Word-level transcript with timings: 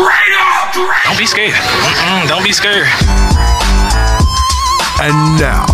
Straight 0.00 0.34
up! 0.40 0.72
Don't 1.04 1.18
be 1.18 1.26
scared. 1.26 1.52
Mm-mm, 1.52 2.26
don't 2.26 2.42
be 2.42 2.52
scared. 2.52 2.88
And 5.02 5.12
now, 5.36 5.66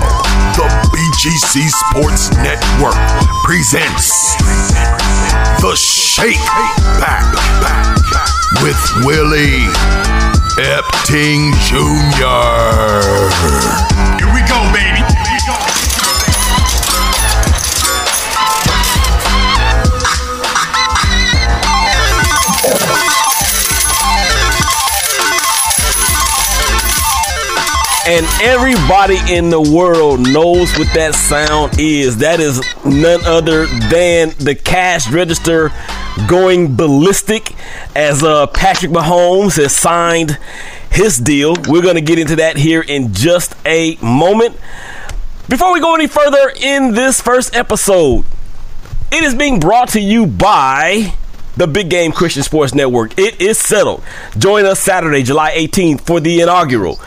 the 0.59 0.67
BGC 0.91 1.71
Sports 1.71 2.35
Network 2.43 2.99
presents 3.45 4.35
The 5.63 5.77
Shake 5.77 6.43
Back 6.99 7.23
with 8.65 9.07
Willie 9.07 9.71
Epting 10.59 11.55
Jr. 11.63 12.27
Here 14.19 14.35
we 14.35 14.43
go, 14.49 14.59
baby. 14.75 15.16
And 28.09 28.25
everybody 28.41 29.19
in 29.29 29.51
the 29.51 29.61
world 29.61 30.21
knows 30.21 30.73
what 30.79 30.87
that 30.95 31.17
sound 31.17 31.81
is. 31.81 32.19
That 32.19 32.39
is 32.39 32.63
none 32.85 33.25
other 33.25 33.67
than 33.67 34.31
the 34.39 34.55
cash 34.55 35.11
register 35.11 35.73
going 36.29 36.77
ballistic 36.77 37.53
as 37.97 38.23
uh, 38.23 38.47
Patrick 38.47 38.93
Mahomes 38.93 39.57
has 39.57 39.75
signed 39.75 40.39
his 40.89 41.19
deal. 41.19 41.57
We're 41.67 41.83
going 41.83 41.97
to 41.97 42.01
get 42.01 42.21
into 42.21 42.37
that 42.37 42.57
here 42.57 42.81
in 42.81 43.13
just 43.13 43.57
a 43.67 43.97
moment. 44.01 44.57
Before 45.49 45.73
we 45.73 45.81
go 45.81 45.97
any 45.97 46.07
further 46.07 46.53
in 46.61 46.95
this 46.95 47.21
first 47.21 47.57
episode, 47.57 48.25
it 49.11 49.25
is 49.25 49.35
being 49.35 49.59
brought 49.59 49.89
to 49.91 50.01
you 50.01 50.29
by 50.29 51.13
the 51.57 51.67
Big 51.67 51.91
Game 51.91 52.13
Christian 52.13 52.45
Sports 52.45 52.73
Network. 52.73 53.19
It 53.19 53.41
is 53.41 53.59
settled. 53.59 54.05
Join 54.39 54.65
us 54.65 54.79
Saturday, 54.79 55.25
July 55.25 55.57
18th 55.57 56.03
for 56.03 56.21
the 56.21 56.41
inaugural 56.41 57.01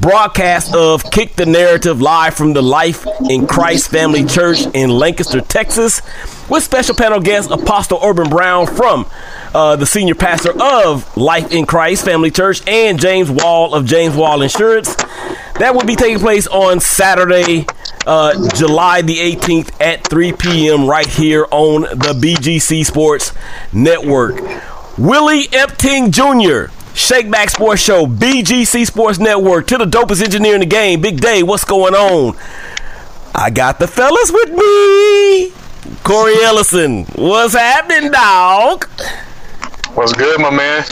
broadcast 0.00 0.74
of 0.74 1.02
Kick 1.10 1.36
the 1.36 1.46
Narrative 1.46 2.00
live 2.00 2.34
from 2.34 2.52
the 2.52 2.62
Life 2.62 3.06
in 3.28 3.46
Christ 3.46 3.88
Family 3.88 4.24
Church 4.24 4.66
in 4.74 4.90
Lancaster, 4.90 5.40
Texas, 5.40 6.02
with 6.48 6.62
special 6.62 6.94
panel 6.94 7.20
guest 7.20 7.50
Apostle 7.50 8.00
Urban 8.02 8.28
Brown 8.28 8.66
from 8.66 9.06
uh, 9.54 9.76
the 9.76 9.86
senior 9.86 10.14
pastor 10.14 10.52
of 10.60 11.16
Life 11.16 11.52
in 11.52 11.66
Christ 11.66 12.04
Family 12.04 12.30
Church 12.30 12.66
and 12.68 13.00
James 13.00 13.30
Wall 13.30 13.74
of 13.74 13.86
James 13.86 14.14
Wall 14.14 14.42
Insurance. 14.42 14.94
That 15.58 15.74
will 15.74 15.84
be 15.84 15.96
taking 15.96 16.18
place 16.18 16.46
on 16.46 16.80
Saturday, 16.80 17.66
uh, 18.06 18.48
July 18.54 19.02
the 19.02 19.16
18th 19.16 19.80
at 19.80 20.06
3 20.06 20.32
p.m. 20.34 20.86
right 20.86 21.06
here 21.06 21.46
on 21.50 21.82
the 21.82 22.18
BGC 22.20 22.84
Sports 22.84 23.32
Network. 23.72 24.36
Willie 24.98 25.44
Epting 25.48 26.10
Jr. 26.10 26.72
Shakeback 26.96 27.50
Sports 27.50 27.82
Show, 27.82 28.06
BGC 28.06 28.86
Sports 28.86 29.18
Network, 29.18 29.66
to 29.66 29.76
the 29.76 29.84
dopest 29.84 30.24
engineer 30.24 30.54
in 30.54 30.60
the 30.60 30.66
game, 30.66 31.02
Big 31.02 31.20
Day. 31.20 31.42
What's 31.42 31.62
going 31.62 31.94
on? 31.94 32.34
I 33.34 33.50
got 33.50 33.78
the 33.78 33.86
fellas 33.86 34.32
with 34.32 34.48
me. 34.50 35.52
Corey 36.02 36.42
Ellison, 36.42 37.04
what's 37.14 37.52
happening, 37.52 38.10
dog? 38.10 38.86
What's 39.92 40.14
good, 40.14 40.40
my 40.40 40.48
man? 40.48 40.84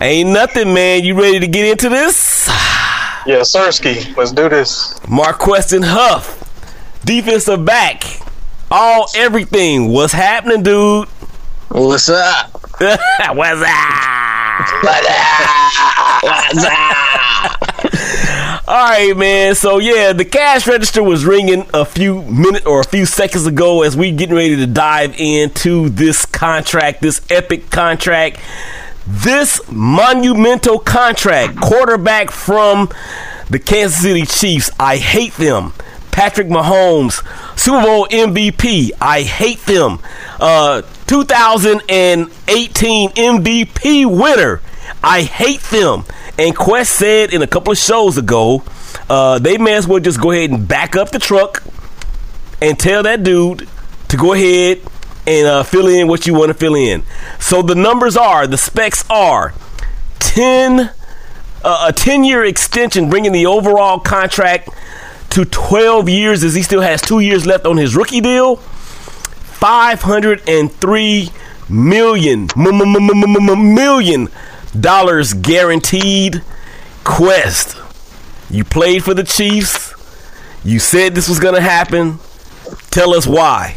Ain't 0.00 0.30
nothing, 0.30 0.72
man. 0.72 1.04
You 1.04 1.14
ready 1.14 1.40
to 1.40 1.46
get 1.46 1.66
into 1.66 1.90
this? 1.90 2.48
Yeah, 3.26 3.40
Sirski. 3.40 4.16
Let's 4.16 4.32
do 4.32 4.48
this. 4.48 4.98
Marqueston 5.06 5.82
Huff, 5.82 6.40
defensive 7.04 7.66
back, 7.66 8.02
all 8.70 9.08
everything. 9.14 9.90
What's 9.90 10.14
happening, 10.14 10.62
dude? 10.62 11.06
What's 11.68 12.08
up? 12.08 12.50
What's 12.80 13.62
up? 13.62 14.41
What's 16.22 16.64
up? 16.64 17.62
All 18.68 18.88
right, 18.90 19.16
man. 19.16 19.54
So 19.54 19.78
yeah, 19.78 20.12
the 20.12 20.24
cash 20.24 20.66
register 20.66 21.02
was 21.02 21.24
ringing 21.24 21.66
a 21.74 21.84
few 21.84 22.22
minutes 22.22 22.66
or 22.66 22.80
a 22.80 22.84
few 22.84 23.06
seconds 23.06 23.46
ago 23.46 23.82
as 23.82 23.96
we 23.96 24.12
getting 24.12 24.34
ready 24.34 24.56
to 24.56 24.66
dive 24.66 25.18
into 25.18 25.88
this 25.88 26.24
contract, 26.26 27.02
this 27.02 27.20
epic 27.30 27.70
contract, 27.70 28.40
this 29.06 29.60
monumental 29.70 30.78
contract. 30.78 31.56
Quarterback 31.60 32.30
from 32.30 32.90
the 33.50 33.58
Kansas 33.58 34.00
City 34.02 34.22
Chiefs. 34.26 34.70
I 34.78 34.98
hate 34.98 35.34
them. 35.34 35.72
Patrick 36.12 36.48
Mahomes, 36.48 37.26
Super 37.58 37.82
Bowl 37.82 38.06
MVP. 38.08 38.90
I 39.00 39.22
hate 39.22 39.64
them. 39.64 39.98
Uh, 40.38 40.82
2018 41.12 43.08
MVP 43.10 44.06
winner. 44.18 44.62
I 45.04 45.20
hate 45.20 45.60
them. 45.64 46.04
And 46.38 46.56
Quest 46.56 46.90
said 46.94 47.34
in 47.34 47.42
a 47.42 47.46
couple 47.46 47.70
of 47.70 47.76
shows 47.76 48.16
ago, 48.16 48.62
uh, 49.10 49.38
they 49.38 49.58
may 49.58 49.74
as 49.74 49.86
well 49.86 50.00
just 50.00 50.22
go 50.22 50.30
ahead 50.30 50.48
and 50.48 50.66
back 50.66 50.96
up 50.96 51.10
the 51.10 51.18
truck 51.18 51.62
and 52.62 52.78
tell 52.78 53.02
that 53.02 53.22
dude 53.22 53.68
to 54.08 54.16
go 54.16 54.32
ahead 54.32 54.80
and 55.26 55.46
uh, 55.46 55.62
fill 55.64 55.86
in 55.86 56.08
what 56.08 56.26
you 56.26 56.32
want 56.32 56.48
to 56.48 56.54
fill 56.54 56.74
in. 56.74 57.02
So 57.38 57.60
the 57.60 57.74
numbers 57.74 58.16
are, 58.16 58.46
the 58.46 58.56
specs 58.56 59.04
are 59.10 59.52
10, 60.18 60.92
uh, 61.62 61.86
a 61.88 61.92
10 61.92 62.24
year 62.24 62.42
extension, 62.42 63.10
bringing 63.10 63.32
the 63.32 63.44
overall 63.44 63.98
contract 63.98 64.70
to 65.28 65.44
12 65.44 66.08
years 66.08 66.42
as 66.42 66.54
he 66.54 66.62
still 66.62 66.80
has 66.80 67.02
two 67.02 67.20
years 67.20 67.44
left 67.44 67.66
on 67.66 67.76
his 67.76 67.94
rookie 67.94 68.22
deal. 68.22 68.62
503 69.62 71.30
million 71.68 72.48
million 72.56 74.28
dollars 74.80 75.34
guaranteed. 75.34 76.42
Quest, 77.04 77.76
you 78.50 78.64
played 78.64 79.04
for 79.04 79.14
the 79.14 79.22
Chiefs. 79.22 79.94
You 80.64 80.80
said 80.80 81.14
this 81.14 81.28
was 81.28 81.38
going 81.38 81.54
to 81.54 81.60
happen. 81.60 82.18
Tell 82.90 83.14
us 83.14 83.24
why. 83.24 83.76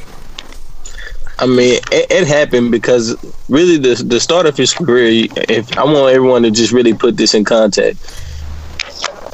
I 1.37 1.45
mean, 1.45 1.79
it, 1.91 2.09
it, 2.09 2.27
happened 2.27 2.71
because 2.71 3.15
really 3.47 3.77
the 3.77 4.03
the 4.03 4.19
start 4.19 4.47
of 4.47 4.57
his 4.57 4.73
career. 4.73 5.27
If 5.35 5.77
I 5.77 5.83
want 5.83 6.15
everyone 6.15 6.41
to 6.43 6.51
just 6.51 6.71
really 6.71 6.95
put 6.95 7.15
this 7.15 7.35
in 7.35 7.43
context, 7.43 8.01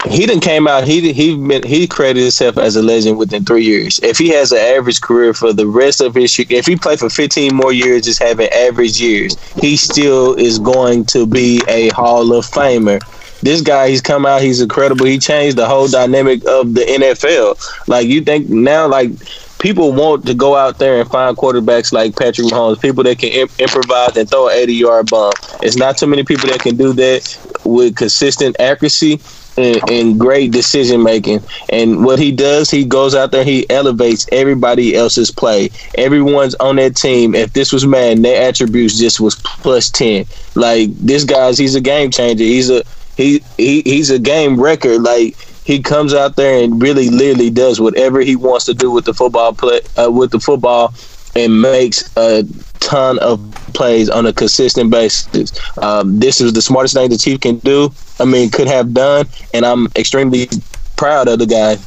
he 0.07 0.25
didn't 0.25 0.41
came 0.41 0.67
out. 0.67 0.83
He 0.83 1.13
he 1.13 1.59
he 1.65 1.87
created 1.87 2.21
himself 2.21 2.57
as 2.57 2.75
a 2.75 2.81
legend 2.81 3.17
within 3.17 3.45
three 3.45 3.63
years. 3.63 3.99
If 4.01 4.17
he 4.17 4.29
has 4.29 4.51
an 4.51 4.57
average 4.57 5.01
career 5.01 5.33
for 5.33 5.53
the 5.53 5.67
rest 5.67 6.01
of 6.01 6.15
his, 6.15 6.37
if 6.39 6.65
he 6.65 6.75
played 6.75 6.99
for 6.99 7.09
fifteen 7.09 7.55
more 7.55 7.71
years, 7.71 8.03
just 8.05 8.21
having 8.21 8.49
average 8.49 8.99
years, 8.99 9.35
he 9.61 9.77
still 9.77 10.33
is 10.35 10.59
going 10.59 11.05
to 11.05 11.27
be 11.27 11.61
a 11.67 11.89
Hall 11.89 12.33
of 12.33 12.45
Famer. 12.45 12.99
This 13.43 13.61
guy, 13.61 13.89
he's 13.89 14.01
come 14.01 14.25
out. 14.25 14.41
He's 14.41 14.61
incredible. 14.61 15.05
He 15.05 15.17
changed 15.17 15.57
the 15.57 15.67
whole 15.67 15.87
dynamic 15.87 16.43
of 16.47 16.73
the 16.75 16.81
NFL. 16.81 17.55
Like 17.87 18.07
you 18.07 18.21
think 18.21 18.49
now, 18.49 18.87
like 18.87 19.11
people 19.59 19.93
want 19.93 20.25
to 20.25 20.33
go 20.33 20.55
out 20.55 20.79
there 20.79 20.99
and 20.99 21.09
find 21.09 21.37
quarterbacks 21.37 21.91
like 21.91 22.15
Patrick 22.15 22.47
Mahomes, 22.47 22.81
people 22.81 23.03
that 23.03 23.19
can 23.19 23.29
imp- 23.29 23.59
improvise 23.59 24.15
and 24.17 24.29
throw 24.29 24.47
an 24.47 24.57
80 24.57 24.73
yard 24.73 25.09
bomb. 25.09 25.33
It's 25.61 25.75
not 25.75 25.97
too 25.97 26.07
many 26.07 26.23
people 26.23 26.49
that 26.49 26.59
can 26.61 26.75
do 26.75 26.93
that 26.93 27.37
with 27.63 27.95
consistent 27.95 28.55
accuracy 28.59 29.19
and, 29.57 29.89
and 29.89 30.19
great 30.19 30.51
decision 30.51 31.03
making. 31.03 31.41
And 31.69 32.03
what 32.03 32.19
he 32.19 32.31
does, 32.31 32.69
he 32.69 32.85
goes 32.85 33.15
out 33.15 33.31
there, 33.31 33.43
he 33.43 33.69
elevates 33.69 34.27
everybody 34.31 34.95
else's 34.95 35.31
play. 35.31 35.69
Everyone's 35.97 36.55
on 36.55 36.77
that 36.77 36.95
team. 36.95 37.35
If 37.35 37.53
this 37.53 37.71
was 37.71 37.85
man, 37.85 38.21
their 38.21 38.47
attributes 38.47 38.97
just 38.97 39.19
was 39.19 39.35
plus 39.35 39.89
ten. 39.89 40.25
Like 40.55 40.89
this 40.97 41.23
guy's, 41.23 41.57
he's 41.57 41.75
a 41.75 41.81
game 41.81 42.11
changer. 42.11 42.43
He's 42.43 42.69
a 42.69 42.83
he, 43.17 43.43
he 43.57 43.81
he's 43.81 44.09
a 44.09 44.19
game 44.19 44.59
record. 44.59 45.01
Like 45.01 45.35
he 45.63 45.81
comes 45.81 46.13
out 46.13 46.35
there 46.35 46.63
and 46.63 46.81
really 46.81 47.09
literally 47.09 47.49
does 47.49 47.79
whatever 47.79 48.21
he 48.21 48.35
wants 48.35 48.65
to 48.65 48.73
do 48.73 48.91
with 48.91 49.05
the 49.05 49.13
football 49.13 49.53
play 49.53 49.81
uh, 49.97 50.09
with 50.09 50.31
the 50.31 50.39
football 50.39 50.93
and 51.35 51.61
makes 51.61 52.15
a 52.17 52.43
ton 52.81 53.19
of 53.19 53.39
plays 53.73 54.09
on 54.09 54.25
a 54.25 54.33
consistent 54.33 54.91
basis. 54.91 55.53
Um, 55.77 56.19
this 56.19 56.41
is 56.41 56.51
the 56.51 56.61
smartest 56.61 56.95
thing 56.95 57.09
the 57.09 57.17
Chief 57.17 57.39
can 57.39 57.57
do. 57.59 57.93
I 58.19 58.25
mean, 58.25 58.49
could 58.49 58.67
have 58.67 58.93
done, 58.93 59.27
and 59.53 59.65
I'm 59.65 59.87
extremely 59.95 60.49
proud 60.97 61.29
of 61.29 61.39
the 61.39 61.45
guy. 61.45 61.77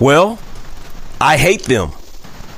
Well, 0.00 0.38
I 1.20 1.36
hate 1.36 1.62
them. 1.62 1.92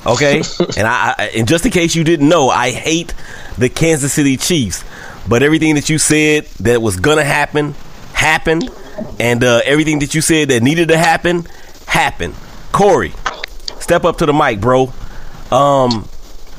Okay, 0.06 0.38
and 0.76 0.86
I, 0.86 1.14
I, 1.18 1.30
and 1.36 1.46
just 1.46 1.66
in 1.66 1.72
case 1.72 1.94
you 1.94 2.04
didn't 2.04 2.28
know, 2.28 2.48
I 2.48 2.70
hate 2.70 3.12
the 3.58 3.68
Kansas 3.68 4.12
City 4.12 4.36
Chiefs. 4.36 4.84
But 5.28 5.42
everything 5.42 5.74
that 5.74 5.90
you 5.90 5.98
said 5.98 6.46
that 6.60 6.80
was 6.80 6.96
gonna 6.96 7.24
happen 7.24 7.74
happened, 8.14 8.70
and 9.20 9.44
uh, 9.44 9.60
everything 9.64 9.98
that 9.98 10.14
you 10.14 10.22
said 10.22 10.48
that 10.48 10.62
needed 10.62 10.88
to 10.88 10.96
happen 10.96 11.46
happened. 11.86 12.34
Corey, 12.72 13.12
step 13.80 14.04
up 14.04 14.18
to 14.18 14.26
the 14.26 14.32
mic, 14.32 14.60
bro. 14.60 14.92
Um, 15.50 16.08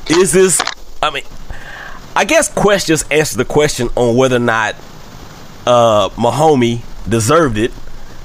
is 0.10 0.32
this? 0.32 0.62
I 1.02 1.12
mean, 1.12 1.24
I 2.16 2.26
guess 2.26 2.52
Quest 2.52 2.88
just 2.88 3.12
answered 3.12 3.38
the 3.38 3.46
question 3.46 3.90
on 3.96 4.16
whether 4.16 4.38
or 4.38 4.40
not 4.40 4.76
uh, 5.66 6.10
deserved 7.08 7.58
it. 7.58 7.72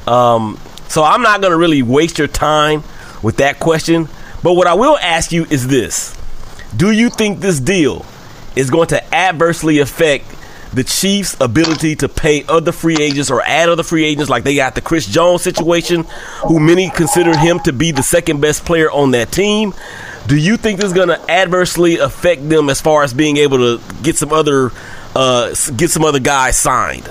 Um, 0.08 0.58
so 0.88 1.02
I'm 1.02 1.22
not 1.22 1.40
going 1.40 1.52
to 1.52 1.56
really 1.56 1.82
waste 1.82 2.18
your 2.18 2.28
time 2.28 2.82
with 3.22 3.36
that 3.38 3.60
question. 3.60 4.08
But 4.42 4.54
what 4.54 4.66
I 4.66 4.74
will 4.74 4.98
ask 4.98 5.32
you 5.32 5.44
is 5.46 5.68
this: 5.68 6.16
Do 6.76 6.90
you 6.90 7.10
think 7.10 7.40
this 7.40 7.60
deal 7.60 8.04
is 8.56 8.70
going 8.70 8.88
to 8.88 9.14
adversely 9.14 9.78
affect 9.78 10.26
the 10.74 10.84
Chiefs' 10.84 11.36
ability 11.40 11.96
to 11.96 12.08
pay 12.08 12.44
other 12.48 12.72
free 12.72 12.96
agents 13.00 13.30
or 13.30 13.42
add 13.42 13.68
other 13.68 13.82
free 13.82 14.04
agents, 14.04 14.28
like 14.28 14.44
they 14.44 14.56
got 14.56 14.74
the 14.74 14.80
Chris 14.80 15.06
Jones 15.06 15.42
situation, 15.42 16.04
who 16.46 16.58
many 16.58 16.90
consider 16.90 17.36
him 17.36 17.60
to 17.60 17.72
be 17.72 17.92
the 17.92 18.02
second 18.02 18.40
best 18.40 18.64
player 18.64 18.90
on 18.90 19.12
that 19.12 19.30
team. 19.30 19.72
Do 20.26 20.38
you 20.38 20.56
think 20.56 20.80
this 20.80 20.86
is 20.86 20.92
going 20.94 21.08
to 21.08 21.30
adversely 21.30 21.98
affect 21.98 22.48
them 22.48 22.70
as 22.70 22.80
far 22.80 23.02
as 23.02 23.12
being 23.12 23.36
able 23.36 23.58
to 23.58 23.80
get 24.02 24.16
some 24.16 24.32
other 24.32 24.70
uh, 25.14 25.54
get 25.76 25.90
some 25.90 26.02
other 26.04 26.18
guys 26.18 26.58
signed? 26.58 27.04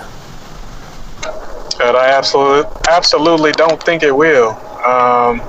But 1.78 1.96
I 1.96 2.10
absolutely 2.10 2.72
absolutely 2.90 3.52
don't 3.52 3.82
think 3.84 4.02
it 4.02 4.16
will. 4.16 4.52
Um, 4.84 5.42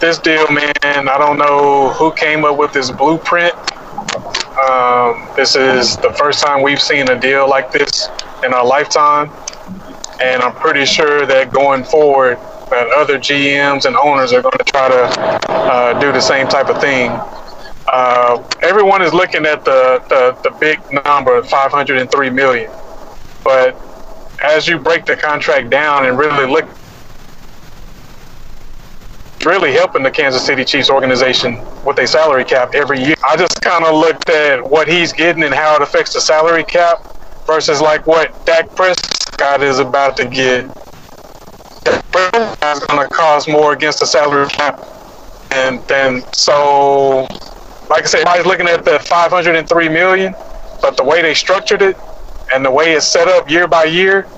this 0.00 0.18
deal, 0.18 0.50
man, 0.50 0.72
I 0.82 1.18
don't 1.18 1.38
know 1.38 1.90
who 1.90 2.12
came 2.12 2.44
up 2.44 2.56
with 2.56 2.72
this 2.72 2.90
blueprint. 2.90 3.54
Um, 4.58 5.28
this 5.36 5.56
is 5.56 5.96
the 5.98 6.14
first 6.18 6.42
time 6.42 6.62
we've 6.62 6.80
seen 6.80 7.10
a 7.10 7.18
deal 7.18 7.48
like 7.48 7.72
this 7.72 8.08
in 8.42 8.54
our 8.54 8.64
lifetime, 8.64 9.30
and 10.20 10.42
I'm 10.42 10.54
pretty 10.54 10.86
sure 10.86 11.26
that 11.26 11.52
going 11.52 11.84
forward, 11.84 12.38
that 12.70 12.88
other 12.96 13.18
GMs 13.18 13.86
and 13.86 13.96
owners 13.96 14.32
are 14.32 14.42
going 14.42 14.58
to 14.58 14.64
try 14.64 14.88
to 14.88 15.50
uh, 15.50 16.00
do 16.00 16.12
the 16.12 16.20
same 16.20 16.48
type 16.48 16.68
of 16.68 16.80
thing. 16.80 17.10
Uh, 17.86 18.42
everyone 18.62 19.02
is 19.02 19.12
looking 19.12 19.46
at 19.46 19.64
the, 19.64 20.02
the, 20.08 20.36
the 20.48 20.56
big 20.58 20.80
number, 21.04 21.42
503 21.42 22.30
million, 22.30 22.70
but 23.42 23.78
as 24.42 24.66
you 24.66 24.78
break 24.78 25.04
the 25.04 25.16
contract 25.16 25.70
down 25.70 26.06
and 26.06 26.18
really 26.18 26.46
look 26.46 26.68
really 29.44 29.72
helping 29.72 30.02
the 30.02 30.10
Kansas 30.10 30.44
City 30.44 30.64
Chiefs 30.64 30.88
organization 30.88 31.60
with 31.84 31.98
a 31.98 32.06
salary 32.06 32.44
cap 32.44 32.74
every 32.74 33.02
year. 33.02 33.14
I 33.26 33.36
just 33.36 33.60
kind 33.60 33.84
of 33.84 33.94
looked 33.94 34.30
at 34.30 34.68
what 34.68 34.88
he's 34.88 35.12
getting 35.12 35.42
and 35.42 35.54
how 35.54 35.76
it 35.76 35.82
affects 35.82 36.14
the 36.14 36.20
salary 36.20 36.64
cap 36.64 37.14
versus 37.46 37.80
like 37.80 38.06
what 38.06 38.46
Dak 38.46 38.74
Prescott 38.74 39.62
is 39.62 39.78
about 39.78 40.16
to 40.16 40.26
get. 40.26 40.64
Is 41.86 42.80
going 42.88 43.00
to 43.08 43.08
cost 43.14 43.48
more 43.48 43.72
against 43.72 44.00
the 44.00 44.06
salary 44.06 44.46
cap, 44.48 44.80
and 45.50 45.86
then 45.88 46.22
so, 46.32 47.28
like 47.90 48.04
I 48.04 48.06
said, 48.06 48.20
everybody's 48.26 48.46
looking 48.46 48.68
at 48.68 48.84
the 48.84 48.98
503 49.00 49.88
million, 49.90 50.34
but 50.82 50.96
the 50.96 51.04
way 51.04 51.22
they 51.22 51.34
structured 51.34 51.82
it 51.82 51.98
and 52.54 52.64
the 52.64 52.70
way 52.70 52.92
it's 52.94 53.06
set 53.06 53.28
up 53.28 53.50
year 53.50 53.68
by 53.68 53.84
year, 53.84 54.28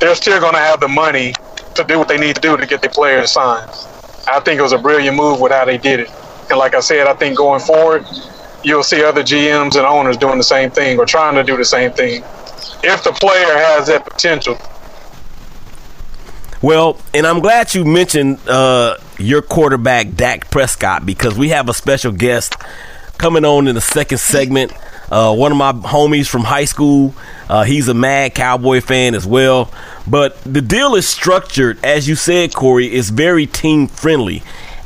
they're 0.00 0.14
still 0.14 0.40
going 0.40 0.54
to 0.54 0.58
have 0.60 0.80
the 0.80 0.88
money 0.88 1.34
to 1.74 1.84
do 1.84 1.98
what 1.98 2.08
they 2.08 2.18
need 2.18 2.36
to 2.36 2.42
do 2.42 2.56
to 2.56 2.66
get 2.66 2.80
their 2.82 2.90
players 2.90 3.32
signed. 3.32 3.70
I 4.28 4.40
think 4.40 4.58
it 4.58 4.62
was 4.62 4.72
a 4.72 4.78
brilliant 4.78 5.16
move 5.16 5.40
with 5.40 5.52
how 5.52 5.64
they 5.64 5.78
did 5.78 6.00
it. 6.00 6.10
And 6.50 6.58
like 6.58 6.74
I 6.74 6.80
said, 6.80 7.06
I 7.06 7.14
think 7.14 7.36
going 7.38 7.60
forward, 7.60 8.06
you'll 8.62 8.82
see 8.84 9.04
other 9.04 9.22
GMs 9.22 9.76
and 9.76 9.86
owners 9.86 10.16
doing 10.18 10.38
the 10.38 10.44
same 10.44 10.70
thing 10.70 10.98
or 10.98 11.06
trying 11.06 11.34
to 11.36 11.44
do 11.44 11.56
the 11.56 11.64
same 11.64 11.92
thing 11.92 12.24
if 12.82 13.02
the 13.04 13.12
player 13.12 13.56
has 13.58 13.86
that 13.88 14.04
potential. 14.04 14.58
Well, 16.66 16.98
and 17.14 17.28
I'm 17.28 17.38
glad 17.38 17.72
you 17.76 17.84
mentioned 17.84 18.40
uh, 18.48 18.96
your 19.20 19.40
quarterback, 19.40 20.16
Dak 20.16 20.50
Prescott, 20.50 21.06
because 21.06 21.38
we 21.38 21.50
have 21.50 21.68
a 21.68 21.72
special 21.72 22.10
guest 22.10 22.56
coming 23.18 23.44
on 23.44 23.68
in 23.68 23.76
the 23.76 23.80
second 23.80 24.18
segment. 24.18 24.72
Uh, 25.08 25.32
one 25.32 25.52
of 25.52 25.58
my 25.58 25.70
homies 25.70 26.26
from 26.26 26.42
high 26.42 26.64
school. 26.64 27.14
Uh, 27.48 27.62
he's 27.62 27.86
a 27.86 27.94
mad 27.94 28.34
Cowboy 28.34 28.80
fan 28.80 29.14
as 29.14 29.24
well. 29.24 29.72
But 30.08 30.42
the 30.42 30.60
deal 30.60 30.96
is 30.96 31.06
structured, 31.06 31.78
as 31.84 32.08
you 32.08 32.16
said, 32.16 32.52
Corey, 32.52 32.92
is 32.92 33.10
very 33.10 33.46
team 33.46 33.86
friendly. 33.86 34.42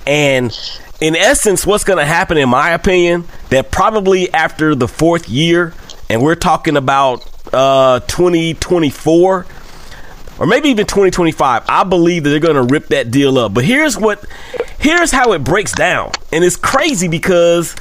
And 0.06 0.54
in 1.00 1.16
essence, 1.16 1.64
what's 1.64 1.84
going 1.84 1.98
to 1.98 2.04
happen, 2.04 2.36
in 2.36 2.50
my 2.50 2.72
opinion, 2.72 3.24
that 3.48 3.70
probably 3.70 4.30
after 4.34 4.74
the 4.74 4.86
fourth 4.86 5.30
year, 5.30 5.72
and 6.10 6.20
we're 6.20 6.34
talking 6.34 6.76
about 6.76 7.24
uh, 7.54 8.00
2024 8.00 9.46
or 10.40 10.46
maybe 10.46 10.68
even 10.70 10.86
2025 10.86 11.64
i 11.68 11.84
believe 11.84 12.24
that 12.24 12.30
they're 12.30 12.40
going 12.40 12.56
to 12.56 12.74
rip 12.74 12.88
that 12.88 13.12
deal 13.12 13.38
up 13.38 13.54
but 13.54 13.64
here's 13.64 13.96
what 13.96 14.24
here's 14.78 15.12
how 15.12 15.32
it 15.32 15.44
breaks 15.44 15.72
down 15.72 16.10
and 16.32 16.42
it's 16.42 16.56
crazy 16.56 17.06
because 17.06 17.76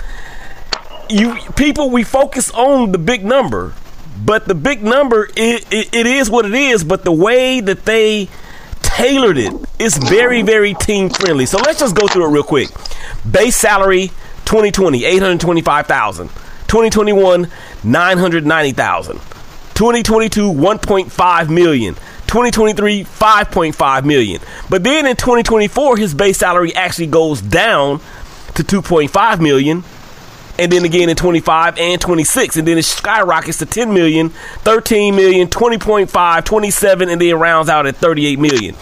you 1.09 1.35
people 1.55 1.89
we 1.89 2.03
focus 2.03 2.51
on 2.51 2.91
the 2.91 2.97
big 2.97 3.25
number, 3.25 3.73
but 4.23 4.47
the 4.47 4.55
big 4.55 4.83
number 4.83 5.27
it, 5.35 5.65
it, 5.71 5.93
it 5.93 6.05
is 6.05 6.29
what 6.29 6.45
it 6.45 6.53
is. 6.53 6.83
But 6.83 7.03
the 7.03 7.11
way 7.11 7.59
that 7.59 7.85
they 7.85 8.29
tailored 8.81 9.37
it, 9.37 9.53
it 9.53 9.67
is 9.79 9.97
very 9.97 10.41
very 10.41 10.73
team 10.75 11.09
friendly. 11.09 11.45
So 11.45 11.57
let's 11.57 11.79
just 11.79 11.95
go 11.95 12.07
through 12.07 12.25
it 12.25 12.31
real 12.31 12.43
quick. 12.43 12.69
Base 13.29 13.55
salary 13.55 14.09
2020 14.45 15.03
825,000. 15.05 16.27
2021 16.27 17.47
990,000. 17.83 19.15
2022 19.15 20.41
1.5 20.51 21.49
million. 21.49 21.95
2023 22.29 23.05
5.5 23.05 24.05
million. 24.05 24.39
But 24.69 24.83
then 24.83 25.07
in 25.07 25.15
2024 25.15 25.97
his 25.97 26.13
base 26.13 26.37
salary 26.37 26.75
actually 26.75 27.07
goes 27.07 27.41
down 27.41 28.01
to 28.53 28.63
2.5 28.63 29.41
million. 29.41 29.83
And 30.59 30.71
then 30.71 30.85
again 30.85 31.09
in 31.09 31.15
25 31.15 31.79
and 31.79 31.99
26 31.99 32.57
and 32.57 32.67
then 32.67 32.77
it 32.77 32.83
skyrockets 32.83 33.57
to 33.59 33.65
10 33.65 33.93
million 33.93 34.29
13 34.29 35.15
million 35.15 35.47
20.5 35.47 36.45
27 36.45 37.09
and 37.09 37.19
then 37.19 37.39
rounds 37.39 37.67
out 37.67 37.87
at 37.87 37.95
38 37.95 38.37
million. 38.37 38.75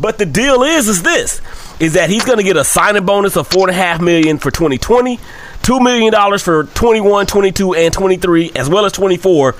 But 0.00 0.18
the 0.18 0.26
deal 0.26 0.64
is 0.64 0.88
is 0.88 1.04
this 1.04 1.40
is 1.78 1.92
that 1.92 2.10
he's 2.10 2.24
going 2.24 2.38
to 2.38 2.44
get 2.44 2.56
a 2.56 2.64
signing 2.64 3.06
bonus 3.06 3.36
of 3.36 3.46
four 3.46 3.68
and 3.68 3.76
a 3.76 3.80
half 3.80 4.00
million 4.00 4.38
for 4.38 4.50
2020 4.50 5.20
two 5.62 5.78
million 5.78 6.12
dollars 6.12 6.42
for 6.42 6.64
21 6.64 7.26
22 7.26 7.74
and 7.74 7.94
23 7.94 8.50
as 8.56 8.68
well 8.68 8.84
as 8.84 8.92
24 8.92 9.54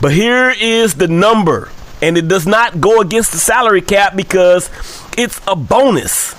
but 0.00 0.12
here 0.12 0.52
is 0.60 0.94
the 0.94 1.08
number 1.08 1.70
and 2.02 2.18
it 2.18 2.26
does 2.28 2.46
not 2.46 2.80
go 2.80 3.00
against 3.00 3.32
the 3.32 3.38
salary 3.38 3.80
cap 3.80 4.14
because 4.16 4.68
it's 5.16 5.40
a 5.46 5.54
bonus 5.56 6.34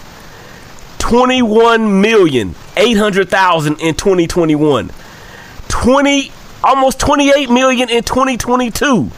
21 1.00 2.01
million 2.01 2.54
800,000 2.75 3.80
in 3.80 3.95
2021. 3.95 4.92
20 5.69 6.31
almost 6.63 7.00
28 7.00 7.50
million 7.50 7.89
in 7.89 8.04
2022. 8.04 9.10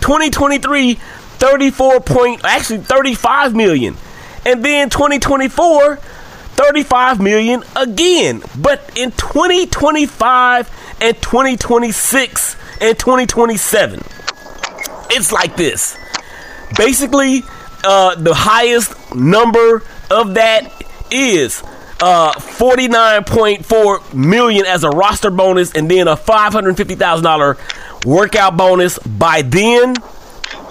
2023 0.00 0.94
34 0.94 2.00
point 2.00 2.44
actually 2.44 2.78
35 2.78 3.54
million. 3.54 3.96
And 4.44 4.64
then 4.64 4.90
2024 4.90 5.96
35 5.96 7.20
million 7.20 7.62
again. 7.76 8.42
But 8.58 8.96
in 8.96 9.10
2025 9.12 10.70
and 11.00 11.16
2026 11.20 12.56
and 12.80 12.98
2027 12.98 14.02
it's 15.10 15.32
like 15.32 15.56
this. 15.56 15.96
Basically, 16.76 17.42
uh, 17.84 18.14
the 18.14 18.34
highest 18.34 19.14
number 19.14 19.82
of 20.10 20.34
that 20.34 20.70
is 21.10 21.62
uh, 22.00 22.32
49.4 22.32 24.14
million 24.14 24.66
as 24.66 24.84
a 24.84 24.90
roster 24.90 25.30
bonus 25.30 25.72
and 25.72 25.90
then 25.90 26.08
a 26.08 26.16
$550,000 26.16 28.04
workout 28.06 28.56
bonus 28.56 28.98
by 28.98 29.42
then 29.42 29.94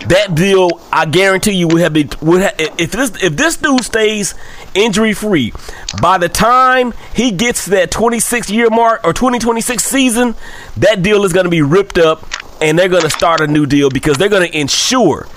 that 0.07 0.35
deal 0.35 0.81
I 0.91 1.05
guarantee 1.05 1.51
you 1.53 1.67
would 1.67 1.81
have 1.81 1.93
been 1.93 2.09
would 2.21 2.41
have, 2.41 2.55
if 2.57 2.91
this 2.91 3.11
if 3.23 3.35
this 3.35 3.57
dude 3.57 3.83
stays 3.83 4.33
injury 4.73 5.13
free 5.13 5.53
by 6.01 6.17
the 6.17 6.27
time 6.27 6.93
he 7.13 7.31
gets 7.31 7.67
that 7.67 7.91
26 7.91 8.49
year 8.49 8.69
mark 8.69 9.01
or 9.03 9.13
2026 9.13 9.83
season 9.83 10.35
that 10.77 11.03
deal 11.03 11.23
is 11.23 11.33
going 11.33 11.43
to 11.45 11.51
be 11.51 11.61
ripped 11.61 11.97
up 11.99 12.25
and 12.61 12.77
they're 12.77 12.89
going 12.89 13.03
to 13.03 13.09
start 13.09 13.41
a 13.41 13.47
new 13.47 13.65
deal 13.65 13.89
because 13.89 14.17
they're 14.17 14.29
going 14.29 14.49
to 14.49 14.57
ensure 14.57 15.27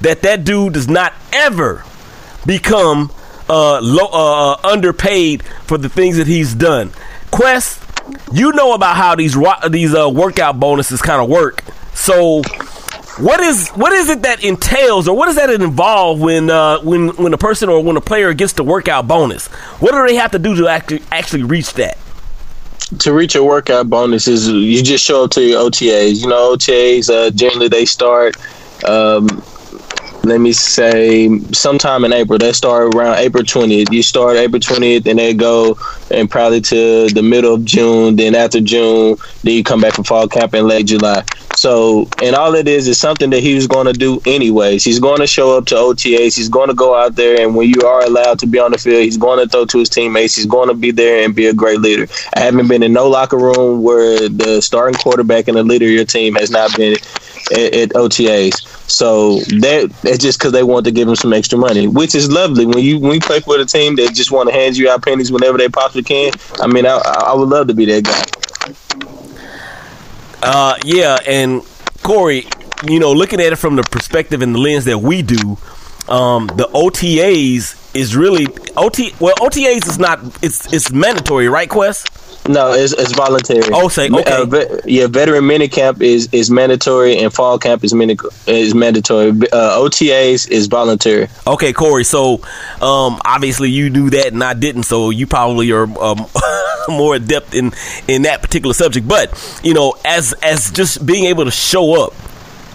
that 0.00 0.22
that 0.22 0.44
dude 0.44 0.72
does 0.72 0.88
not 0.88 1.12
ever 1.32 1.84
become 2.46 3.10
uh, 3.48 3.80
low, 3.80 4.06
uh, 4.06 4.52
uh, 4.52 4.60
underpaid 4.64 5.42
for 5.66 5.78
the 5.78 5.88
things 5.88 6.16
that 6.16 6.26
he's 6.26 6.54
done. 6.54 6.90
Quest, 7.30 7.82
you 8.32 8.52
know 8.52 8.74
about 8.74 8.96
how 8.96 9.14
these 9.14 9.36
these 9.70 9.94
uh, 9.94 10.08
workout 10.08 10.58
bonuses 10.58 11.02
kind 11.02 11.22
of 11.22 11.28
work. 11.28 11.62
So, 11.94 12.42
what 13.18 13.40
is 13.40 13.70
what 13.70 13.92
is 13.92 14.08
it 14.08 14.22
that 14.22 14.42
entails, 14.42 15.08
or 15.08 15.16
what 15.16 15.26
does 15.26 15.36
that 15.36 15.50
involve 15.50 16.20
when 16.20 16.50
uh, 16.50 16.80
when 16.80 17.08
when 17.10 17.34
a 17.34 17.38
person 17.38 17.68
or 17.68 17.82
when 17.82 17.96
a 17.96 18.00
player 18.00 18.32
gets 18.34 18.54
the 18.54 18.64
workout 18.64 19.06
bonus? 19.06 19.46
What 19.78 19.92
do 19.92 20.06
they 20.06 20.16
have 20.16 20.32
to 20.32 20.38
do 20.38 20.54
to 20.56 20.68
actually 20.68 21.02
actually 21.10 21.42
reach 21.44 21.74
that? 21.74 21.98
To 22.98 23.12
reach 23.12 23.34
a 23.34 23.42
workout 23.42 23.88
bonus 23.88 24.28
is 24.28 24.48
you 24.48 24.82
just 24.82 25.04
show 25.04 25.24
up 25.24 25.30
to 25.32 25.42
your 25.42 25.70
OTAs. 25.70 26.20
You 26.20 26.28
know, 26.28 26.54
OTAs 26.54 27.08
uh, 27.08 27.30
generally 27.30 27.68
they 27.68 27.84
start. 27.86 28.36
Um, 28.84 29.26
let 30.24 30.40
me 30.40 30.52
say 30.52 31.28
sometime 31.52 32.04
in 32.04 32.12
April. 32.12 32.38
They 32.38 32.52
start 32.52 32.94
around 32.94 33.18
April 33.18 33.44
20th. 33.44 33.92
You 33.92 34.02
start 34.02 34.36
April 34.36 34.60
20th 34.60 35.06
and 35.06 35.18
they 35.18 35.34
go 35.34 35.78
and 36.10 36.30
probably 36.30 36.60
to 36.62 37.08
the 37.08 37.22
middle 37.22 37.54
of 37.54 37.64
June. 37.64 38.16
Then 38.16 38.34
after 38.34 38.60
June, 38.60 39.16
then 39.42 39.54
you 39.54 39.64
come 39.64 39.80
back 39.80 39.94
for 39.94 40.04
fall 40.04 40.28
camp 40.28 40.54
in 40.54 40.66
late 40.66 40.86
July. 40.86 41.24
So, 41.56 42.08
and 42.22 42.34
all 42.34 42.54
it 42.54 42.66
is 42.68 42.88
is 42.88 42.98
something 42.98 43.30
that 43.30 43.40
he 43.40 43.54
was 43.54 43.66
going 43.66 43.86
to 43.86 43.92
do 43.92 44.20
anyways. 44.26 44.82
He's 44.84 44.98
going 44.98 45.20
to 45.20 45.26
show 45.26 45.56
up 45.56 45.66
to 45.66 45.76
OTAs. 45.76 46.36
He's 46.36 46.48
going 46.48 46.68
to 46.68 46.74
go 46.74 46.96
out 46.96 47.14
there, 47.14 47.40
and 47.40 47.54
when 47.54 47.68
you 47.68 47.80
are 47.86 48.04
allowed 48.04 48.38
to 48.40 48.46
be 48.46 48.58
on 48.58 48.72
the 48.72 48.78
field, 48.78 49.02
he's 49.04 49.16
going 49.16 49.38
to 49.38 49.48
throw 49.48 49.64
to 49.66 49.78
his 49.78 49.88
teammates. 49.88 50.34
He's 50.34 50.46
going 50.46 50.68
to 50.68 50.74
be 50.74 50.90
there 50.90 51.24
and 51.24 51.34
be 51.34 51.46
a 51.46 51.54
great 51.54 51.80
leader. 51.80 52.08
I 52.36 52.40
haven't 52.40 52.68
been 52.68 52.82
in 52.82 52.92
no 52.92 53.08
locker 53.08 53.38
room 53.38 53.82
where 53.82 54.28
the 54.28 54.60
starting 54.60 54.98
quarterback 55.00 55.48
and 55.48 55.56
the 55.56 55.62
leader 55.62 55.86
of 55.86 55.92
your 55.92 56.04
team 56.04 56.34
has 56.34 56.50
not 56.50 56.76
been 56.76 56.96
at, 57.52 57.74
at 57.74 57.88
OTAs. 57.90 58.73
So 58.86 59.38
that 59.38 59.90
it's 60.04 60.22
just 60.22 60.38
because 60.38 60.52
they 60.52 60.62
want 60.62 60.84
to 60.84 60.90
give 60.90 61.08
him 61.08 61.16
some 61.16 61.32
extra 61.32 61.58
money, 61.58 61.86
which 61.86 62.14
is 62.14 62.30
lovely. 62.30 62.66
When 62.66 62.78
you 62.78 62.98
when 62.98 63.14
you 63.14 63.20
play 63.20 63.40
for 63.40 63.56
the 63.56 63.64
team 63.64 63.96
that 63.96 64.14
just 64.14 64.30
want 64.30 64.48
to 64.50 64.54
hand 64.54 64.76
you 64.76 64.90
out 64.90 65.02
pennies 65.02 65.32
whenever 65.32 65.56
they 65.56 65.68
possibly 65.68 66.02
can. 66.02 66.32
I 66.60 66.66
mean, 66.66 66.84
I, 66.86 66.96
I 66.98 67.34
would 67.34 67.48
love 67.48 67.68
to 67.68 67.74
be 67.74 67.86
that 67.86 68.04
guy. 68.04 68.44
Uh, 70.42 70.76
yeah, 70.84 71.16
and 71.26 71.62
Corey, 72.02 72.46
you 72.86 73.00
know, 73.00 73.12
looking 73.12 73.40
at 73.40 73.52
it 73.52 73.56
from 73.56 73.76
the 73.76 73.82
perspective 73.82 74.42
and 74.42 74.54
the 74.54 74.58
lens 74.58 74.84
that 74.84 74.98
we 74.98 75.22
do, 75.22 75.56
um, 76.08 76.48
the 76.48 76.68
OTAs 76.74 77.96
is 77.96 78.14
really 78.14 78.46
OT. 78.76 79.14
Well, 79.18 79.34
OTAs 79.36 79.88
is 79.88 79.98
not. 79.98 80.20
It's 80.42 80.70
it's 80.72 80.92
mandatory, 80.92 81.48
right, 81.48 81.68
Quest? 81.68 82.08
No, 82.46 82.72
it's, 82.72 82.92
it's 82.92 83.12
voluntary. 83.12 83.62
Oh, 83.72 83.88
say 83.88 84.10
okay. 84.10 84.22
Uh, 84.22 84.44
ve- 84.44 84.80
yeah, 84.84 85.06
veteran 85.06 85.46
mini 85.46 85.66
camp 85.66 86.02
is, 86.02 86.28
is 86.30 86.50
mandatory, 86.50 87.18
and 87.18 87.32
fall 87.32 87.58
camp 87.58 87.82
is 87.84 87.94
mini, 87.94 88.18
is 88.46 88.74
mandatory. 88.74 89.30
Uh, 89.30 89.78
OTAs 89.78 90.50
is 90.50 90.66
voluntary. 90.66 91.28
Okay, 91.46 91.72
Corey. 91.72 92.04
So, 92.04 92.34
um, 92.82 93.18
obviously 93.24 93.70
you 93.70 93.88
knew 93.88 94.10
that, 94.10 94.26
and 94.26 94.44
I 94.44 94.52
didn't. 94.52 94.82
So 94.82 95.08
you 95.08 95.26
probably 95.26 95.72
are 95.72 95.84
um, 96.02 96.26
more 96.88 97.14
adept 97.16 97.54
in 97.54 97.72
in 98.08 98.22
that 98.22 98.42
particular 98.42 98.74
subject. 98.74 99.08
But 99.08 99.32
you 99.62 99.72
know, 99.72 99.96
as 100.04 100.34
as 100.42 100.70
just 100.70 101.04
being 101.06 101.24
able 101.24 101.46
to 101.46 101.50
show 101.50 102.04
up 102.04 102.12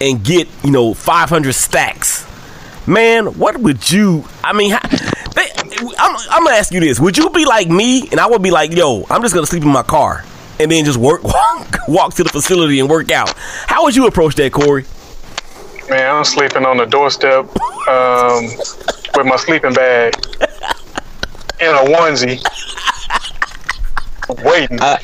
and 0.00 0.24
get 0.24 0.48
you 0.64 0.72
know 0.72 0.94
500 0.94 1.52
stacks, 1.52 2.26
man, 2.88 3.38
what 3.38 3.56
would 3.58 3.88
you? 3.90 4.24
I 4.42 4.52
mean. 4.52 4.72
How, 4.72 4.80
I'm, 5.98 6.16
I'm 6.30 6.44
gonna 6.44 6.56
ask 6.56 6.72
you 6.72 6.80
this: 6.80 7.00
Would 7.00 7.16
you 7.16 7.30
be 7.30 7.44
like 7.44 7.68
me, 7.68 8.08
and 8.10 8.20
I 8.20 8.26
would 8.26 8.42
be 8.42 8.50
like, 8.50 8.72
"Yo, 8.72 9.06
I'm 9.10 9.22
just 9.22 9.34
gonna 9.34 9.46
sleep 9.46 9.62
in 9.62 9.70
my 9.70 9.82
car 9.82 10.24
and 10.58 10.70
then 10.70 10.84
just 10.84 10.98
work, 10.98 11.24
walk, 11.24 11.88
walk 11.88 12.14
to 12.14 12.22
the 12.22 12.28
facility 12.28 12.80
and 12.80 12.88
work 12.88 13.10
out"? 13.10 13.32
How 13.66 13.82
would 13.84 13.96
you 13.96 14.06
approach 14.06 14.34
that, 14.36 14.52
Corey? 14.52 14.84
Man, 15.88 16.14
I'm 16.14 16.24
sleeping 16.24 16.64
on 16.66 16.76
the 16.76 16.84
doorstep 16.84 17.46
um, 17.88 18.44
with 19.16 19.26
my 19.26 19.36
sleeping 19.36 19.72
bag 19.72 20.14
and 21.60 21.76
a 21.76 21.92
onesie, 21.92 22.40
waiting. 24.44 24.80
I 24.80 24.98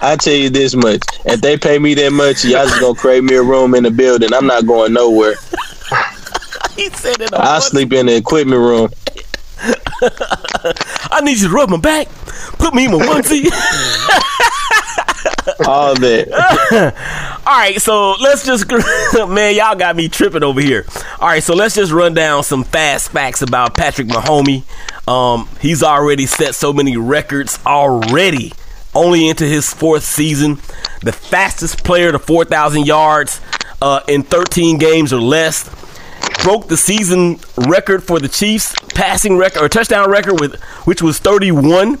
I 0.00 0.16
tell 0.16 0.34
you 0.34 0.50
this 0.50 0.74
much: 0.74 1.00
if 1.26 1.40
they 1.40 1.56
pay 1.56 1.78
me 1.78 1.94
that 1.94 2.12
much, 2.12 2.44
y'all 2.44 2.66
just 2.66 2.80
gonna 2.80 2.94
create 2.94 3.22
me 3.22 3.36
a 3.36 3.42
room 3.42 3.74
in 3.74 3.84
the 3.84 3.90
building. 3.90 4.32
I'm 4.32 4.46
not 4.46 4.66
going 4.66 4.92
nowhere. 4.92 5.34
he 6.76 6.88
said 6.90 7.20
it. 7.20 7.32
I 7.34 7.58
sleep 7.60 7.92
in 7.92 8.06
the 8.06 8.16
equipment 8.16 8.60
room. 8.60 8.88
I 9.62 11.20
need 11.22 11.40
you 11.40 11.48
to 11.48 11.54
rub 11.54 11.70
my 11.70 11.78
back, 11.78 12.08
put 12.58 12.74
me 12.74 12.86
in 12.86 12.92
my 12.92 12.98
onesie. 12.98 13.50
All 15.66 15.94
that. 15.94 16.94
All 17.46 17.58
right, 17.58 17.80
so 17.80 18.12
let's 18.20 18.44
just 18.44 18.70
man, 19.28 19.54
y'all 19.54 19.76
got 19.76 19.96
me 19.96 20.08
tripping 20.08 20.42
over 20.42 20.60
here. 20.60 20.86
All 21.20 21.28
right, 21.28 21.42
so 21.42 21.54
let's 21.54 21.74
just 21.74 21.92
run 21.92 22.14
down 22.14 22.42
some 22.42 22.64
fast 22.64 23.12
facts 23.12 23.42
about 23.42 23.76
Patrick 23.76 24.08
Mahomes. 24.08 24.64
Um, 25.08 25.48
he's 25.60 25.82
already 25.82 26.26
set 26.26 26.54
so 26.54 26.72
many 26.72 26.96
records 26.96 27.58
already. 27.66 28.52
Only 28.94 29.28
into 29.28 29.44
his 29.44 29.72
fourth 29.72 30.04
season, 30.04 30.56
the 31.00 31.12
fastest 31.12 31.82
player 31.82 32.12
to 32.12 32.18
4,000 32.18 32.86
yards 32.86 33.40
uh, 33.80 34.00
in 34.06 34.22
13 34.22 34.78
games 34.78 35.12
or 35.12 35.20
less 35.20 35.68
broke 36.42 36.68
the 36.68 36.76
season 36.76 37.38
record 37.56 38.02
for 38.02 38.18
the 38.18 38.28
Chiefs 38.28 38.74
passing 38.94 39.36
record 39.36 39.62
or 39.62 39.68
touchdown 39.68 40.10
record 40.10 40.40
with 40.40 40.60
which 40.84 41.00
was 41.00 41.18
31 41.18 41.98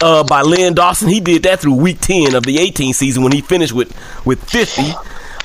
uh, 0.00 0.24
by 0.24 0.42
Len 0.42 0.74
Dawson. 0.74 1.08
He 1.08 1.20
did 1.20 1.42
that 1.44 1.60
through 1.60 1.74
week 1.74 2.00
10 2.00 2.34
of 2.34 2.44
the 2.44 2.58
18 2.58 2.94
season 2.94 3.22
when 3.22 3.32
he 3.32 3.40
finished 3.40 3.72
with 3.72 3.94
with 4.24 4.42
50. 4.50 4.82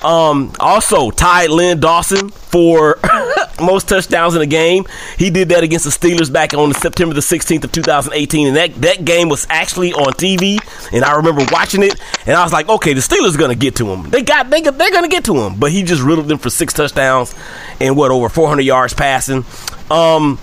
Um, 0.03 0.53
also 0.59 1.09
tied 1.09 1.49
Len 1.49 1.79
Dawson 1.79 2.29
for 2.29 2.99
most 3.59 3.89
touchdowns 3.89 4.35
in 4.35 4.41
a 4.41 4.45
game. 4.45 4.85
He 5.17 5.29
did 5.29 5.49
that 5.49 5.63
against 5.63 5.85
the 5.85 5.91
Steelers 5.91 6.31
back 6.31 6.53
on 6.53 6.73
September 6.73 7.15
the 7.15 7.21
16th 7.21 7.63
of 7.63 7.71
2018, 7.71 8.47
and 8.47 8.57
that, 8.57 8.75
that 8.75 9.05
game 9.05 9.27
was 9.29 9.47
actually 9.49 9.93
on 9.93 10.13
TV. 10.13 10.59
And 10.93 11.03
I 11.03 11.15
remember 11.15 11.45
watching 11.51 11.81
it, 11.81 11.99
and 12.25 12.35
I 12.35 12.43
was 12.43 12.53
like, 12.53 12.69
okay, 12.69 12.93
the 12.93 13.01
Steelers 13.01 13.35
are 13.35 13.39
gonna 13.39 13.55
get 13.55 13.75
to 13.77 13.91
him. 13.91 14.09
They 14.09 14.21
got 14.21 14.49
they 14.49 14.61
they're 14.61 14.91
gonna 14.91 15.07
get 15.07 15.25
to 15.25 15.35
him, 15.35 15.59
but 15.59 15.71
he 15.71 15.83
just 15.83 16.01
riddled 16.03 16.27
them 16.27 16.37
for 16.37 16.49
six 16.49 16.73
touchdowns 16.73 17.33
and 17.79 17.95
what 17.97 18.11
over 18.11 18.29
400 18.29 18.61
yards 18.61 18.93
passing. 18.93 19.45
Um, 19.89 20.37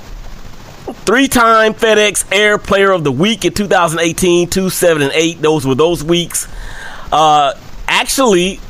three-time 0.85 1.75
FedEx 1.75 2.27
Air 2.33 2.59
Player 2.59 2.91
of 2.91 3.05
the 3.05 3.13
Week 3.13 3.45
in 3.45 3.53
2018, 3.53 4.49
two, 4.49 4.69
seven, 4.69 5.03
and 5.03 5.13
eight. 5.13 5.41
Those 5.41 5.67
were 5.67 5.75
those 5.75 6.03
weeks. 6.03 6.49
Uh, 7.13 7.55
actually, 7.87 8.61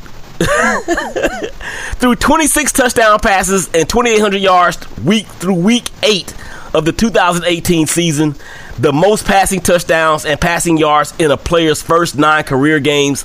through 1.94 2.16
26 2.16 2.72
touchdown 2.72 3.18
passes 3.18 3.66
and 3.74 3.88
2,800 3.88 4.38
yards 4.38 4.98
week 4.98 5.26
through 5.26 5.54
week 5.54 5.90
eight 6.02 6.34
of 6.74 6.84
the 6.84 6.92
2018 6.92 7.86
season, 7.86 8.34
the 8.78 8.92
most 8.92 9.24
passing 9.24 9.60
touchdowns 9.60 10.26
and 10.26 10.40
passing 10.40 10.76
yards 10.76 11.14
in 11.18 11.30
a 11.30 11.36
player's 11.36 11.80
first 11.80 12.16
nine 12.16 12.42
career 12.42 12.80
games 12.80 13.24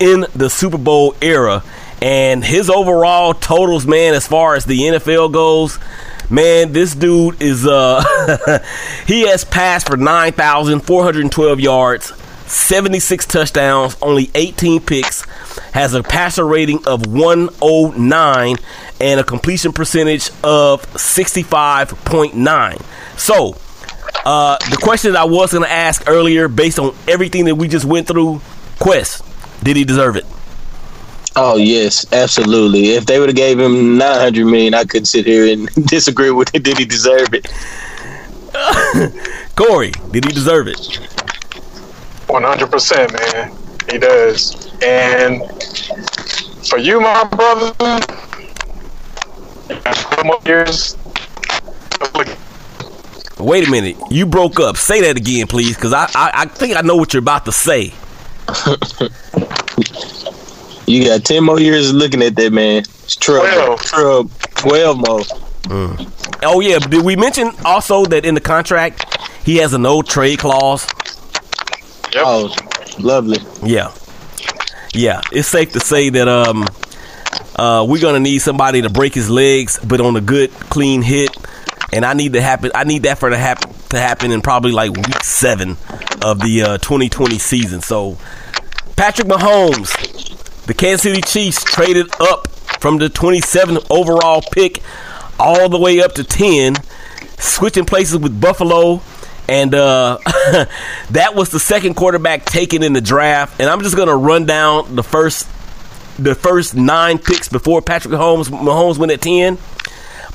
in 0.00 0.26
the 0.34 0.50
Super 0.50 0.78
Bowl 0.78 1.14
era. 1.22 1.62
And 2.02 2.44
his 2.44 2.68
overall 2.70 3.34
totals, 3.34 3.86
man, 3.86 4.14
as 4.14 4.26
far 4.26 4.54
as 4.54 4.64
the 4.64 4.78
NFL 4.78 5.32
goes, 5.32 5.78
man, 6.30 6.72
this 6.72 6.94
dude 6.94 7.40
is 7.40 7.66
uh 7.66 8.02
he 9.06 9.22
has 9.22 9.44
passed 9.44 9.88
for 9.88 9.96
9,412 9.96 11.60
yards, 11.60 12.12
76 12.48 13.26
touchdowns, 13.26 13.96
only 14.00 14.30
18 14.34 14.80
picks, 14.80 15.22
has 15.72 15.94
a 15.94 16.02
passer 16.02 16.46
rating 16.46 16.84
of 16.86 17.06
109 17.06 18.56
and 19.00 19.20
a 19.20 19.24
completion 19.24 19.72
percentage 19.72 20.30
of 20.42 20.82
65.9. 20.92 23.18
So, 23.18 23.56
uh, 24.24 24.56
the 24.70 24.78
question 24.78 25.12
that 25.12 25.20
I 25.20 25.24
was 25.24 25.52
going 25.52 25.64
to 25.64 25.70
ask 25.70 26.08
earlier, 26.08 26.48
based 26.48 26.78
on 26.78 26.94
everything 27.06 27.44
that 27.46 27.54
we 27.54 27.68
just 27.68 27.84
went 27.84 28.06
through, 28.06 28.40
Quest, 28.78 29.22
did 29.62 29.76
he 29.76 29.84
deserve 29.84 30.16
it? 30.16 30.24
Oh 31.36 31.56
yes, 31.56 32.10
absolutely. 32.12 32.90
If 32.90 33.06
they 33.06 33.20
would 33.20 33.28
have 33.28 33.36
gave 33.36 33.60
him 33.60 33.96
nine 33.96 34.18
hundred 34.18 34.46
million, 34.46 34.74
I 34.74 34.84
could 34.84 35.06
sit 35.06 35.24
here 35.24 35.52
and 35.52 35.66
disagree 35.86 36.32
with 36.32 36.52
it. 36.52 36.64
Did 36.64 36.78
he 36.78 36.84
deserve 36.84 37.28
it? 37.32 37.46
Corey, 39.56 39.92
did 40.10 40.24
he 40.24 40.32
deserve 40.32 40.66
it? 40.66 40.98
100%, 42.28 43.12
man. 43.12 43.52
He 43.90 43.98
does. 43.98 44.68
And 44.82 45.42
for 46.68 46.78
you, 46.78 47.00
my 47.00 47.24
brother, 47.24 47.72
four 49.94 50.24
more 50.24 50.40
years. 50.44 50.96
Wait 53.38 53.66
a 53.66 53.70
minute, 53.70 53.96
you 54.10 54.26
broke 54.26 54.58
up. 54.60 54.76
Say 54.76 55.00
that 55.02 55.16
again, 55.16 55.46
please, 55.46 55.76
because 55.76 55.92
I, 55.92 56.04
I 56.14 56.30
I 56.34 56.44
think 56.46 56.76
I 56.76 56.80
know 56.80 56.96
what 56.96 57.14
you're 57.14 57.20
about 57.22 57.44
to 57.46 57.52
say. 57.52 57.92
You 60.88 61.04
got 61.04 61.22
ten 61.22 61.44
more 61.44 61.60
years 61.60 61.92
looking 61.92 62.22
at 62.22 62.34
that 62.36 62.50
man. 62.50 62.78
It's 62.78 63.14
trouble. 63.14 63.46
Twelve. 63.46 63.82
Trouble. 63.82 64.30
Twelve 64.54 64.96
more. 64.96 65.20
Oh 66.42 66.60
yeah, 66.60 66.78
did 66.78 67.04
we 67.04 67.14
mention 67.14 67.50
also 67.62 68.06
that 68.06 68.24
in 68.24 68.34
the 68.34 68.40
contract 68.40 69.18
he 69.44 69.56
has 69.58 69.74
an 69.74 69.84
old 69.84 70.08
trade 70.08 70.38
clause? 70.38 70.86
Yep. 72.14 72.24
Oh, 72.26 72.54
lovely. 72.98 73.38
Yeah, 73.62 73.92
yeah. 74.94 75.20
It's 75.32 75.48
safe 75.48 75.72
to 75.72 75.80
say 75.80 76.10
that 76.10 76.28
um, 76.28 76.66
uh, 77.56 77.84
we're 77.88 78.00
gonna 78.00 78.20
need 78.20 78.38
somebody 78.38 78.82
to 78.82 78.90
break 78.90 79.14
his 79.14 79.28
legs, 79.30 79.78
but 79.84 80.00
on 80.00 80.16
a 80.16 80.20
good, 80.20 80.50
clean 80.50 81.02
hit. 81.02 81.36
And 81.92 82.04
I 82.04 82.12
need 82.12 82.34
to 82.34 82.42
happen. 82.42 82.70
I 82.74 82.84
need 82.84 83.04
that 83.04 83.18
for 83.18 83.30
to 83.30 83.36
happen 83.36 83.72
to 83.90 83.98
happen 83.98 84.30
in 84.30 84.42
probably 84.42 84.72
like 84.72 84.92
week 84.92 85.24
seven 85.24 85.70
of 86.22 86.40
the 86.40 86.62
uh, 86.62 86.78
2020 86.78 87.38
season. 87.38 87.80
So, 87.80 88.18
Patrick 88.96 89.28
Mahomes, 89.28 90.66
the 90.66 90.74
Kansas 90.74 91.02
City 91.02 91.22
Chiefs 91.22 91.64
traded 91.64 92.08
up 92.20 92.48
from 92.80 92.98
the 92.98 93.08
27th 93.08 93.86
overall 93.90 94.42
pick 94.52 94.82
all 95.38 95.68
the 95.68 95.78
way 95.78 96.00
up 96.02 96.12
to 96.14 96.24
10, 96.24 96.76
switching 97.38 97.84
places 97.84 98.18
with 98.18 98.40
Buffalo. 98.40 99.00
And 99.48 99.74
uh, 99.74 100.18
that 101.10 101.32
was 101.34 101.50
the 101.50 101.58
second 101.58 101.94
quarterback 101.94 102.44
taken 102.44 102.82
in 102.82 102.92
the 102.92 103.00
draft. 103.00 103.60
And 103.60 103.70
I'm 103.70 103.82
just 103.82 103.96
gonna 103.96 104.16
run 104.16 104.44
down 104.46 104.94
the 104.94 105.02
first 105.02 105.48
the 106.18 106.34
first 106.34 106.74
nine 106.74 107.18
picks 107.18 107.48
before 107.48 107.80
Patrick 107.80 108.12
Mahomes 108.12 108.48
Mahomes 108.48 108.98
went 108.98 109.12
at 109.12 109.20
10. 109.20 109.56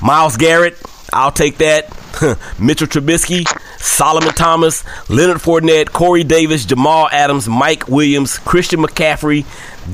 Myles 0.02 0.36
Garrett, 0.36 0.76
I'll 1.12 1.32
take 1.32 1.58
that. 1.58 1.88
Mitchell 2.60 2.86
Trubisky, 2.86 3.44
Solomon 3.78 4.32
Thomas, 4.34 4.84
Leonard 5.08 5.38
Fournette, 5.38 5.92
Corey 5.92 6.24
Davis, 6.24 6.64
Jamal 6.64 7.08
Adams, 7.10 7.48
Mike 7.48 7.88
Williams, 7.88 8.38
Christian 8.38 8.80
McCaffrey, 8.80 9.44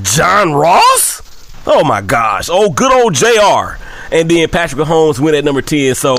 John 0.03 0.53
Ross. 0.53 1.21
Oh 1.65 1.83
my 1.83 2.01
gosh. 2.01 2.49
Oh, 2.51 2.69
good 2.71 2.91
old 2.91 3.13
JR. 3.13 3.77
And 4.11 4.29
then 4.29 4.49
Patrick 4.49 4.85
Mahomes 4.85 5.19
went 5.19 5.35
at 5.35 5.43
number 5.43 5.61
10. 5.61 5.95
So 5.95 6.17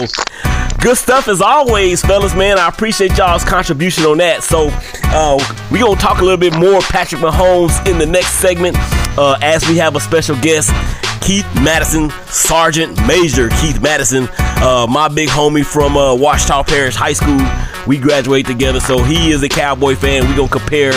good 0.80 0.96
stuff 0.96 1.28
as 1.28 1.40
always, 1.40 2.00
fellas, 2.02 2.34
man. 2.34 2.58
I 2.58 2.68
appreciate 2.68 3.16
y'all's 3.16 3.44
contribution 3.44 4.04
on 4.04 4.18
that. 4.18 4.42
So 4.42 4.68
uh, 5.04 5.38
we 5.70 5.78
gonna 5.78 6.00
talk 6.00 6.20
a 6.20 6.24
little 6.24 6.38
bit 6.38 6.54
more 6.58 6.80
Patrick 6.80 7.20
Mahomes 7.20 7.86
in 7.88 7.98
the 7.98 8.06
next 8.06 8.32
segment 8.40 8.76
uh, 9.18 9.38
as 9.42 9.68
we 9.68 9.76
have 9.78 9.94
a 9.96 10.00
special 10.00 10.36
guest. 10.40 10.72
Keith 11.20 11.46
Madison, 11.62 12.10
Sergeant 12.26 12.98
Major 13.06 13.48
Keith 13.60 13.80
Madison, 13.80 14.28
uh, 14.60 14.88
my 14.90 15.06
big 15.06 15.28
homie 15.28 15.64
from 15.64 15.96
uh, 15.96 16.16
Ouachita 16.16 16.66
Parish 16.66 16.96
High 16.96 17.12
School. 17.12 17.40
We 17.86 17.98
graduate 17.98 18.46
together, 18.46 18.80
so 18.80 19.04
he 19.04 19.30
is 19.30 19.42
a 19.44 19.48
Cowboy 19.48 19.94
fan. 19.94 20.28
We 20.28 20.34
gonna 20.34 20.48
compare 20.48 20.92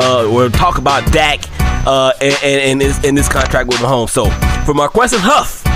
uh, 0.00 0.28
or 0.28 0.48
talk 0.48 0.78
about 0.78 1.10
Dak 1.12 1.44
uh, 1.86 2.12
and, 2.20 2.34
and, 2.42 2.60
and, 2.62 2.80
this, 2.80 3.04
and 3.04 3.16
this 3.16 3.28
contract 3.28 3.68
with 3.68 3.78
Mahomes. 3.78 4.10
So 4.10 4.30
for 4.64 4.74
Marqueston 4.74 5.20
Huff, 5.20 5.67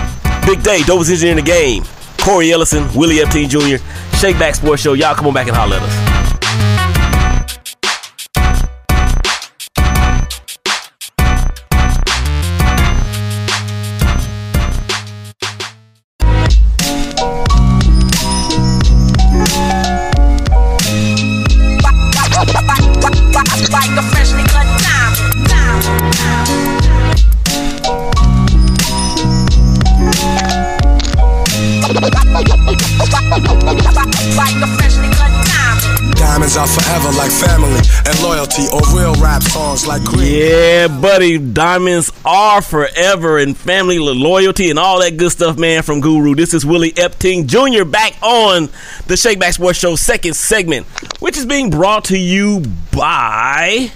Big 0.46 0.62
Day, 0.62 0.80
dopest 0.80 1.11
engineer 1.11 1.32
in 1.32 1.37
the 1.37 1.42
game. 1.42 1.84
Corey 2.20 2.52
Ellison, 2.52 2.88
Willie 2.94 3.16
Epting 3.16 3.49
Jr., 3.49 3.82
Shake 4.16 4.38
Back 4.38 4.54
Sports 4.54 4.82
Show. 4.82 4.92
Y'all 4.92 5.14
come 5.14 5.26
on 5.26 5.34
back 5.34 5.49
and 5.49 5.56
holler 5.56 5.76
at 5.76 5.82
us. 5.82 6.21
Songs 39.82 40.02
like 40.02 40.08
Creed. 40.08 40.32
Yeah, 40.32 40.88
buddy, 41.00 41.38
diamonds 41.38 42.12
are 42.24 42.62
forever 42.62 43.38
and 43.38 43.56
family 43.56 43.98
loyalty 43.98 44.70
and 44.70 44.78
all 44.78 45.00
that 45.00 45.16
good 45.16 45.32
stuff, 45.32 45.58
man, 45.58 45.82
from 45.82 46.00
Guru. 46.00 46.34
This 46.34 46.54
is 46.54 46.64
Willie 46.64 46.92
Epting 46.92 47.46
Jr. 47.46 47.84
back 47.84 48.14
on 48.22 48.68
the 49.06 49.16
Shake 49.16 49.38
Back 49.38 49.54
Sports 49.54 49.78
Show 49.78 49.96
second 49.96 50.34
segment, 50.34 50.86
which 51.20 51.36
is 51.36 51.46
being 51.46 51.70
brought 51.70 52.04
to 52.06 52.18
you 52.18 52.62
by 52.92 53.90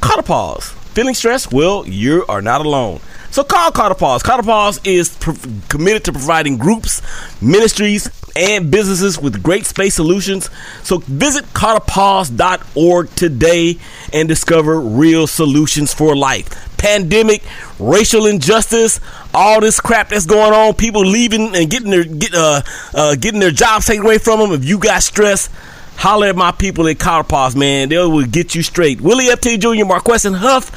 Pause. 0.00 0.70
Feeling 0.94 1.14
stressed? 1.14 1.52
Well, 1.52 1.86
you 1.86 2.24
are 2.28 2.42
not 2.42 2.64
alone. 2.64 3.00
So 3.30 3.44
call 3.44 3.70
Pause. 3.70 4.22
Pause 4.22 4.80
is 4.84 5.16
pr- 5.16 5.30
committed 5.68 6.04
to 6.04 6.12
providing 6.12 6.56
groups, 6.58 7.00
ministries, 7.40 8.10
and 8.34 8.70
businesses 8.70 9.20
with 9.20 9.42
great 9.42 9.66
space 9.66 9.94
solutions. 9.94 10.50
So 10.82 10.98
visit 10.98 11.44
carterpause.org 11.52 13.14
today 13.14 13.78
and 14.12 14.28
discover 14.28 14.80
real 14.80 15.26
solutions 15.26 15.94
for 15.94 16.16
life. 16.16 16.48
Pandemic, 16.76 17.42
racial 17.78 18.26
injustice, 18.26 19.00
all 19.34 19.60
this 19.60 19.80
crap 19.80 20.08
that's 20.08 20.26
going 20.26 20.52
on, 20.52 20.74
people 20.74 21.02
leaving 21.02 21.54
and 21.54 21.70
getting 21.70 21.90
their 21.90 22.04
get, 22.04 22.34
uh, 22.34 22.62
uh, 22.94 23.14
getting 23.16 23.40
their 23.40 23.50
jobs 23.50 23.86
taken 23.86 24.04
away 24.04 24.18
from 24.18 24.40
them. 24.40 24.52
If 24.52 24.64
you 24.64 24.78
got 24.78 25.02
stress, 25.02 25.48
holler 25.96 26.28
at 26.28 26.36
my 26.36 26.50
people 26.50 26.88
at 26.88 26.96
Carterpause, 26.96 27.54
man. 27.54 27.90
They 27.90 27.98
will 27.98 28.24
get 28.24 28.54
you 28.54 28.62
straight. 28.62 29.00
Willie 29.00 29.26
Epting 29.26 29.60
Jr., 29.60 29.84
Marqueston 29.84 30.32
Huff, 30.32 30.72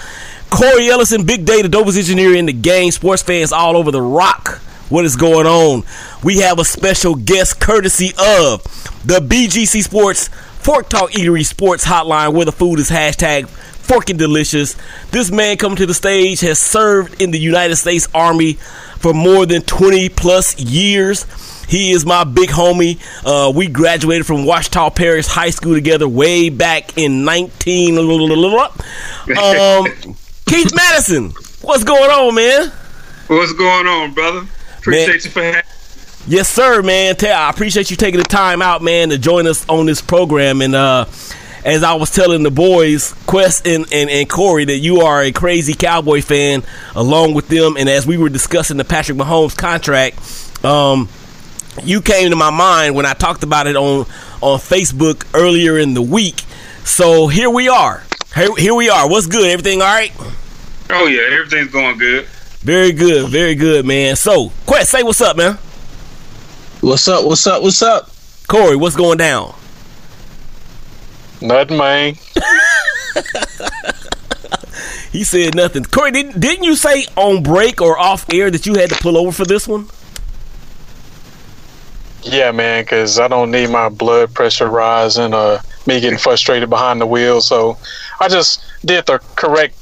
Corey 0.54 0.88
Ellison, 0.88 1.26
Big 1.26 1.46
Day, 1.46 1.64
the 1.64 1.68
dopest 1.68 1.98
engineer 1.98 2.36
in 2.36 2.46
the 2.46 2.54
game, 2.54 2.92
sports 2.92 3.24
fans 3.24 3.52
all 3.52 3.76
over 3.76 3.90
the 3.90 4.02
rock. 4.02 4.60
What 4.90 5.04
is 5.04 5.16
going 5.16 5.48
on? 5.48 5.84
We 6.24 6.42
have 6.42 6.60
a 6.60 6.64
special 6.64 7.16
guest 7.16 7.60
courtesy 7.60 8.10
of 8.20 8.62
the 9.04 9.20
BGC 9.20 9.82
Sports 9.82 10.28
Fork 10.28 10.90
Talk 10.90 11.10
Eatery 11.14 11.44
Sports 11.44 11.86
Hotline, 11.86 12.34
where 12.34 12.46
the 12.46 12.52
food 12.52 12.78
is 12.78 12.92
hashtag 12.92 13.48
forking 13.48 14.18
delicious. 14.18 14.76
This 15.10 15.32
man 15.32 15.58
coming 15.58 15.78
to 15.78 15.88
the 15.88 15.94
stage 15.96 16.42
has 16.42 16.60
served 16.60 17.20
in 17.20 17.32
the 17.32 17.40
United 17.40 17.78
States 17.78 18.08
Army 18.14 18.54
for 19.00 19.12
more 19.12 19.48
than 19.48 19.64
20 19.64 20.10
plus 20.10 20.60
years. 20.60 21.26
He 21.68 21.94
is 21.94 22.06
my 22.06 22.26
big 22.26 22.50
homie. 22.50 23.00
Uh, 23.26 23.52
we 23.52 23.68
graduated 23.68 24.28
from 24.28 24.46
Ouachita 24.46 24.96
Parish 24.96 25.26
High 25.26 25.50
School 25.50 25.74
together 25.74 26.08
way 26.08 26.50
back 26.50 26.96
in 26.96 27.26
19. 27.26 27.96
Um, 29.26 30.16
Keith 30.46 30.74
Madison, 30.76 31.32
what's 31.62 31.84
going 31.84 32.10
on, 32.10 32.36
man? 32.36 32.72
What's 33.28 33.54
going 33.54 33.88
on, 33.88 34.14
brother? 34.14 34.48
Appreciate 34.78 35.24
you 35.26 35.32
for 35.32 35.42
having 35.42 35.64
Yes, 36.26 36.48
sir, 36.48 36.82
man. 36.82 37.16
I 37.22 37.50
appreciate 37.50 37.92
you 37.92 37.98
taking 37.98 38.20
the 38.20 38.26
time 38.26 38.62
out, 38.62 38.82
man, 38.82 39.10
to 39.10 39.18
join 39.18 39.46
us 39.46 39.68
on 39.68 39.86
this 39.86 40.02
program. 40.02 40.62
And 40.62 40.74
uh, 40.74 41.06
as 41.66 41.84
I 41.84 41.96
was 41.96 42.12
telling 42.12 42.44
the 42.44 42.52
boys, 42.52 43.14
Quest 43.28 43.68
and, 43.68 43.86
and, 43.92 44.10
and 44.10 44.30
Corey, 44.30 44.64
that 44.64 44.78
you 44.78 45.02
are 45.02 45.22
a 45.22 45.34
crazy 45.34 45.74
Cowboy 45.74 46.22
fan 46.22 46.64
along 46.96 47.34
with 47.34 47.50
them. 47.50 47.76
And 47.78 47.90
as 47.90 48.08
we 48.08 48.18
were 48.18 48.30
discussing 48.30 48.78
the 48.78 48.86
Patrick 48.86 49.18
Mahomes 49.18 49.58
contract, 49.58 50.18
um, 50.64 51.10
you 51.84 52.02
came 52.02 52.30
to 52.30 52.38
my 52.38 52.52
mind 52.52 52.96
when 52.96 53.06
I 53.06 53.14
talked 53.14 53.44
about 53.44 53.68
it 53.68 53.76
on 53.76 54.06
on 54.42 54.60
Facebook 54.60 55.26
earlier 55.34 55.78
in 55.78 55.94
the 55.94 56.02
week. 56.02 56.42
So 56.86 57.28
here 57.28 57.50
we 57.50 57.68
are. 57.68 58.04
Here, 58.36 58.56
here 58.56 58.74
we 58.74 58.90
are. 58.90 59.10
What's 59.10 59.28
good? 59.28 59.50
Everything 59.50 59.82
all 59.82 59.88
right? 59.88 60.12
Oh 60.90 61.08
yeah, 61.08 61.36
everything's 61.38 61.72
going 61.72 61.98
good. 61.98 62.26
Very 62.62 62.92
good, 62.92 63.30
very 63.30 63.56
good, 63.56 63.86
man. 63.86 64.16
So, 64.16 64.52
Quest, 64.66 64.92
say 64.92 65.04
what's 65.04 65.22
up, 65.22 65.38
man. 65.38 65.58
What's 66.82 67.08
up? 67.08 67.26
What's 67.26 67.46
up? 67.46 67.62
What's 67.62 67.82
up? 67.82 68.10
Corey, 68.48 68.76
what's 68.76 68.96
going 68.96 69.18
down? 69.18 69.54
Nothing, 71.42 71.78
man. 71.78 72.16
He 75.14 75.24
said 75.24 75.54
nothing. 75.54 75.84
Corey, 75.86 76.10
didn't, 76.10 76.40
didn't 76.40 76.64
you 76.64 76.76
say 76.76 77.06
on 77.16 77.44
break 77.44 77.82
or 77.82 78.00
off 78.00 78.26
air 78.34 78.50
that 78.50 78.66
you 78.66 78.74
had 78.74 78.90
to 78.90 78.96
pull 78.96 79.16
over 79.16 79.32
for 79.32 79.46
this 79.46 79.68
one? 79.68 79.88
Yeah, 82.24 82.52
man, 82.52 82.84
because 82.84 83.20
I 83.20 83.28
don't 83.28 83.52
need 83.52 83.70
my 83.70 83.90
blood 83.90 84.34
pressure 84.34 84.70
rising 84.70 85.34
or 85.34 85.60
me 85.86 86.00
getting 86.00 86.20
frustrated 86.20 86.70
behind 86.70 87.02
the 87.02 87.06
wheel. 87.06 87.42
So 87.42 87.78
I 88.20 88.30
just 88.30 88.64
did 88.86 89.06
the 89.06 89.20
correct 89.36 89.76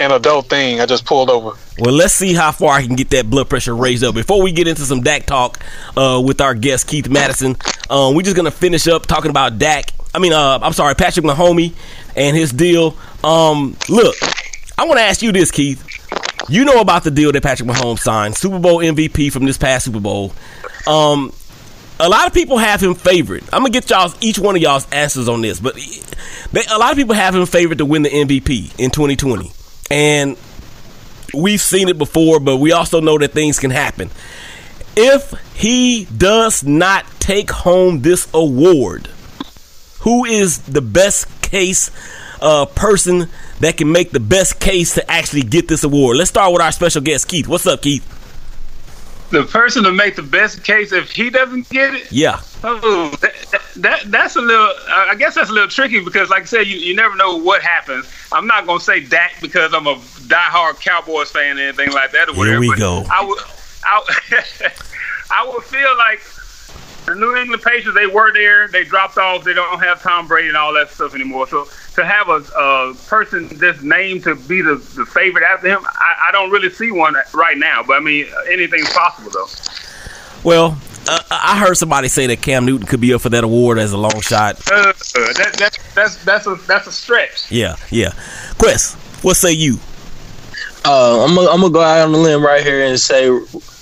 and 0.00 0.12
adult 0.12 0.48
thing. 0.48 0.80
I 0.80 0.86
just 0.86 1.04
pulled 1.04 1.30
over. 1.30 1.58
Well, 1.78 1.94
let's 1.94 2.14
see 2.14 2.34
how 2.34 2.52
far 2.52 2.72
I 2.74 2.86
can 2.86 2.96
get 2.96 3.10
that 3.10 3.28
blood 3.28 3.48
pressure 3.48 3.74
raised 3.74 4.04
up. 4.04 4.14
Before 4.14 4.42
we 4.42 4.52
get 4.52 4.68
into 4.68 4.82
some 4.82 5.00
Dak 5.00 5.26
talk 5.26 5.58
uh, 5.96 6.22
with 6.24 6.40
our 6.40 6.54
guest 6.54 6.86
Keith 6.86 7.08
Madison, 7.08 7.56
um, 7.90 8.14
we're 8.14 8.22
just 8.22 8.36
gonna 8.36 8.50
finish 8.50 8.86
up 8.86 9.06
talking 9.06 9.30
about 9.30 9.58
Dak. 9.58 9.92
I 10.14 10.18
mean, 10.18 10.32
uh, 10.32 10.58
I'm 10.62 10.72
sorry, 10.72 10.94
Patrick 10.94 11.24
Mahomey 11.24 11.74
and 12.16 12.36
his 12.36 12.52
deal. 12.52 12.96
Um, 13.24 13.76
look, 13.88 14.16
I 14.76 14.86
want 14.86 14.98
to 14.98 15.04
ask 15.04 15.22
you 15.22 15.32
this, 15.32 15.50
Keith. 15.50 15.84
You 16.48 16.64
know 16.64 16.80
about 16.80 17.04
the 17.04 17.10
deal 17.10 17.30
that 17.32 17.42
Patrick 17.42 17.68
Mahomes 17.68 17.98
signed, 17.98 18.36
Super 18.36 18.58
Bowl 18.58 18.78
MVP 18.78 19.30
from 19.32 19.44
this 19.44 19.58
past 19.58 19.84
Super 19.84 20.00
Bowl. 20.00 20.32
Um, 20.86 21.32
a 22.00 22.08
lot 22.08 22.26
of 22.26 22.34
people 22.34 22.58
have 22.58 22.80
him 22.80 22.94
favored. 22.94 23.42
I'm 23.52 23.60
gonna 23.60 23.70
get 23.70 23.90
y'all 23.90 24.12
each 24.20 24.38
one 24.38 24.56
of 24.56 24.62
y'all's 24.62 24.88
answers 24.90 25.28
on 25.28 25.40
this, 25.42 25.60
but 25.60 25.74
they, 26.52 26.62
a 26.70 26.78
lot 26.78 26.92
of 26.92 26.96
people 26.96 27.14
have 27.14 27.34
him 27.34 27.46
favored 27.46 27.78
to 27.78 27.84
win 27.84 28.02
the 28.02 28.10
MVP 28.10 28.78
in 28.78 28.90
2020, 28.90 29.50
and 29.90 30.36
we've 31.34 31.60
seen 31.60 31.88
it 31.88 31.98
before, 31.98 32.40
but 32.40 32.58
we 32.58 32.72
also 32.72 33.00
know 33.00 33.18
that 33.18 33.32
things 33.32 33.58
can 33.58 33.70
happen. 33.70 34.10
If 34.96 35.32
he 35.54 36.06
does 36.06 36.64
not 36.64 37.04
take 37.20 37.50
home 37.50 38.02
this 38.02 38.28
award, 38.34 39.08
who 40.00 40.24
is 40.24 40.58
the 40.62 40.80
best 40.80 41.26
case 41.42 41.90
uh, 42.40 42.66
person 42.66 43.28
that 43.60 43.76
can 43.76 43.90
make 43.90 44.10
the 44.10 44.20
best 44.20 44.60
case 44.60 44.94
to 44.94 45.10
actually 45.10 45.42
get 45.42 45.68
this 45.68 45.84
award? 45.84 46.16
Let's 46.16 46.30
start 46.30 46.52
with 46.52 46.62
our 46.62 46.72
special 46.72 47.02
guest, 47.02 47.28
Keith. 47.28 47.46
What's 47.46 47.66
up, 47.66 47.82
Keith? 47.82 48.17
The 49.30 49.44
person 49.44 49.84
to 49.84 49.92
make 49.92 50.16
the 50.16 50.22
best 50.22 50.64
case 50.64 50.92
if 50.92 51.10
he 51.10 51.28
doesn't 51.28 51.68
get 51.68 51.94
it. 51.94 52.10
Yeah. 52.10 52.40
Oh, 52.64 53.10
that, 53.20 53.34
that 53.76 54.02
that's 54.06 54.36
a 54.36 54.40
little. 54.40 54.72
I 54.88 55.14
guess 55.18 55.34
that's 55.34 55.50
a 55.50 55.52
little 55.52 55.68
tricky 55.68 56.02
because, 56.02 56.30
like 56.30 56.42
I 56.42 56.46
said, 56.46 56.66
you, 56.66 56.78
you 56.78 56.96
never 56.96 57.14
know 57.14 57.36
what 57.36 57.60
happens. 57.62 58.10
I'm 58.32 58.46
not 58.46 58.66
gonna 58.66 58.80
say 58.80 59.00
Dak 59.00 59.40
because 59.42 59.74
I'm 59.74 59.86
a 59.86 59.96
diehard 59.96 60.80
Cowboys 60.80 61.30
fan 61.30 61.58
or 61.58 61.62
anything 61.62 61.92
like 61.92 62.12
that. 62.12 62.30
Or 62.30 62.34
Here 62.34 62.58
whatever, 62.58 62.60
we 62.60 62.76
go. 62.76 63.04
I 63.12 63.24
would, 63.24 63.38
I, 63.84 64.44
I 65.30 65.46
would 65.46 65.64
feel 65.64 65.96
like 65.98 66.22
the 67.04 67.14
New 67.14 67.36
England 67.36 67.62
Patriots. 67.62 67.94
They 67.94 68.06
were 68.06 68.32
there. 68.32 68.68
They 68.68 68.84
dropped 68.84 69.18
off. 69.18 69.44
They 69.44 69.54
don't 69.54 69.78
have 69.80 70.02
Tom 70.02 70.26
Brady 70.26 70.48
and 70.48 70.56
all 70.56 70.72
that 70.74 70.90
stuff 70.90 71.14
anymore. 71.14 71.46
So 71.48 71.68
to 71.98 72.04
have 72.04 72.28
a, 72.28 72.44
a 72.56 72.94
person 73.08 73.48
that's 73.58 73.82
named 73.82 74.22
to 74.22 74.36
be 74.36 74.62
the, 74.62 74.76
the 74.94 75.04
favorite 75.04 75.42
after 75.42 75.68
him, 75.68 75.84
I, 75.84 76.28
I 76.28 76.32
don't 76.32 76.50
really 76.50 76.70
see 76.70 76.92
one 76.92 77.16
right 77.34 77.58
now. 77.58 77.82
But 77.82 77.96
I 77.96 78.00
mean, 78.00 78.26
anything's 78.48 78.88
possible 78.90 79.30
though. 79.30 79.48
Well, 80.44 80.78
uh, 81.08 81.20
I 81.30 81.58
heard 81.58 81.76
somebody 81.76 82.06
say 82.06 82.28
that 82.28 82.40
Cam 82.40 82.64
Newton 82.64 82.86
could 82.86 83.00
be 83.00 83.12
up 83.12 83.22
for 83.22 83.30
that 83.30 83.42
award 83.42 83.78
as 83.78 83.92
a 83.92 83.98
long 83.98 84.20
shot. 84.20 84.60
Uh, 84.70 84.92
that, 84.92 85.54
that, 85.58 85.78
that's 85.94 86.24
that's 86.24 86.46
a 86.46 86.54
that's 86.66 86.86
a 86.86 86.92
stretch. 86.92 87.50
Yeah, 87.50 87.74
yeah. 87.90 88.12
Quest, 88.58 88.96
what 89.24 89.36
say 89.36 89.52
you? 89.52 89.78
Uh, 90.84 91.24
I'm 91.24 91.34
gonna 91.34 91.50
I'm 91.50 91.60
gonna 91.60 91.72
go 91.72 91.80
out 91.80 92.06
on 92.06 92.12
the 92.12 92.18
limb 92.18 92.44
right 92.44 92.64
here 92.64 92.84
and 92.84 92.98
say 92.98 93.28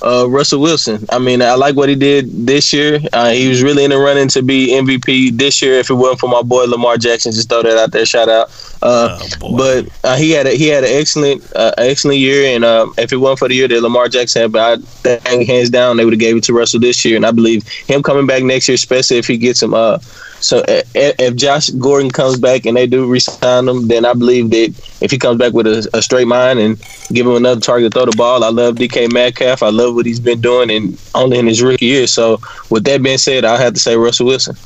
uh, 0.03 0.29
Russell 0.29 0.61
Wilson. 0.61 1.05
I 1.11 1.19
mean, 1.19 1.43
I 1.43 1.55
like 1.55 1.77
what 1.77 1.89
he 1.89 1.95
did 1.95 2.47
this 2.47 2.73
year. 2.73 3.01
Uh, 3.13 3.31
he 3.31 3.49
was 3.49 3.63
really 3.63 3.85
in 3.85 3.91
the 3.91 3.99
running 3.99 4.29
to 4.29 4.43
be 4.43 4.69
MVP 4.69 5.37
this 5.37 5.63
year. 5.63 5.75
If 5.75 5.91
it 5.91 5.95
wasn't 5.95 6.21
for 6.21 6.29
my 6.29 6.43
boy 6.43 6.65
Lamar 6.65 6.97
Jackson, 6.97 7.33
just 7.33 7.49
throw 7.49 7.63
that 7.63 7.79
out 7.79 7.93
there. 7.93 8.07
Shout 8.07 8.29
out. 8.29 8.49
Uh, 8.83 9.19
Oh, 9.43 9.57
but 9.57 9.89
uh, 10.05 10.17
he 10.17 10.31
had 10.31 10.47
a, 10.47 10.51
he 10.51 10.69
had 10.69 10.85
an 10.85 10.91
excellent 10.93 11.43
uh, 11.55 11.73
excellent 11.79 12.19
year, 12.19 12.55
and 12.55 12.65
uh, 12.65 12.87
if 12.99 13.13
it 13.13 13.17
wasn't 13.17 13.39
for 13.39 13.49
the 13.49 13.55
year 13.55 13.69
that 13.69 13.81
Lamar 13.81 14.09
Jackson 14.09 14.43
had, 14.43 14.53
but 14.53 14.81
I 15.05 15.17
think 15.17 15.47
hands 15.47 15.71
down 15.71 15.97
they 15.97 16.05
would 16.05 16.15
have 16.15 16.21
gave 16.21 16.37
it 16.37 16.45
to 16.45 16.53
Russell 16.53 16.81
this 16.81 17.05
year. 17.05 17.17
And 17.17 17.27
I 17.27 17.31
believe 17.31 17.67
him 17.87 18.03
coming 18.03 18.27
back 18.27 18.43
next 18.43 18.69
year, 18.69 18.75
especially 18.75 19.19
if 19.19 19.27
he 19.27 19.37
gets 19.37 19.63
him. 19.63 19.75
Uh, 19.75 19.99
so 20.41 20.63
if 20.69 21.35
Josh 21.37 21.71
Gordon 21.71 22.11
comes 22.11 22.39
back 22.39 22.67
and 22.67 22.77
they 22.77 22.87
do 22.87 23.09
resign 23.09 23.69
him, 23.69 23.89
then 23.89 24.05
I 24.05 24.13
believe 24.13 24.51
that 24.51 24.75
if 25.01 25.11
he 25.11 25.19
comes 25.19 25.39
back 25.39 25.55
with 25.55 25.67
a, 25.67 25.89
a 25.95 26.03
straight 26.03 26.27
mind 26.27 26.59
and 26.59 26.79
give 27.09 27.27
him 27.27 27.35
another 27.35 27.61
target 27.61 27.93
to 27.93 27.99
throw 27.99 28.11
the 28.11 28.17
ball, 28.17 28.45
I 28.45 28.51
love 28.51 28.77
DK 28.77 29.13
Metcalf. 29.13 29.63
I 29.63 29.71
love 29.71 29.86
what 29.93 30.07
he's 30.07 30.21
been 30.21 30.41
doing, 30.41 30.71
and 30.71 31.01
only 31.15 31.39
in 31.39 31.47
his 31.47 31.63
rookie 31.63 31.87
year. 31.87 32.07
So 32.07 32.41
with 32.71 32.85
that 32.85 33.03
being 33.03 33.19
said, 33.19 33.45
I 33.45 33.57
have 33.61 33.75
to 33.75 33.81
say 33.81 33.97
Russell 33.97 34.27
Wilson. 34.27 34.57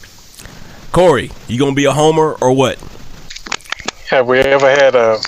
Corey, 0.92 1.30
you 1.48 1.58
gonna 1.58 1.74
be 1.74 1.84
a 1.84 1.92
homer 1.92 2.36
or 2.40 2.52
what? 2.52 2.78
Have 4.08 4.26
we 4.26 4.40
ever 4.40 4.68
had 4.68 4.94
a 4.96 5.18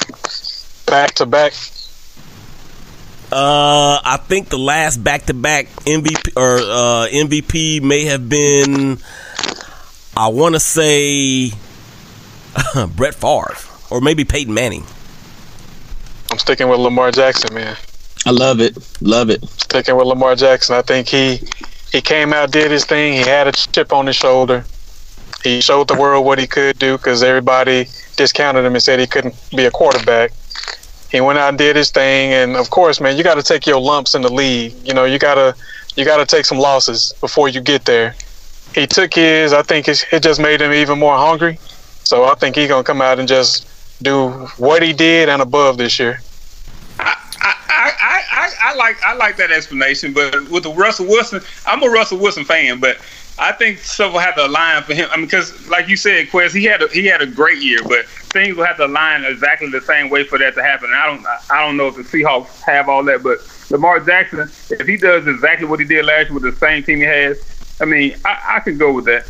back 0.87 1.15
to 1.15 1.27
back? 1.27 1.53
Uh, 3.33 3.99
I 4.05 4.19
think 4.19 4.51
the 4.51 4.59
last 4.59 5.03
back-to-back 5.03 5.67
MVP 5.87 6.37
or 6.37 6.59
uh, 6.59 7.09
MVP 7.09 7.81
may 7.81 8.05
have 8.05 8.29
been, 8.29 8.99
I 10.15 10.29
want 10.29 10.55
to 10.55 10.61
say, 10.61 11.53
Brett 12.95 13.15
Favre 13.15 13.57
or 13.89 14.03
maybe 14.03 14.25
Peyton 14.25 14.53
Manning. 14.53 14.85
I'm 16.31 16.39
sticking 16.39 16.69
with 16.69 16.81
Lamar 16.81 17.11
Jackson, 17.11 17.55
man. 17.55 17.77
I 18.25 18.31
love 18.31 18.61
it, 18.61 18.77
love 19.01 19.31
it. 19.31 19.45
Sticking 19.49 19.97
with 19.97 20.07
Lamar 20.07 20.37
Jackson. 20.37 20.77
I 20.77 20.83
think 20.83 21.09
he 21.09 21.41
he 21.93 22.01
came 22.01 22.33
out, 22.33 22.51
did 22.51 22.71
his 22.71 22.85
thing. 22.85 23.15
He 23.15 23.21
had 23.21 23.49
a 23.49 23.53
chip 23.53 23.93
on 23.93 24.07
his 24.07 24.17
shoulder. 24.17 24.65
He 25.43 25.61
showed 25.61 25.89
the 25.89 25.95
world 25.95 26.25
what 26.25 26.39
he 26.39 26.47
could 26.47 26.79
do 26.79 26.97
because 26.97 27.23
everybody 27.23 27.89
discounted 28.17 28.65
him 28.65 28.75
and 28.75 28.83
said 28.83 29.01
he 29.01 29.07
couldn't 29.07 29.35
be 29.51 29.65
a 29.65 29.71
quarterback. 29.71 30.33
He 31.11 31.21
went 31.21 31.39
out 31.39 31.51
and 31.51 31.59
did 31.59 31.77
his 31.77 31.91
thing, 31.91 32.33
and 32.33 32.57
of 32.57 32.71
course, 32.71 33.01
man, 33.01 33.17
you 33.19 33.25
got 33.25 33.35
to 33.35 33.43
take 33.43 33.67
your 33.67 33.81
lumps 33.81 34.15
in 34.15 34.23
the 34.23 34.33
league. 34.33 34.75
You 34.85 34.95
know, 34.95 35.05
you 35.05 35.19
gotta 35.19 35.55
you 35.97 36.05
gotta 36.05 36.25
take 36.25 36.47
some 36.47 36.59
losses 36.59 37.13
before 37.21 37.49
you 37.49 37.61
get 37.61 37.85
there. 37.85 38.15
He 38.75 38.87
took 38.87 39.13
his. 39.13 39.53
I 39.53 39.63
think 39.63 39.89
it 39.89 40.23
just 40.23 40.41
made 40.41 40.61
him 40.63 40.73
even 40.73 40.99
more 40.99 41.17
hungry. 41.17 41.59
So 42.05 42.25
I 42.25 42.35
think 42.35 42.57
he's 42.57 42.69
gonna 42.69 42.85
come 42.85 43.03
out 43.03 43.19
and 43.19 43.29
just 43.29 43.67
do 44.03 44.31
what 44.57 44.83
he 44.83 44.93
did 44.93 45.29
and 45.29 45.43
above 45.43 45.77
this 45.77 45.99
year. 45.99 46.21
I, 46.99 47.17
I, 47.41 47.93
I, 48.63 48.75
like 48.75 49.03
I 49.03 49.15
like 49.15 49.37
that 49.37 49.51
explanation, 49.51 50.13
but 50.13 50.49
with 50.49 50.65
the 50.65 50.73
Russell 50.73 51.07
Wilson, 51.07 51.41
I'm 51.67 51.83
a 51.83 51.89
Russell 51.89 52.19
Wilson 52.19 52.45
fan, 52.45 52.81
but 52.81 52.99
I 53.39 53.53
think 53.53 53.79
stuff 53.79 54.13
will 54.13 54.21
have 54.21 54.35
to 54.37 54.47
align 54.47 54.83
for 54.83 54.95
him. 54.95 55.09
I 55.11 55.17
mean, 55.17 55.27
because 55.27 55.69
like 55.69 55.89
you 55.89 55.97
said, 55.97 56.31
Quest, 56.31 56.55
he 56.55 56.65
had 56.65 56.83
a, 56.83 56.89
he 56.89 57.07
had 57.07 57.23
a 57.23 57.27
great 57.27 57.59
year, 57.59 57.81
but 57.83 58.07
things 58.07 58.57
will 58.57 58.65
have 58.65 58.77
to 58.77 58.87
align 58.87 59.25
exactly 59.25 59.71
the 59.71 59.81
same 59.81 60.11
way 60.11 60.25
for 60.25 60.39
that 60.39 60.55
to 60.55 60.63
happen. 60.63 60.91
And 60.91 60.97
I 60.97 61.07
don't 61.07 61.27
I 61.51 61.65
don't 61.65 61.77
know 61.77 61.89
if 61.89 61.97
the 61.97 62.03
Seahawks 62.03 62.61
have 62.63 62.89
all 62.89 63.05
that, 63.05 63.23
but 63.23 63.39
Lamar 63.71 64.01
Jackson, 64.01 64.41
if 64.71 64.87
he 64.87 64.97
does 64.97 65.27
exactly 65.27 65.67
what 65.67 65.81
he 65.81 65.87
did 65.87 66.05
last 66.05 66.31
year 66.31 66.35
with 66.35 66.43
the 66.43 66.53
same 66.53 66.83
team 66.83 66.99
he 66.99 67.05
has, 67.05 67.41
I 67.81 67.85
mean, 67.85 68.17
I, 68.25 68.57
I 68.57 68.61
can 68.61 68.79
go 68.79 68.93
with 68.93 69.07
that. 69.07 69.27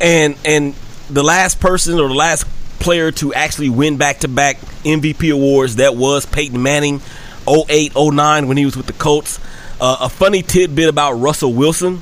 And 0.00 0.36
and 0.44 0.74
the 1.10 1.22
last 1.22 1.60
person 1.60 1.94
or 1.98 2.08
the 2.08 2.14
last 2.14 2.46
player 2.78 3.10
to 3.12 3.34
actually 3.34 3.68
win 3.68 3.96
back-to-back 3.96 4.56
MVP 4.84 5.32
awards 5.32 5.76
that 5.76 5.96
was 5.96 6.26
Peyton 6.26 6.62
Manning, 6.62 7.00
08, 7.48 7.92
09 7.96 8.48
when 8.48 8.56
he 8.56 8.64
was 8.64 8.76
with 8.76 8.86
the 8.86 8.92
Colts. 8.94 9.40
Uh, 9.80 9.96
a 10.00 10.08
funny 10.08 10.42
tidbit 10.42 10.88
about 10.88 11.12
Russell 11.14 11.52
Wilson. 11.52 12.00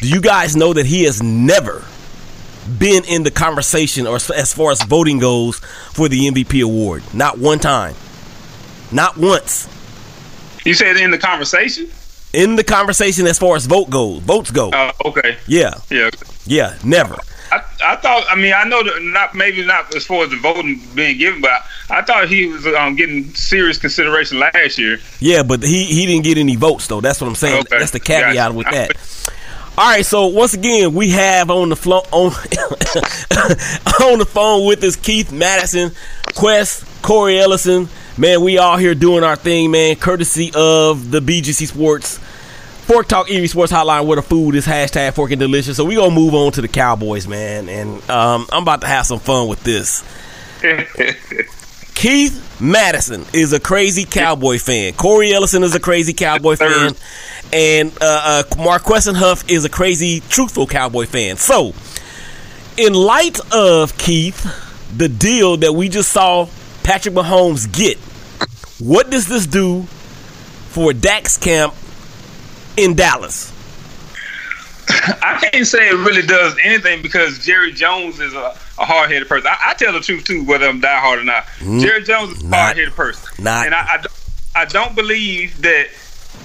Do 0.00 0.08
you 0.08 0.20
guys 0.20 0.56
know 0.56 0.72
that 0.72 0.86
he 0.86 1.04
has 1.04 1.22
never 1.22 1.84
been 2.78 3.04
in 3.04 3.22
the 3.22 3.30
conversation 3.30 4.06
or 4.06 4.16
as- 4.16 4.52
far 4.52 4.72
as 4.72 4.82
voting 4.82 5.18
goes 5.18 5.58
for 5.92 6.08
the 6.08 6.26
MVP 6.28 6.62
award? 6.62 7.02
Not 7.14 7.38
one 7.38 7.58
time. 7.58 7.94
Not 8.92 9.16
once. 9.16 9.68
You 10.64 10.74
said 10.74 10.96
in 10.96 11.10
the 11.12 11.18
conversation. 11.18 11.88
In 12.32 12.56
the 12.56 12.64
conversation 12.64 13.26
as 13.26 13.38
far 13.38 13.56
as 13.56 13.66
vote 13.66 13.88
goes, 13.88 14.20
votes 14.20 14.50
go. 14.50 14.70
Uh, 14.70 14.92
okay. 15.06 15.38
Yeah, 15.46 15.74
Yeah. 15.90 16.10
yeah, 16.44 16.76
never. 16.84 17.16
I, 17.52 17.62
I 17.84 17.96
thought. 17.96 18.24
I 18.28 18.34
mean, 18.34 18.52
I 18.52 18.64
know 18.64 18.82
that 18.82 19.02
not 19.02 19.34
maybe 19.34 19.64
not 19.64 19.94
as 19.94 20.06
far 20.06 20.24
as 20.24 20.30
the 20.30 20.36
voting 20.36 20.80
being 20.94 21.18
given, 21.18 21.40
but 21.40 21.62
I, 21.90 22.02
thought 22.02 22.28
he 22.28 22.46
was 22.46 22.66
um, 22.66 22.96
getting 22.96 23.24
serious 23.34 23.78
consideration 23.78 24.38
last 24.38 24.78
year. 24.78 24.98
Yeah, 25.20 25.42
but 25.42 25.62
he 25.62 25.84
he 25.84 26.06
didn't 26.06 26.24
get 26.24 26.38
any 26.38 26.56
votes 26.56 26.86
though. 26.86 27.00
That's 27.00 27.20
what 27.20 27.28
I'm 27.28 27.34
saying. 27.34 27.60
Okay. 27.60 27.78
That's 27.78 27.92
the 27.92 28.00
caveat 28.00 28.34
Gotcha. 28.34 28.54
with 28.54 28.66
that. 28.70 29.32
All 29.78 29.90
right, 29.90 30.06
so 30.06 30.28
once 30.28 30.54
again, 30.54 30.94
we 30.94 31.10
have 31.10 31.50
on 31.50 31.68
the 31.68 31.76
flo- 31.76 32.06
on 32.10 32.32
on 32.32 34.18
the 34.18 34.26
phone 34.26 34.66
with 34.66 34.82
us 34.82 34.96
Keith 34.96 35.30
Madison, 35.30 35.92
Quest, 36.34 36.84
Corey 37.02 37.38
Ellison. 37.38 37.88
Man, 38.16 38.40
we 38.40 38.56
all 38.56 38.78
here 38.78 38.94
doing 38.94 39.22
our 39.22 39.36
thing, 39.36 39.70
man. 39.70 39.96
Courtesy 39.96 40.50
of 40.54 41.10
the 41.10 41.20
BGC 41.20 41.66
Sports 41.66 42.18
Fork 42.86 43.08
Talk 43.08 43.26
Eatery 43.26 43.48
Sports 43.48 43.72
Hotline, 43.72 44.06
where 44.06 44.14
the 44.14 44.22
food 44.22 44.54
is 44.54 44.64
hashtag 44.64 45.12
Fork 45.14 45.32
and 45.32 45.40
Delicious. 45.40 45.76
So 45.76 45.84
we 45.84 45.96
gonna 45.96 46.14
move 46.14 46.34
on 46.34 46.52
to 46.52 46.60
the 46.60 46.68
Cowboys, 46.68 47.26
man, 47.26 47.68
and 47.68 48.08
um, 48.08 48.46
I'm 48.52 48.62
about 48.62 48.82
to 48.82 48.86
have 48.86 49.04
some 49.06 49.18
fun 49.18 49.48
with 49.48 49.60
this. 49.64 50.04
Keith 51.96 52.60
Madison 52.60 53.24
is 53.32 53.52
a 53.52 53.58
crazy 53.58 54.04
Cowboy 54.04 54.58
fan. 54.58 54.92
Corey 54.92 55.32
Ellison 55.32 55.64
is 55.64 55.74
a 55.74 55.80
crazy 55.80 56.12
Cowboy 56.12 56.54
fan. 56.54 56.94
And 57.52 57.90
uh, 58.00 58.44
uh, 58.50 58.56
Marqueston 58.56 59.16
Huff 59.16 59.50
is 59.50 59.64
a 59.64 59.68
crazy, 59.68 60.20
truthful 60.28 60.68
Cowboy 60.68 61.06
fan. 61.06 61.38
So, 61.38 61.72
in 62.76 62.94
light 62.94 63.40
of 63.52 63.98
Keith, 63.98 64.46
the 64.96 65.08
deal 65.08 65.56
that 65.56 65.72
we 65.72 65.88
just 65.88 66.12
saw 66.12 66.48
Patrick 66.84 67.14
Mahomes 67.14 67.66
get, 67.72 67.98
what 68.78 69.10
does 69.10 69.26
this 69.26 69.44
do 69.46 69.82
for 70.68 70.92
Dak's 70.92 71.36
Camp 71.36 71.74
in 72.76 72.94
Dallas? 72.94 73.52
I 74.88 75.48
can't 75.52 75.66
say 75.66 75.88
it 75.88 75.94
really 75.94 76.22
does 76.22 76.54
anything 76.62 77.02
because 77.02 77.44
Jerry 77.44 77.72
Jones 77.72 78.20
is 78.20 78.34
a, 78.34 78.56
a 78.78 78.84
hard 78.84 79.10
headed 79.10 79.28
person. 79.28 79.48
I, 79.48 79.70
I 79.70 79.74
tell 79.74 79.92
the 79.92 80.00
truth 80.00 80.24
too, 80.24 80.44
whether 80.44 80.66
I'm 80.66 80.80
die 80.80 81.00
hard 81.00 81.18
or 81.18 81.24
not. 81.24 81.44
Mm. 81.58 81.80
Jerry 81.80 82.02
Jones 82.04 82.36
is 82.36 82.44
a 82.44 82.54
hard 82.54 82.76
headed 82.76 82.94
person, 82.94 83.44
not- 83.44 83.66
and 83.66 83.74
I, 83.74 83.94
I, 83.94 83.96
don't- 83.96 84.12
I 84.54 84.64
don't 84.66 84.94
believe 84.94 85.60
that 85.62 85.88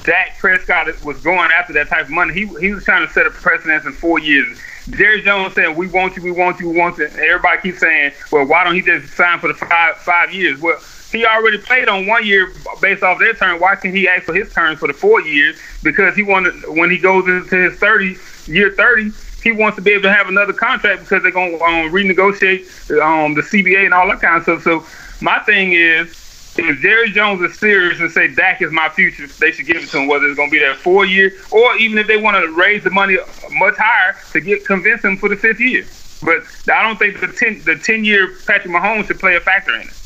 Dak 0.04 0.38
Prescott 0.40 0.88
was 1.04 1.20
going 1.22 1.52
after 1.52 1.74
that 1.74 1.88
type 1.88 2.06
of 2.06 2.10
money. 2.10 2.34
He 2.34 2.46
he 2.60 2.74
was 2.74 2.84
trying 2.84 3.06
to 3.06 3.14
set 3.14 3.28
a 3.28 3.30
precedence 3.30 3.86
in 3.86 3.92
four 3.94 4.20
years. 4.20 4.58
Jerry 4.90 5.22
Jones 5.22 5.54
saying, 5.54 5.76
"We 5.76 5.88
want 5.88 6.16
you, 6.18 6.24
we 6.24 6.32
want 6.32 6.60
you, 6.60 6.70
we 6.70 6.78
want 6.78 6.98
you." 6.98 7.06
And 7.06 7.16
everybody 7.20 7.62
keeps 7.62 7.80
saying, 7.80 8.14
"Well, 8.32 8.46
why 8.46 8.64
don't 8.64 8.74
he 8.74 8.82
just 8.82 9.14
sign 9.14 9.40
for 9.40 9.48
the 9.48 9.54
five 9.54 9.98
five 9.98 10.34
years?" 10.34 10.60
Well, 10.60 10.80
he 11.12 11.26
already 11.26 11.58
played 11.58 11.90
on 11.90 12.08
one 12.08 12.26
year 12.26 12.54
based 12.82 13.04
off 13.04 13.20
their 13.20 13.34
term. 13.34 13.60
Why 13.60 13.76
can't 13.76 13.96
he 13.96 14.08
ask 14.08 14.24
for 14.24 14.34
his 14.34 14.52
terms 14.54 14.80
for 14.80 14.88
the 14.88 14.94
four 14.94 15.22
years? 15.22 15.60
Because 15.84 16.16
he 16.16 16.24
wanted 16.24 16.54
when 16.68 16.90
he 16.90 16.98
goes 16.98 17.28
into 17.28 17.56
his 17.56 17.78
thirty 17.78 18.18
year 18.48 18.74
thirty, 18.78 19.12
he 19.44 19.52
wants 19.52 19.76
to 19.76 19.82
be 19.82 19.92
able 19.92 20.04
to 20.04 20.14
have 20.14 20.28
another 20.28 20.54
contract 20.54 21.02
because 21.02 21.24
they're 21.24 21.32
going 21.32 21.58
to 21.58 21.64
um, 21.64 21.92
renegotiate 21.92 22.62
um, 23.02 23.34
the 23.34 23.42
CBA 23.42 23.86
and 23.86 23.94
all 23.94 24.08
that 24.08 24.22
kind 24.22 24.38
of 24.38 24.44
stuff. 24.44 24.64
So 24.64 24.86
my 25.24 25.40
thing 25.40 25.74
is, 25.74 26.10
if 26.58 26.82
Jerry 26.82 27.12
Jones 27.12 27.42
is 27.42 27.58
serious 27.58 28.00
and 28.00 28.12
say 28.12 28.28
Dak 28.28 28.62
is 28.62 28.72
my 28.72 28.90
future, 28.90 29.28
they 29.40 29.52
should 29.52 29.66
give 29.68 29.78
it 29.78 29.90
to 29.90 30.00
him. 30.00 30.08
Whether 30.08 30.28
it's 30.28 30.36
going 30.38 30.50
to 30.50 30.52
be 30.52 30.60
that 30.60 30.78
four 30.78 31.06
year 31.06 31.34
or 31.52 31.76
even 31.78 31.98
if 31.98 32.08
they 32.08 32.18
want 32.18 32.38
to 32.38 32.52
raise 32.54 32.84
the 32.84 32.92
money 32.92 33.18
much 33.52 33.76
higher 33.78 34.16
to 34.32 34.42
get 34.42 34.66
convince 34.66 35.04
him 35.04 35.18
for 35.18 35.30
the 35.30 35.36
fifth 35.36 35.60
year. 35.60 35.86
But 36.24 36.44
I 36.72 36.84
don't 36.84 36.98
think 36.98 37.20
the 37.20 37.28
ten 37.28 37.64
the 37.66 37.76
ten 37.76 38.06
year 38.06 38.38
Patrick 38.46 38.74
Mahomes 38.74 39.08
should 39.08 39.20
play 39.20 39.36
a 39.36 39.42
factor 39.42 39.76
in 39.76 39.88
it. 39.88 40.01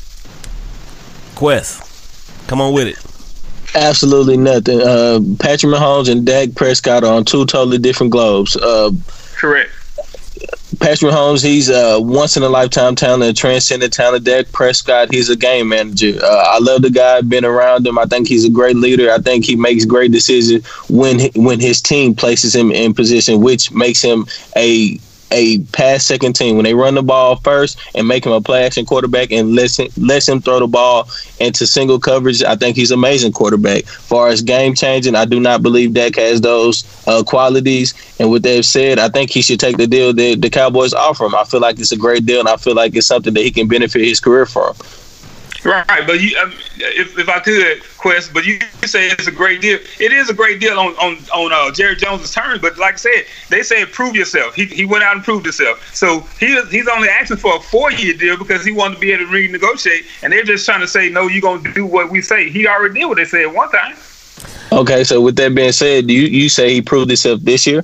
Quest, 1.36 2.48
come 2.48 2.60
on 2.60 2.72
with 2.72 2.88
it. 2.88 3.76
Absolutely 3.76 4.36
nothing. 4.36 4.80
Uh, 4.80 5.20
Patrick 5.38 5.72
Mahomes 5.72 6.10
and 6.10 6.26
Dak 6.26 6.54
Prescott 6.54 7.04
are 7.04 7.14
on 7.14 7.24
two 7.24 7.44
totally 7.46 7.78
different 7.78 8.10
globes. 8.10 8.56
Uh, 8.56 8.90
Correct. 9.34 9.70
Patrick 10.80 11.12
Mahomes, 11.12 11.42
he's 11.42 11.68
a 11.68 12.00
once 12.00 12.36
in 12.36 12.42
a 12.42 12.48
lifetime 12.48 12.94
talent, 12.94 13.22
a 13.22 13.32
transcendent 13.32 13.92
talent. 13.92 14.24
Dak 14.24 14.50
Prescott, 14.52 15.12
he's 15.12 15.30
a 15.30 15.36
game 15.36 15.68
manager. 15.68 16.18
Uh, 16.22 16.44
I 16.48 16.58
love 16.58 16.82
the 16.82 16.90
guy. 16.90 17.20
Been 17.20 17.44
around 17.44 17.86
him. 17.86 17.98
I 17.98 18.04
think 18.04 18.28
he's 18.28 18.44
a 18.44 18.50
great 18.50 18.76
leader. 18.76 19.10
I 19.10 19.18
think 19.18 19.44
he 19.44 19.56
makes 19.56 19.84
great 19.84 20.12
decisions 20.12 20.66
when 20.88 21.20
when 21.34 21.60
his 21.60 21.80
team 21.80 22.14
places 22.14 22.54
him 22.54 22.70
in 22.72 22.94
position, 22.94 23.40
which 23.40 23.72
makes 23.72 24.02
him 24.02 24.26
a 24.56 24.98
a 25.30 25.58
pass 25.72 26.04
second 26.04 26.34
team 26.34 26.56
when 26.56 26.64
they 26.64 26.74
run 26.74 26.94
the 26.94 27.02
ball 27.02 27.36
first 27.36 27.78
and 27.94 28.06
make 28.06 28.24
him 28.24 28.32
a 28.32 28.40
play 28.40 28.64
action 28.64 28.86
quarterback 28.86 29.32
and 29.32 29.54
lets 29.54 29.78
him, 29.78 29.88
lets 29.96 30.28
him 30.28 30.40
throw 30.40 30.60
the 30.60 30.66
ball 30.66 31.08
into 31.40 31.66
single 31.66 31.98
coverage. 31.98 32.42
I 32.42 32.56
think 32.56 32.76
he's 32.76 32.90
an 32.90 32.98
amazing 32.98 33.32
quarterback. 33.32 33.84
Far 33.84 34.28
as 34.28 34.42
game 34.42 34.74
changing, 34.74 35.14
I 35.14 35.24
do 35.24 35.40
not 35.40 35.62
believe 35.62 35.94
Dak 35.94 36.16
has 36.16 36.40
those 36.40 36.84
uh, 37.06 37.22
qualities. 37.22 37.94
And 38.18 38.30
what 38.30 38.42
they've 38.42 38.64
said, 38.64 38.98
I 38.98 39.08
think 39.08 39.30
he 39.30 39.42
should 39.42 39.60
take 39.60 39.76
the 39.76 39.86
deal 39.86 40.12
that 40.12 40.40
the 40.40 40.50
Cowboys 40.50 40.94
offer 40.94 41.26
him. 41.26 41.34
I 41.34 41.44
feel 41.44 41.60
like 41.60 41.78
it's 41.78 41.92
a 41.92 41.96
great 41.96 42.24
deal, 42.24 42.40
and 42.40 42.48
I 42.48 42.56
feel 42.56 42.74
like 42.74 42.94
it's 42.94 43.06
something 43.06 43.34
that 43.34 43.42
he 43.42 43.50
can 43.50 43.68
benefit 43.68 44.02
his 44.02 44.20
career 44.20 44.46
from. 44.46 44.74
Right, 45.66 46.06
but 46.06 46.20
you, 46.20 46.38
um, 46.38 46.52
if, 46.76 47.18
if 47.18 47.28
I 47.28 47.40
could, 47.40 47.82
Quest, 47.98 48.32
but 48.32 48.46
you 48.46 48.60
say 48.84 49.08
it's 49.08 49.26
a 49.26 49.32
great 49.32 49.60
deal. 49.60 49.80
It 49.98 50.12
is 50.12 50.30
a 50.30 50.34
great 50.34 50.60
deal 50.60 50.78
on 50.78 50.94
on 50.94 51.16
on 51.34 51.52
uh, 51.52 51.74
Jerry 51.74 51.96
Jones's 51.96 52.32
terms. 52.32 52.60
But 52.60 52.78
like 52.78 52.94
I 52.94 52.98
said, 52.98 53.24
they 53.50 53.64
said 53.64 53.90
prove 53.90 54.14
yourself. 54.14 54.54
He, 54.54 54.66
he 54.66 54.84
went 54.84 55.02
out 55.02 55.16
and 55.16 55.24
proved 55.24 55.44
himself. 55.44 55.84
So 55.92 56.20
he 56.38 56.60
he's 56.70 56.86
only 56.86 57.08
asking 57.08 57.38
for 57.38 57.56
a 57.56 57.60
four 57.60 57.90
year 57.90 58.14
deal 58.16 58.36
because 58.36 58.64
he 58.64 58.70
wanted 58.70 58.94
to 58.94 59.00
be 59.00 59.10
able 59.10 59.26
to 59.26 59.32
renegotiate. 59.32 60.06
And 60.22 60.32
they're 60.32 60.44
just 60.44 60.64
trying 60.64 60.82
to 60.82 60.88
say, 60.88 61.08
no, 61.08 61.26
you're 61.26 61.42
gonna 61.42 61.72
do 61.72 61.84
what 61.84 62.12
we 62.12 62.22
say. 62.22 62.48
He 62.48 62.68
already 62.68 63.00
did 63.00 63.06
what 63.06 63.16
they 63.16 63.24
said 63.24 63.46
one 63.46 63.68
time. 63.70 63.96
Okay, 64.70 65.02
so 65.02 65.20
with 65.20 65.34
that 65.36 65.52
being 65.52 65.72
said, 65.72 66.06
do 66.06 66.14
you 66.14 66.28
you 66.28 66.48
say 66.48 66.74
he 66.74 66.80
proved 66.80 67.10
himself 67.10 67.40
this 67.40 67.66
year? 67.66 67.82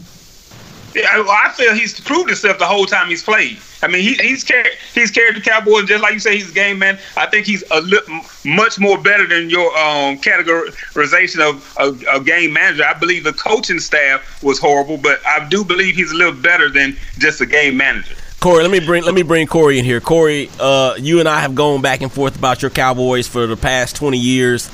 Yeah, 0.94 1.06
I, 1.08 1.52
feel 1.56 1.74
he's 1.74 1.98
proved 2.00 2.28
himself 2.28 2.58
the 2.58 2.66
whole 2.66 2.86
time 2.86 3.08
he's 3.08 3.22
played. 3.22 3.58
I 3.82 3.88
mean, 3.88 4.02
he, 4.02 4.14
he's 4.14 4.44
carried 4.44 4.72
he's 4.94 5.10
carried 5.10 5.36
the 5.36 5.40
Cowboys 5.40 5.86
just 5.86 6.02
like 6.02 6.14
you 6.14 6.20
say. 6.20 6.34
He's 6.36 6.50
a 6.50 6.54
game 6.54 6.78
man. 6.78 6.98
I 7.16 7.26
think 7.26 7.46
he's 7.46 7.64
a 7.70 7.80
li- 7.80 8.22
much 8.44 8.78
more 8.78 9.00
better 9.00 9.26
than 9.26 9.50
your 9.50 9.66
um, 9.76 10.18
categorization 10.18 11.40
of 11.40 11.76
a, 12.08 12.20
game 12.22 12.52
manager. 12.52 12.84
I 12.84 12.94
believe 12.94 13.24
the 13.24 13.32
coaching 13.32 13.80
staff 13.80 14.42
was 14.42 14.58
horrible, 14.58 14.98
but 14.98 15.24
I 15.26 15.48
do 15.48 15.64
believe 15.64 15.96
he's 15.96 16.12
a 16.12 16.16
little 16.16 16.40
better 16.40 16.68
than 16.68 16.96
just 17.18 17.40
a 17.40 17.46
game 17.46 17.76
manager. 17.76 18.14
Corey, 18.38 18.62
let 18.62 18.70
me 18.70 18.80
bring 18.80 19.04
let 19.04 19.14
me 19.14 19.22
bring 19.22 19.46
Corey 19.46 19.78
in 19.78 19.84
here. 19.84 20.00
Corey, 20.00 20.50
uh, 20.60 20.94
you 20.98 21.20
and 21.20 21.28
I 21.28 21.40
have 21.40 21.54
gone 21.54 21.80
back 21.80 22.02
and 22.02 22.12
forth 22.12 22.36
about 22.36 22.62
your 22.62 22.70
Cowboys 22.70 23.26
for 23.26 23.46
the 23.46 23.56
past 23.56 23.96
twenty 23.96 24.18
years, 24.18 24.70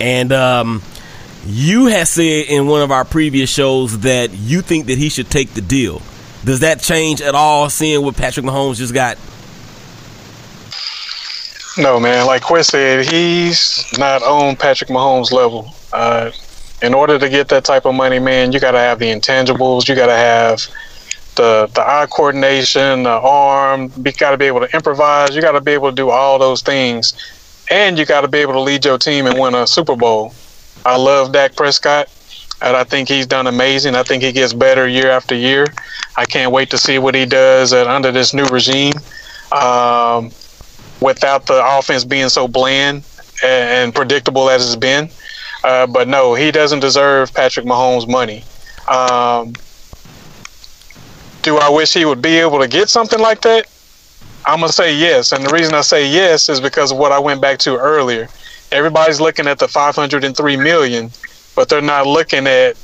and 0.00 0.32
um, 0.32 0.82
you 1.46 1.86
have 1.86 2.08
said 2.08 2.46
in 2.46 2.66
one 2.66 2.82
of 2.82 2.90
our 2.90 3.04
previous 3.04 3.50
shows 3.50 4.00
that 4.00 4.32
you 4.32 4.60
think 4.60 4.86
that 4.86 4.98
he 4.98 5.08
should 5.08 5.30
take 5.30 5.50
the 5.54 5.60
deal. 5.60 6.02
Does 6.44 6.60
that 6.60 6.80
change 6.80 7.20
at 7.20 7.34
all? 7.34 7.68
Seeing 7.70 8.02
what 8.04 8.16
Patrick 8.16 8.46
Mahomes 8.46 8.76
just 8.76 8.94
got? 8.94 9.18
No, 11.76 12.00
man. 12.00 12.26
Like 12.26 12.42
Quest 12.42 12.70
said, 12.70 13.06
he's 13.06 13.84
not 13.98 14.22
on 14.22 14.56
Patrick 14.56 14.90
Mahomes' 14.90 15.30
level. 15.30 15.72
Uh, 15.92 16.30
in 16.82 16.94
order 16.94 17.18
to 17.18 17.28
get 17.28 17.48
that 17.48 17.64
type 17.64 17.86
of 17.86 17.94
money, 17.94 18.18
man, 18.18 18.52
you 18.52 18.60
got 18.60 18.72
to 18.72 18.78
have 18.78 18.98
the 18.98 19.06
intangibles. 19.06 19.88
You 19.88 19.94
got 19.94 20.06
to 20.06 20.16
have 20.16 20.66
the 21.36 21.70
the 21.74 21.80
eye 21.80 22.06
coordination, 22.10 23.04
the 23.04 23.10
arm. 23.10 23.92
You 23.96 24.12
got 24.12 24.32
to 24.32 24.36
be 24.36 24.46
able 24.46 24.60
to 24.60 24.74
improvise. 24.74 25.34
You 25.34 25.40
got 25.40 25.52
to 25.52 25.60
be 25.60 25.72
able 25.72 25.90
to 25.90 25.94
do 25.94 26.10
all 26.10 26.38
those 26.38 26.62
things, 26.62 27.14
and 27.70 27.98
you 27.98 28.04
got 28.04 28.22
to 28.22 28.28
be 28.28 28.38
able 28.38 28.54
to 28.54 28.60
lead 28.60 28.84
your 28.84 28.98
team 28.98 29.26
and 29.26 29.38
win 29.38 29.54
a 29.54 29.66
Super 29.66 29.96
Bowl. 29.96 30.34
I 30.88 30.96
love 30.96 31.32
Dak 31.32 31.54
Prescott, 31.54 32.08
and 32.62 32.76
I 32.76 32.84
think 32.84 33.08
he's 33.08 33.26
done 33.26 33.46
amazing. 33.46 33.94
I 33.94 34.02
think 34.02 34.22
he 34.22 34.32
gets 34.32 34.52
better 34.54 34.88
year 34.88 35.10
after 35.10 35.34
year. 35.34 35.66
I 36.16 36.24
can't 36.24 36.50
wait 36.50 36.70
to 36.70 36.78
see 36.78 36.98
what 36.98 37.14
he 37.14 37.26
does 37.26 37.72
at, 37.72 37.86
under 37.86 38.10
this 38.10 38.32
new 38.34 38.46
regime. 38.46 38.94
Um, 39.52 40.30
without 41.00 41.46
the 41.46 41.78
offense 41.78 42.04
being 42.04 42.28
so 42.28 42.48
bland 42.48 43.04
and, 43.44 43.94
predictable 43.94 44.50
as 44.50 44.66
it's 44.66 44.76
been. 44.76 45.08
Uh, 45.64 45.86
but 45.86 46.08
no, 46.08 46.34
he 46.34 46.50
doesn't 46.50 46.80
deserve 46.80 47.32
Patrick 47.34 47.66
Mahomes' 47.66 48.08
money. 48.08 48.44
Um, 48.88 49.52
do 51.42 51.56
I 51.58 51.68
wish 51.68 51.94
he 51.94 52.04
would 52.04 52.22
be 52.22 52.38
able 52.38 52.60
to 52.60 52.68
get 52.68 52.88
something 52.88 53.20
like 53.20 53.40
that? 53.42 53.66
I'm 54.46 54.60
gonna 54.60 54.72
say 54.72 54.94
yes, 54.94 55.32
and 55.32 55.44
the 55.44 55.52
reason 55.52 55.74
I 55.74 55.82
say 55.82 56.08
yes 56.08 56.48
is 56.48 56.60
because 56.60 56.92
of 56.92 56.98
what 56.98 57.12
I 57.12 57.18
went 57.18 57.40
back 57.40 57.58
to 57.60 57.76
earlier. 57.76 58.28
Everybody's 58.70 59.20
looking 59.20 59.46
at 59.46 59.58
the 59.58 59.68
503 59.68 60.56
million, 60.56 61.10
but 61.56 61.68
they're 61.68 61.80
not 61.80 62.06
looking 62.06 62.46
at 62.46 62.76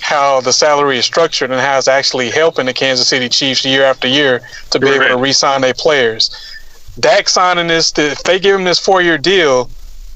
how 0.00 0.40
the 0.40 0.52
salary 0.52 0.98
is 0.98 1.04
structured 1.04 1.50
and 1.50 1.60
how 1.60 1.78
it's 1.78 1.88
actually 1.88 2.30
helping 2.30 2.66
the 2.66 2.72
Kansas 2.72 3.08
City 3.08 3.28
Chiefs 3.28 3.64
year 3.64 3.84
after 3.84 4.06
year 4.06 4.40
to 4.70 4.78
be 4.78 4.88
able 4.88 5.08
to 5.08 5.16
re-sign 5.16 5.62
their 5.62 5.74
players. 5.74 6.30
Dak 6.98 7.28
signing 7.28 7.68
this, 7.68 7.96
if 7.98 8.22
they 8.24 8.38
give 8.38 8.58
him 8.58 8.64
this 8.64 8.78
four-year 8.78 9.16
deal, 9.16 9.70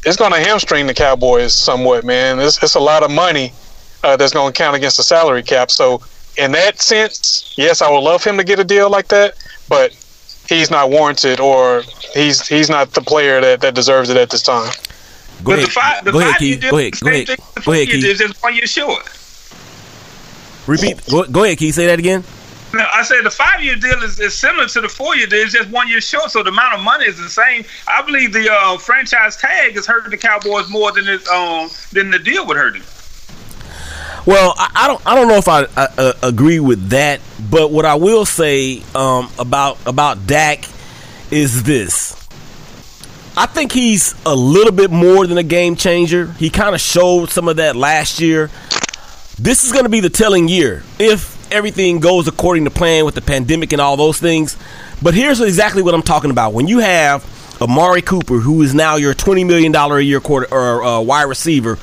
it's 0.04 0.16
going 0.16 0.32
to 0.32 0.40
hamstring 0.40 0.86
the 0.86 0.94
Cowboys 0.94 1.54
somewhat, 1.54 2.04
man. 2.04 2.38
It's, 2.38 2.62
it's 2.62 2.74
a 2.74 2.80
lot 2.80 3.02
of 3.02 3.10
money 3.10 3.52
uh, 4.02 4.16
that's 4.16 4.34
going 4.34 4.52
to 4.52 4.56
count 4.56 4.76
against 4.76 4.98
the 4.98 5.02
salary 5.02 5.42
cap. 5.42 5.70
So, 5.70 6.02
in 6.36 6.52
that 6.52 6.80
sense, 6.80 7.54
yes, 7.56 7.80
I 7.80 7.90
would 7.90 8.00
love 8.00 8.22
him 8.22 8.36
to 8.36 8.44
get 8.44 8.58
a 8.58 8.64
deal 8.64 8.90
like 8.90 9.08
that, 9.08 9.34
but 9.68 9.92
he's 10.48 10.70
not 10.70 10.90
warranted, 10.90 11.40
or 11.40 11.82
he's 12.12 12.46
he's 12.46 12.68
not 12.68 12.90
the 12.92 13.00
player 13.00 13.40
that, 13.40 13.60
that 13.60 13.74
deserves 13.74 14.10
it 14.10 14.16
at 14.16 14.30
this 14.30 14.42
time. 14.42 14.70
Go 15.42 15.50
but 15.52 15.58
ahead. 15.58 15.66
the 15.66 15.72
five, 15.72 16.04
the 16.04 16.12
Go 16.12 16.20
five 16.20 16.40
year 16.42 16.56
Keith. 16.56 16.60
deal, 16.60 16.70
Go 16.70 16.78
ahead. 16.78 17.00
Go 17.00 17.08
ahead. 17.08 17.26
thing 17.26 17.36
the 17.54 17.60
Go 17.62 17.72
ahead, 17.72 17.88
Keith. 17.88 18.04
is 18.04 18.18
just 18.18 18.42
one 18.42 18.54
year 18.54 18.66
short. 18.66 19.10
Repeat. 20.66 21.06
Go, 21.10 21.24
go 21.24 21.44
ahead, 21.44 21.58
Keith. 21.58 21.74
Say 21.74 21.86
that 21.86 21.98
again. 21.98 22.24
No, 22.72 22.84
I 22.92 23.02
said 23.02 23.22
the 23.22 23.30
five 23.30 23.62
year 23.62 23.76
deal 23.76 24.02
is, 24.02 24.18
is 24.18 24.34
similar 24.36 24.66
to 24.66 24.80
the 24.80 24.88
four 24.88 25.14
year 25.14 25.26
deal. 25.26 25.42
It's 25.44 25.52
just 25.52 25.70
one 25.70 25.86
year 25.88 26.00
short, 26.00 26.30
so 26.30 26.42
the 26.42 26.50
amount 26.50 26.74
of 26.74 26.80
money 26.80 27.06
is 27.06 27.16
the 27.18 27.28
same. 27.28 27.64
I 27.86 28.02
believe 28.02 28.32
the 28.32 28.52
uh, 28.52 28.78
franchise 28.78 29.36
tag 29.36 29.76
is 29.76 29.86
hurting 29.86 30.10
the 30.10 30.16
Cowboys 30.16 30.68
more 30.70 30.90
than 30.90 31.06
it, 31.06 31.26
um 31.28 31.68
than 31.92 32.10
the 32.10 32.18
deal 32.18 32.46
would 32.46 32.56
hurt 32.56 32.72
them. 32.74 32.82
Well, 34.26 34.54
I, 34.56 34.70
I 34.74 34.86
don't. 34.88 35.06
I 35.06 35.14
don't 35.14 35.28
know 35.28 35.36
if 35.36 35.46
I, 35.48 35.64
I 35.76 35.88
uh, 35.98 36.12
agree 36.22 36.58
with 36.58 36.88
that, 36.90 37.20
but 37.50 37.70
what 37.70 37.84
I 37.84 37.94
will 37.94 38.24
say 38.24 38.82
um, 38.94 39.30
about 39.38 39.78
about 39.86 40.26
Dak 40.26 40.64
is 41.30 41.62
this. 41.62 42.23
I 43.36 43.46
think 43.46 43.72
he's 43.72 44.14
a 44.24 44.34
little 44.34 44.72
bit 44.72 44.92
more 44.92 45.26
than 45.26 45.38
a 45.38 45.42
game 45.42 45.74
changer. 45.74 46.26
He 46.32 46.50
kind 46.50 46.74
of 46.74 46.80
showed 46.80 47.30
some 47.30 47.48
of 47.48 47.56
that 47.56 47.74
last 47.74 48.20
year. 48.20 48.48
This 49.38 49.64
is 49.64 49.72
going 49.72 49.84
to 49.84 49.90
be 49.90 49.98
the 49.98 50.10
telling 50.10 50.46
year 50.46 50.84
if 51.00 51.34
everything 51.52 51.98
goes 51.98 52.28
according 52.28 52.64
to 52.64 52.70
plan 52.70 53.04
with 53.04 53.16
the 53.16 53.20
pandemic 53.20 53.72
and 53.72 53.80
all 53.80 53.96
those 53.96 54.20
things. 54.20 54.56
But 55.02 55.14
here's 55.14 55.40
exactly 55.40 55.82
what 55.82 55.94
I'm 55.94 56.02
talking 56.02 56.30
about. 56.30 56.52
When 56.52 56.68
you 56.68 56.78
have 56.78 57.24
Amari 57.60 58.02
Cooper, 58.02 58.38
who 58.38 58.62
is 58.62 58.72
now 58.72 58.96
your 58.96 59.14
$20 59.14 59.44
million 59.44 59.74
a 59.74 59.98
year 59.98 60.20
quarter 60.20 60.46
or 60.52 60.84
uh, 60.84 61.00
wide 61.00 61.24
receiver, 61.24 61.74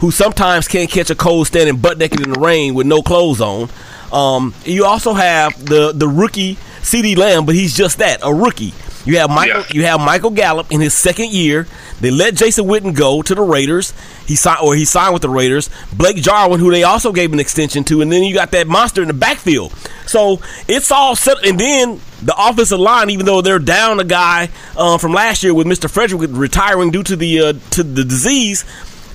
who 0.00 0.12
sometimes 0.12 0.68
can't 0.68 0.88
catch 0.88 1.10
a 1.10 1.16
cold 1.16 1.48
standing 1.48 1.76
butt 1.76 1.98
naked 1.98 2.20
in 2.20 2.32
the 2.32 2.40
rain 2.40 2.74
with 2.74 2.86
no 2.86 3.02
clothes 3.02 3.40
on. 3.40 3.68
Um, 4.12 4.54
you 4.64 4.84
also 4.84 5.12
have 5.12 5.64
the 5.64 5.92
the 5.92 6.08
rookie 6.08 6.56
CeeDee 6.82 7.16
Lamb, 7.16 7.46
but 7.46 7.54
he's 7.54 7.76
just 7.76 7.98
that, 7.98 8.20
a 8.22 8.34
rookie. 8.34 8.72
You 9.04 9.18
have 9.18 9.30
Michael. 9.30 9.60
Yeah. 9.60 9.66
You 9.72 9.84
have 9.86 10.00
Michael 10.00 10.30
Gallup 10.30 10.70
in 10.70 10.80
his 10.80 10.92
second 10.92 11.32
year. 11.32 11.66
They 12.00 12.10
let 12.10 12.34
Jason 12.34 12.66
Witten 12.66 12.94
go 12.94 13.22
to 13.22 13.34
the 13.34 13.42
Raiders. 13.42 13.94
He 14.26 14.36
signed, 14.36 14.60
or 14.62 14.74
he 14.74 14.84
signed 14.84 15.14
with 15.14 15.22
the 15.22 15.30
Raiders. 15.30 15.70
Blake 15.92 16.16
Jarwin, 16.16 16.60
who 16.60 16.70
they 16.70 16.82
also 16.82 17.12
gave 17.12 17.32
an 17.32 17.40
extension 17.40 17.82
to, 17.84 18.02
and 18.02 18.12
then 18.12 18.22
you 18.22 18.34
got 18.34 18.50
that 18.50 18.66
monster 18.66 19.00
in 19.02 19.08
the 19.08 19.14
backfield. 19.14 19.72
So 20.06 20.40
it's 20.68 20.90
all 20.90 21.16
set. 21.16 21.44
And 21.46 21.58
then 21.58 22.00
the 22.22 22.34
offensive 22.36 22.78
line, 22.78 23.10
even 23.10 23.26
though 23.26 23.40
they're 23.40 23.58
down 23.58 24.00
a 24.00 24.04
guy 24.04 24.50
uh, 24.76 24.98
from 24.98 25.12
last 25.12 25.42
year 25.42 25.54
with 25.54 25.66
Mister 25.66 25.88
Frederick 25.88 26.30
retiring 26.32 26.90
due 26.90 27.02
to 27.02 27.16
the 27.16 27.40
uh, 27.40 27.52
to 27.70 27.82
the 27.82 28.04
disease, 28.04 28.64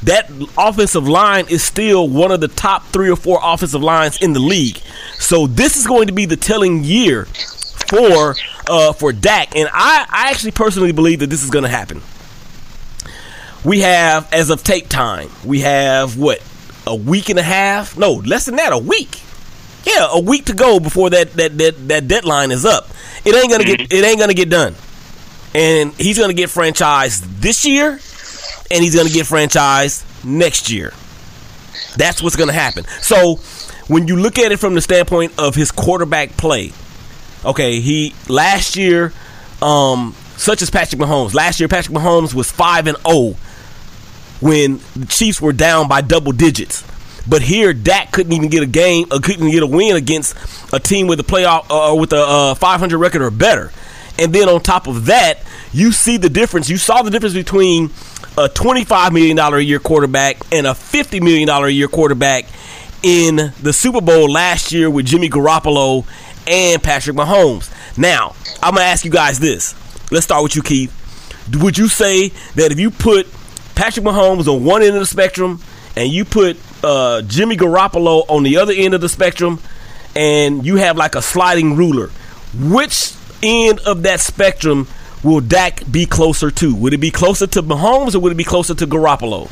that 0.04 0.32
offensive 0.58 1.08
line 1.08 1.46
is 1.50 1.64
still 1.64 2.10
one 2.10 2.32
of 2.32 2.42
the 2.42 2.48
top 2.48 2.88
three 2.88 3.10
or 3.10 3.16
four 3.16 3.40
offensive 3.44 3.84
lines 3.84 4.22
in 4.22 4.34
the 4.34 4.40
league. 4.40 4.78
So 5.20 5.48
this 5.48 5.78
is 5.78 5.86
going 5.86 6.08
to 6.08 6.14
be 6.14 6.26
the 6.26 6.38
telling 6.38 6.84
year 6.84 7.26
for 7.88 8.36
uh, 8.68 8.94
for 8.94 9.14
Dak, 9.14 9.56
and 9.56 9.70
I, 9.72 10.06
I 10.10 10.32
actually 10.32 10.52
personally 10.52 10.92
believe 10.92 11.20
that 11.20 11.30
this 11.30 11.44
is 11.44 11.50
going 11.50 11.64
to 11.64 11.70
happen. 11.70 12.02
We 13.64 13.80
have, 13.80 14.32
as 14.32 14.50
of 14.50 14.64
tape 14.64 14.90
time, 14.90 15.30
we 15.44 15.62
have 15.62 16.18
what 16.18 16.42
a 16.86 16.96
week 16.96 17.30
and 17.30 17.40
a 17.40 17.44
half? 17.44 17.98
No, 17.98 18.14
less 18.14 18.46
than 18.46 18.58
that, 18.58 18.74
a 18.74 18.78
week. 18.78 19.22
Yeah, 19.86 20.08
a 20.12 20.20
week 20.20 20.46
to 20.46 20.54
go 20.54 20.80
before 20.80 21.12
that 21.12 21.34
that 21.34 21.58
that, 21.58 21.88
that 21.90 22.08
deadline 22.08 22.52
is 22.52 22.66
up. 22.66 22.90
It 23.24 23.36
ain't 23.36 23.52
gonna 23.52 23.64
get 23.64 23.94
it 23.94 24.04
ain't 24.04 24.20
gonna 24.20 24.34
get 24.34 24.50
done, 24.50 24.76
and 25.54 25.94
he's 25.94 26.18
gonna 26.18 26.34
get 26.34 26.50
franchised 26.50 27.24
this 27.40 27.66
year, 27.66 27.92
and 27.92 28.84
he's 28.84 28.96
gonna 28.96 29.10
get 29.10 29.26
franchised 29.26 30.04
next 30.26 30.72
year. 30.72 30.92
That's 31.98 32.22
what's 32.22 32.36
gonna 32.36 32.52
happen. 32.52 32.86
So 33.02 33.36
when 33.88 34.08
you 34.08 34.16
look 34.16 34.40
at 34.40 34.52
it 34.52 34.58
from 34.58 34.74
the 34.74 34.82
standpoint 34.82 35.34
of 35.38 35.54
his 35.54 35.72
quarterback 35.72 36.36
play, 36.36 36.74
okay, 37.46 37.80
he 37.80 38.14
last 38.28 38.76
year, 38.76 39.14
um, 39.62 40.16
such 40.38 40.62
as 40.62 40.70
Patrick 40.70 41.02
Mahomes. 41.02 41.34
Last 41.34 41.60
year, 41.60 41.70
Patrick 41.70 41.96
Mahomes 41.98 42.34
was 42.34 42.52
five 42.52 42.88
and 42.88 42.98
zero 42.98 43.36
when 44.42 44.80
the 44.96 45.06
Chiefs 45.08 45.42
were 45.42 45.54
down 45.54 45.88
by 45.88 46.02
double 46.02 46.32
digits. 46.32 46.84
But 47.28 47.42
here, 47.42 47.74
Dak 47.74 48.12
couldn't 48.12 48.34
even 48.34 48.50
get 48.50 48.62
a 48.62 48.68
game, 48.68 49.08
uh, 49.10 49.20
couldn't 49.20 49.50
get 49.50 49.64
a 49.64 49.68
win 49.68 49.96
against 49.96 50.36
a 50.74 50.80
team 50.80 51.08
with 51.08 51.20
a 51.20 51.24
playoff 51.24 51.66
uh, 51.70 51.96
with 51.96 52.14
a 52.14 52.22
uh, 52.22 52.56
500 52.56 52.98
record 52.98 53.22
or 53.22 53.32
better. 53.32 53.72
And 54.20 54.34
then 54.34 54.48
on 54.48 54.62
top 54.62 54.88
of 54.88 55.08
that, 55.08 55.40
you 55.74 55.92
see 55.92 56.18
the 56.18 56.30
difference. 56.30 56.70
You 56.70 56.78
saw 56.78 57.02
the 57.02 57.10
difference 57.10 57.34
between 57.34 57.90
a 58.38 58.48
25 58.50 59.14
million 59.14 59.38
dollar 59.38 59.58
a 59.58 59.64
year 59.64 59.80
quarterback 59.80 60.38
and 60.52 60.68
a 60.68 60.76
50 60.76 61.20
million 61.20 61.48
dollar 61.48 61.68
a 61.68 61.72
year 61.72 61.88
quarterback 61.88 62.46
in 63.02 63.54
the 63.62 63.74
Super 63.74 64.02
Bowl 64.02 64.32
last 64.32 64.72
year 64.72 64.90
with 64.90 65.06
Jimmy 65.06 65.30
Garoppolo 65.30 66.06
and 66.48 66.82
Patrick 66.82 67.16
Mahomes. 67.16 67.72
Now, 67.98 68.36
I'm 68.62 68.74
gonna 68.76 68.86
ask 68.86 69.06
you 69.06 69.12
guys 69.12 69.40
this. 69.40 69.74
Let's 70.12 70.26
start 70.26 70.44
with 70.44 70.56
you, 70.56 70.62
Keith. 70.62 70.92
Would 71.54 71.78
you 71.78 71.88
say 71.88 72.30
that 72.56 72.72
if 72.72 72.80
you 72.80 72.92
put 72.92 73.28
Patrick 73.76 74.06
Mahomes 74.06 74.48
on 74.48 74.64
one 74.64 74.82
end 74.82 74.96
of 74.96 75.00
the 75.00 75.06
spectrum 75.06 75.62
and 75.96 76.10
you 76.10 76.26
put 76.26 76.58
uh, 76.84 77.22
Jimmy 77.24 77.58
Garoppolo 77.58 78.26
on 78.30 78.44
the 78.44 78.58
other 78.58 78.74
end 78.76 78.94
of 78.94 79.02
the 79.02 79.10
spectrum, 79.10 79.60
and 80.16 80.66
you 80.66 80.78
have 80.78 80.98
like 80.98 81.16
a 81.16 81.22
sliding 81.22 81.76
ruler, 81.76 82.10
which 82.54 83.14
end 83.44 83.80
of 83.82 84.04
that 84.04 84.20
spectrum 84.20 84.88
will 85.24 85.42
Dak 85.42 85.90
be 85.92 86.06
closer 86.06 86.52
to? 86.52 86.76
Would 86.76 86.94
it 86.94 87.00
be 87.00 87.12
closer 87.12 87.48
to 87.48 87.64
Mahomes 87.64 88.16
or 88.16 88.20
would 88.20 88.32
it 88.32 88.36
be 88.36 88.44
closer 88.44 88.74
to 88.76 88.88
Garoppolo? 88.88 89.52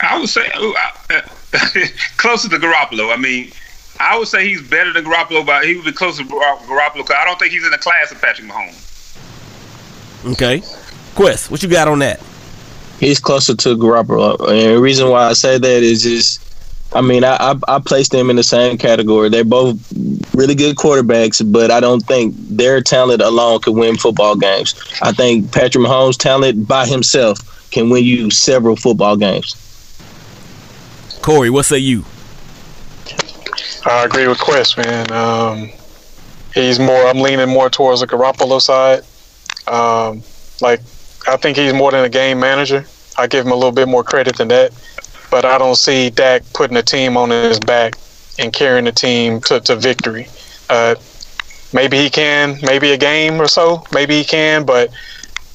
I 0.00 0.18
would 0.18 0.28
say 0.28 0.48
uh, 0.54 1.20
closer 2.16 2.48
to 2.48 2.56
Garoppolo. 2.56 3.12
I 3.12 3.16
mean, 3.16 3.50
I 4.00 4.18
would 4.18 4.28
say 4.28 4.48
he's 4.48 4.62
better 4.62 4.92
than 4.92 5.04
Garoppolo, 5.04 5.44
but 5.44 5.64
he 5.64 5.76
would 5.76 5.84
be 5.84 5.92
closer 5.92 6.22
to 6.22 6.28
Gar- 6.28 6.58
Garoppolo 6.58 6.98
because 6.98 7.16
I 7.18 7.24
don't 7.24 7.38
think 7.38 7.52
he's 7.52 7.64
in 7.64 7.70
the 7.70 7.78
class 7.78 8.12
of 8.12 8.20
Patrick 8.20 8.48
Mahomes. 8.48 8.84
Okay. 10.32 10.62
Quest, 11.14 11.50
what 11.50 11.62
you 11.62 11.68
got 11.68 11.88
on 11.88 11.98
that? 12.00 12.20
He's 13.00 13.20
closer 13.20 13.54
to 13.54 13.76
Garoppolo, 13.76 14.38
and 14.48 14.76
the 14.76 14.80
reason 14.80 15.08
why 15.08 15.28
I 15.28 15.32
say 15.32 15.58
that 15.58 15.82
is 15.82 16.02
just, 16.02 16.40
I 16.92 17.00
mean, 17.00 17.22
I 17.22 17.36
I, 17.36 17.54
I 17.68 17.78
place 17.78 18.08
them 18.08 18.28
in 18.30 18.36
the 18.36 18.42
same 18.42 18.76
category. 18.76 19.28
They're 19.28 19.44
both 19.44 19.76
really 20.34 20.56
good 20.56 20.76
quarterbacks, 20.76 21.40
but 21.52 21.70
I 21.70 21.78
don't 21.80 22.00
think 22.00 22.34
their 22.38 22.80
talent 22.80 23.22
alone 23.22 23.60
can 23.60 23.74
win 23.74 23.96
football 23.96 24.34
games. 24.36 24.74
I 25.02 25.12
think 25.12 25.52
Patrick 25.52 25.84
Mahomes' 25.84 26.16
talent 26.16 26.66
by 26.66 26.86
himself 26.86 27.38
can 27.70 27.90
win 27.90 28.04
you 28.04 28.30
several 28.30 28.74
football 28.74 29.16
games. 29.16 29.54
Corey, 31.22 31.50
what 31.50 31.66
say 31.66 31.78
you? 31.78 32.04
I 33.86 34.04
agree 34.04 34.26
with 34.28 34.38
Quest, 34.38 34.76
man. 34.78 35.10
Um, 35.12 35.70
he's 36.54 36.78
more. 36.78 37.06
I'm 37.06 37.20
leaning 37.20 37.48
more 37.48 37.70
towards 37.70 38.00
the 38.00 38.06
Garoppolo 38.06 38.60
side. 38.60 39.02
Um, 39.66 40.22
like, 40.60 40.80
I 41.26 41.36
think 41.36 41.56
he's 41.56 41.72
more 41.72 41.90
than 41.90 42.04
a 42.04 42.08
game 42.08 42.40
manager. 42.40 42.84
I 43.16 43.26
give 43.26 43.46
him 43.46 43.52
a 43.52 43.54
little 43.54 43.72
bit 43.72 43.88
more 43.88 44.04
credit 44.04 44.36
than 44.36 44.48
that. 44.48 44.72
But 45.30 45.44
I 45.44 45.58
don't 45.58 45.76
see 45.76 46.10
Dak 46.10 46.42
putting 46.54 46.76
a 46.76 46.82
team 46.82 47.16
on 47.16 47.30
his 47.30 47.60
back 47.60 47.94
and 48.38 48.52
carrying 48.52 48.84
the 48.84 48.92
team 48.92 49.40
to, 49.42 49.60
to 49.60 49.76
victory. 49.76 50.28
Uh, 50.70 50.94
maybe 51.72 51.98
he 51.98 52.08
can, 52.08 52.58
maybe 52.62 52.92
a 52.92 52.96
game 52.96 53.40
or 53.40 53.48
so, 53.48 53.84
maybe 53.92 54.16
he 54.16 54.24
can, 54.24 54.64
but 54.64 54.90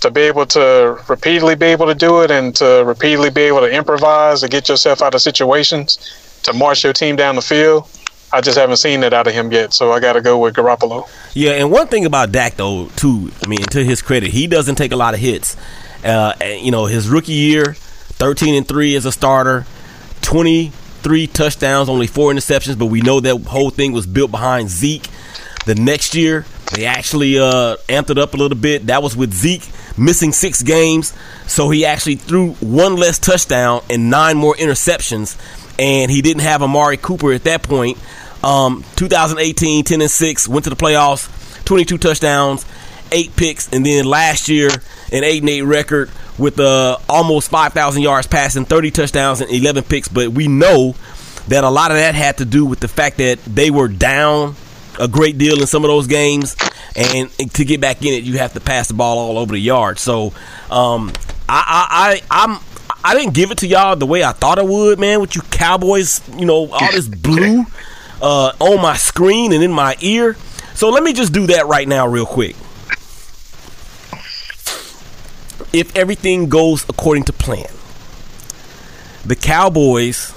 to 0.01 0.11
be 0.11 0.21
able 0.21 0.45
to 0.45 0.99
repeatedly 1.07 1.55
be 1.55 1.67
able 1.67 1.87
to 1.87 1.95
do 1.95 2.21
it 2.21 2.29
and 2.29 2.55
to 2.57 2.83
repeatedly 2.85 3.29
be 3.29 3.41
able 3.43 3.61
to 3.61 3.71
improvise 3.71 4.43
and 4.43 4.51
get 4.51 4.67
yourself 4.67 5.01
out 5.01 5.15
of 5.15 5.21
situations, 5.21 5.97
to 6.43 6.53
march 6.53 6.83
your 6.83 6.93
team 6.93 7.15
down 7.15 7.35
the 7.35 7.41
field, 7.41 7.87
I 8.33 8.41
just 8.41 8.57
haven't 8.57 8.77
seen 8.77 9.01
that 9.01 9.13
out 9.13 9.27
of 9.27 9.33
him 9.33 9.51
yet. 9.51 9.73
So 9.73 9.91
I 9.91 9.99
got 9.99 10.13
to 10.13 10.21
go 10.21 10.39
with 10.39 10.55
Garoppolo. 10.55 11.07
Yeah, 11.35 11.51
and 11.51 11.71
one 11.71 11.87
thing 11.87 12.05
about 12.05 12.31
Dak 12.31 12.55
though, 12.55 12.87
too, 12.95 13.31
I 13.45 13.47
mean, 13.47 13.59
to 13.59 13.85
his 13.85 14.01
credit, 14.01 14.31
he 14.31 14.47
doesn't 14.47 14.75
take 14.75 14.91
a 14.91 14.95
lot 14.95 15.13
of 15.13 15.19
hits. 15.19 15.55
Uh, 16.03 16.33
you 16.41 16.71
know, 16.71 16.87
his 16.87 17.07
rookie 17.07 17.31
year, 17.33 17.75
thirteen 17.75 18.55
and 18.55 18.67
three 18.67 18.95
as 18.95 19.05
a 19.05 19.11
starter, 19.11 19.65
twenty 20.21 20.71
three 21.03 21.27
touchdowns, 21.27 21.89
only 21.89 22.07
four 22.07 22.31
interceptions. 22.31 22.77
But 22.77 22.87
we 22.87 23.01
know 23.01 23.19
that 23.19 23.43
whole 23.43 23.69
thing 23.69 23.93
was 23.93 24.07
built 24.07 24.31
behind 24.31 24.69
Zeke. 24.69 25.07
The 25.65 25.75
next 25.75 26.15
year, 26.15 26.45
they 26.73 26.85
actually 26.85 27.37
uh, 27.37 27.77
amped 27.87 28.09
it 28.09 28.17
up 28.17 28.33
a 28.33 28.37
little 28.37 28.57
bit. 28.57 28.87
That 28.87 29.03
was 29.03 29.15
with 29.15 29.31
Zeke 29.31 29.69
missing 29.95 30.31
six 30.31 30.63
games, 30.63 31.13
so 31.47 31.69
he 31.69 31.85
actually 31.85 32.15
threw 32.15 32.53
one 32.55 32.97
less 32.97 33.19
touchdown 33.19 33.81
and 33.89 34.09
nine 34.09 34.37
more 34.37 34.55
interceptions. 34.55 35.37
And 35.79 36.11
he 36.11 36.21
didn't 36.21 36.43
have 36.43 36.61
Amari 36.61 36.97
Cooper 36.97 37.31
at 37.33 37.45
that 37.45 37.63
point. 37.63 37.97
Um, 38.43 38.83
2018, 38.97 39.85
10 39.85 40.01
and 40.01 40.11
6, 40.11 40.47
went 40.47 40.65
to 40.65 40.69
the 40.69 40.75
playoffs, 40.75 41.63
22 41.63 41.97
touchdowns, 41.97 42.65
eight 43.11 43.35
picks, 43.35 43.71
and 43.71 43.85
then 43.85 44.05
last 44.05 44.49
year, 44.49 44.69
an 45.11 45.23
8 45.23 45.41
and 45.41 45.49
8 45.49 45.61
record 45.61 46.11
with 46.37 46.59
uh, 46.59 46.97
almost 47.07 47.49
5,000 47.49 48.01
yards 48.01 48.27
passing, 48.27 48.65
30 48.65 48.91
touchdowns, 48.91 49.41
and 49.41 49.49
11 49.49 49.83
picks. 49.83 50.07
But 50.07 50.29
we 50.29 50.47
know 50.47 50.95
that 51.47 51.63
a 51.63 51.69
lot 51.69 51.91
of 51.91 51.97
that 51.97 52.15
had 52.15 52.37
to 52.37 52.45
do 52.45 52.65
with 52.65 52.79
the 52.79 52.87
fact 52.87 53.17
that 53.17 53.39
they 53.45 53.71
were 53.71 53.87
down 53.87 54.55
a 54.99 55.07
great 55.07 55.37
deal 55.37 55.59
in 55.59 55.67
some 55.67 55.83
of 55.83 55.89
those 55.89 56.07
games, 56.07 56.55
and 56.95 57.29
to 57.53 57.65
get 57.65 57.81
back 57.81 58.01
in 58.01 58.13
it, 58.13 58.23
you 58.23 58.37
have 58.37 58.53
to 58.53 58.59
pass 58.59 58.87
the 58.87 58.93
ball 58.93 59.17
all 59.17 59.37
over 59.37 59.53
the 59.53 59.59
yard. 59.59 59.99
So, 59.99 60.33
um, 60.69 61.11
I, 61.49 62.21
I, 62.29 62.31
I, 62.39 62.45
I'm. 62.45 62.59
I 63.05 63.15
didn't 63.15 63.33
give 63.33 63.51
it 63.51 63.57
to 63.59 63.67
y'all 63.67 63.97
the 63.97 64.05
way 64.05 64.23
I 64.23 64.31
thought 64.31 64.59
I 64.59 64.61
would, 64.61 64.97
man. 64.97 65.19
With 65.19 65.35
you 65.35 65.41
Cowboys, 65.43 66.21
you 66.37 66.45
know, 66.45 66.71
all 66.71 66.91
this 66.91 67.07
blue 67.09 67.65
uh, 68.23 68.53
on 68.59 68.81
my 68.81 68.95
screen 68.95 69.51
and 69.51 69.61
in 69.61 69.71
my 69.71 69.95
ear. 69.99 70.35
So 70.73 70.89
let 70.89 71.03
me 71.03 71.13
just 71.13 71.33
do 71.33 71.47
that 71.47 71.67
right 71.67 71.87
now, 71.87 72.07
real 72.07 72.25
quick. 72.25 72.55
If 75.73 75.95
everything 75.95 76.49
goes 76.49 76.87
according 76.87 77.25
to 77.25 77.33
plan, 77.33 77.67
the 79.25 79.35
Cowboys 79.35 80.33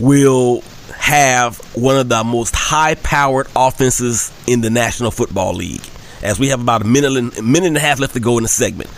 will 0.00 0.62
have 0.94 1.58
one 1.74 1.96
of 1.96 2.08
the 2.08 2.24
most 2.24 2.54
high-powered 2.54 3.48
offenses 3.54 4.32
in 4.46 4.60
the 4.62 4.70
National 4.70 5.10
Football 5.10 5.54
League. 5.54 5.82
As 6.22 6.38
we 6.38 6.48
have 6.48 6.60
about 6.60 6.82
a 6.82 6.86
minute, 6.86 7.16
and, 7.16 7.36
a 7.36 7.42
minute 7.42 7.66
and 7.68 7.76
a 7.76 7.80
half 7.80 7.98
left 7.98 8.14
to 8.14 8.20
go 8.20 8.38
in 8.38 8.42
the 8.42 8.48
segment, 8.48 8.90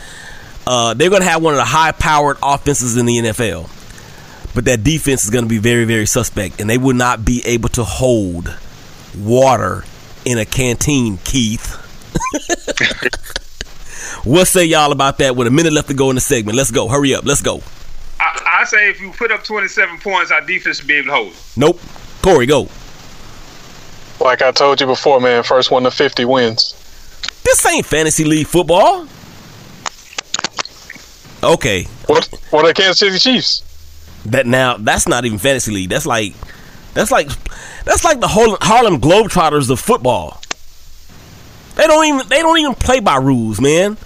uh, 0.67 0.95
they're 0.95 1.11
going 1.11 1.23
to 1.23 1.29
have 1.29 1.43
one 1.43 1.55
of 1.55 1.59
the 1.59 1.65
high-powered 1.65 2.39
offenses 2.43 2.97
in 2.97 3.07
the 3.07 3.19
NFL 3.19 3.69
but 4.59 4.65
that 4.65 4.83
defense 4.83 5.23
is 5.23 5.31
going 5.31 5.45
to 5.45 5.49
be 5.49 5.59
very, 5.59 5.85
very 5.85 6.05
suspect, 6.05 6.61
and 6.61 6.69
they 6.69 6.79
will 6.79 6.93
not 6.93 7.25
be 7.25 7.41
able 7.45 7.69
to 7.69 7.85
hold 7.85 8.53
water 9.17 9.85
in 10.25 10.37
a 10.37 10.45
canteen, 10.45 11.17
Keith. 11.19 11.77
what 14.25 14.47
say 14.47 14.65
y'all 14.65 14.91
about 14.91 15.19
that 15.19 15.37
with 15.37 15.47
a 15.47 15.51
minute 15.53 15.73
left 15.73 15.87
to 15.87 15.95
go 15.95 16.11
in 16.11 16.17
the 16.17 16.21
segment? 16.21 16.57
Let's 16.57 16.73
go. 16.73 16.89
Hurry 16.89 17.15
up. 17.15 17.25
Let's 17.25 17.41
go. 17.41 17.63
I, 18.19 18.59
I 18.63 18.65
say 18.65 18.91
if 18.91 19.01
you 19.01 19.13
put 19.13 19.31
up 19.31 19.45
27 19.45 20.01
points, 20.01 20.33
our 20.33 20.41
defense 20.41 20.79
should 20.79 20.89
be 20.89 20.95
able 20.95 21.11
to 21.11 21.15
hold. 21.15 21.35
Nope. 21.57 21.79
Cory, 22.21 22.47
go. 22.47 22.67
Like 24.21 24.43
I 24.43 24.51
told 24.51 24.81
you 24.81 24.89
before, 24.89 25.21
man, 25.21 25.45
first 25.45 25.71
one 25.71 25.85
to 25.85 25.93
50 25.93 26.25
wins. 26.25 26.73
This 27.45 27.65
ain't 27.65 27.87
fantasy 27.87 28.25
league 28.25 28.49
football. 28.49 29.07
Okay. 31.45 31.85
What, 32.07 32.29
what 32.51 32.65
are 32.65 32.69
the 32.69 32.75
Kansas 32.75 32.99
City 32.99 33.19
Chiefs? 33.21 33.63
That 34.31 34.47
now 34.47 34.77
that's 34.77 35.09
not 35.09 35.25
even 35.25 35.39
fantasy 35.39 35.73
league. 35.73 35.89
That's 35.91 36.07
like 36.07 36.35
that's 36.95 37.11
like 37.11 37.29
that's 37.85 38.05
like 38.05 38.21
the 38.21 38.29
Harlem, 38.29 38.59
Harlem 38.61 39.01
Globetrotters 39.01 39.71
of 39.71 39.81
football. 39.81 40.41
They 41.77 41.87
don't 41.87 42.05
even 42.07 42.29
they 42.29 42.41
don't 42.41 42.59
even 42.59 42.75
play 42.75 43.01
by 43.01 43.17
rules, 43.17 43.61
man. 43.61 43.97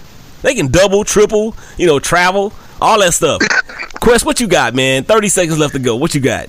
They 0.42 0.54
can 0.54 0.68
double, 0.68 1.04
triple, 1.04 1.56
you 1.78 1.86
know, 1.86 1.98
travel, 1.98 2.52
all 2.80 2.98
that 3.00 3.14
stuff. 3.14 3.40
Quest, 4.00 4.26
what 4.26 4.40
you 4.40 4.48
got, 4.48 4.74
man? 4.74 5.04
Thirty 5.04 5.28
seconds 5.28 5.58
left 5.58 5.72
to 5.74 5.78
go. 5.78 5.96
What 5.96 6.14
you 6.14 6.20
got? 6.20 6.48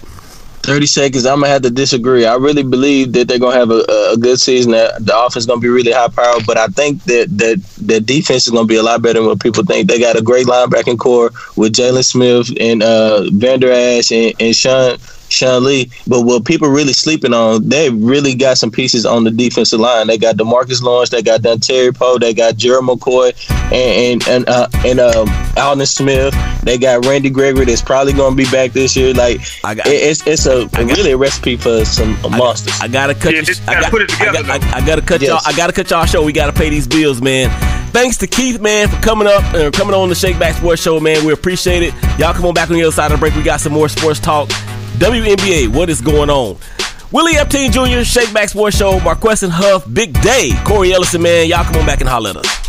30 0.64 0.86
seconds. 0.86 1.26
I'm 1.26 1.42
gonna 1.42 1.52
have 1.52 1.62
to 1.64 1.70
disagree. 1.70 2.26
I 2.26 2.36
really 2.36 2.64
believe 2.64 3.12
that 3.14 3.28
they're 3.28 3.40
gonna 3.40 3.58
have 3.58 3.70
a, 3.70 3.84
a 4.12 4.18
good 4.18 4.40
season. 4.40 4.72
That 4.72 5.06
the 5.06 5.18
offense 5.18 5.44
is 5.44 5.46
gonna 5.46 5.60
be 5.60 5.68
really 5.68 5.92
high 5.92 6.08
powered, 6.08 6.46
but 6.46 6.58
I 6.58 6.68
think 6.68 7.04
that 7.06 7.28
that 7.38 7.62
the 7.78 8.00
defense 8.00 8.48
is 8.48 8.54
gonna 8.54 8.66
be 8.66 8.78
a 8.78 8.84
lot 8.84 9.02
better 9.02 9.20
than 9.20 9.28
what 9.28 9.42
people 9.42 9.64
think. 9.64 9.90
They 9.90 10.00
got 10.00 10.18
a 10.18 10.22
great 10.22 10.48
linebacking 10.48 11.00
corps 11.00 11.32
with 11.58 11.74
Jaylon 11.74 12.06
Smith 12.06 12.50
and 12.60 12.82
uh, 12.82 13.30
Vander 13.32 13.72
Esch 13.72 14.12
and, 14.12 14.34
and 14.40 14.56
Sean 14.56 14.98
Sean 15.34 15.64
Lee. 15.64 15.90
But 16.08 16.22
what 16.22 16.46
people 16.46 16.70
really 16.70 16.94
sleeping 16.94 17.34
on, 17.34 17.68
they 17.68 17.90
really 17.90 18.36
got 18.36 18.58
some 18.58 18.72
pieces 18.72 19.06
on 19.06 19.24
the 19.24 19.32
defensive 19.32 19.80
line. 19.80 20.08
They 20.08 20.18
got 20.18 20.36
DeMarcus 20.38 20.82
Lawrence, 20.82 21.10
they 21.10 21.22
got 21.22 21.42
Terry 21.62 21.92
Poe, 21.92 22.18
they 22.18 22.34
got 22.34 22.56
Gerald 22.56 22.86
McCoy 22.86 23.34
and 23.72 24.24
and 24.24 24.28
and, 24.28 24.50
uh, 24.50 24.68
and 24.86 25.00
um, 25.00 25.30
Aldon 25.58 25.86
Smith. 25.86 26.36
They 26.64 26.78
got 26.78 27.06
Randy 27.06 27.30
Gregory 27.30 27.66
that's 27.66 27.82
probably 27.82 28.14
gonna 28.14 28.36
be 28.36 28.46
back 28.52 28.72
this 28.72 28.96
year. 28.96 29.14
Like 29.14 29.42
I 29.64 29.76
got- 29.76 29.88
it- 29.88 29.92
it's 30.04 30.26
it's 30.28 30.46
a 30.46 30.68
really 30.78 31.12
a 31.12 31.18
recipe 31.18 31.58
for 31.58 31.84
some 31.86 32.20
monsters. 32.32 32.80
I 32.82 32.88
gotta 32.88 33.14
cut. 33.16 33.34
Yeah, 33.34 33.40
you, 33.40 33.46
just 33.46 33.62
I, 33.68 33.74
gotta 33.74 33.82
got, 33.84 33.92
put 33.92 34.02
it 34.04 34.12
I, 34.14 34.26
together, 34.26 34.48
got- 34.48 34.64
I, 34.64 34.78
I 34.78 34.86
gotta 34.86 35.02
cut 35.02 35.22
Yes. 35.22 35.30
y'all. 35.30 35.42
I 35.46 35.56
gotta 35.58 35.74
cut 35.74 35.90
y'all 35.90 36.06
show. 36.06 36.24
We 36.24 36.32
gotta 36.34 36.54
pay 36.54 36.70
these 36.70 36.88
bills, 36.88 37.22
man. 37.22 37.50
Thanks 37.92 38.18
to 38.18 38.28
Keith, 38.28 38.60
man, 38.60 38.88
for 38.90 39.00
coming 39.04 39.28
up 39.28 39.44
and 39.54 39.72
coming 39.74 39.94
on 39.94 40.10
the 40.10 40.16
Shake 40.16 40.40
Back 40.40 40.56
Sports 40.56 40.82
Show, 40.82 41.00
man. 41.00 41.24
We 41.26 41.32
appreciate 41.34 41.84
it. 41.84 41.94
Y'all 42.18 42.34
come 42.34 42.46
on 42.46 42.54
back 42.54 42.70
on 42.70 42.76
the 42.76 42.84
other 42.84 42.92
side 42.92 43.12
of 43.12 43.20
the 43.20 43.22
break. 43.22 43.36
We 43.36 43.44
got 43.44 43.60
some 43.62 43.74
more 43.74 43.88
sports 43.90 44.20
talk. 44.20 44.50
WNBA, 45.00 45.68
what 45.70 45.90
is 45.90 46.02
going 46.02 46.30
on? 46.30 46.58
Willie 47.12 47.36
Epstein 47.36 47.72
Jr., 47.72 48.04
Shake 48.04 48.32
Back 48.34 48.50
Sports 48.50 48.78
Show, 48.78 49.00
Marqueston 49.00 49.50
Huff, 49.50 49.86
Big 49.92 50.20
Day, 50.22 50.52
Cory 50.66 50.94
Ellison, 50.94 51.22
man. 51.22 51.48
Y'all 51.48 51.64
come 51.64 51.78
on 51.78 51.86
back 51.86 52.00
and 52.00 52.10
holler 52.10 52.30
at 52.30 52.38
us. 52.38 52.64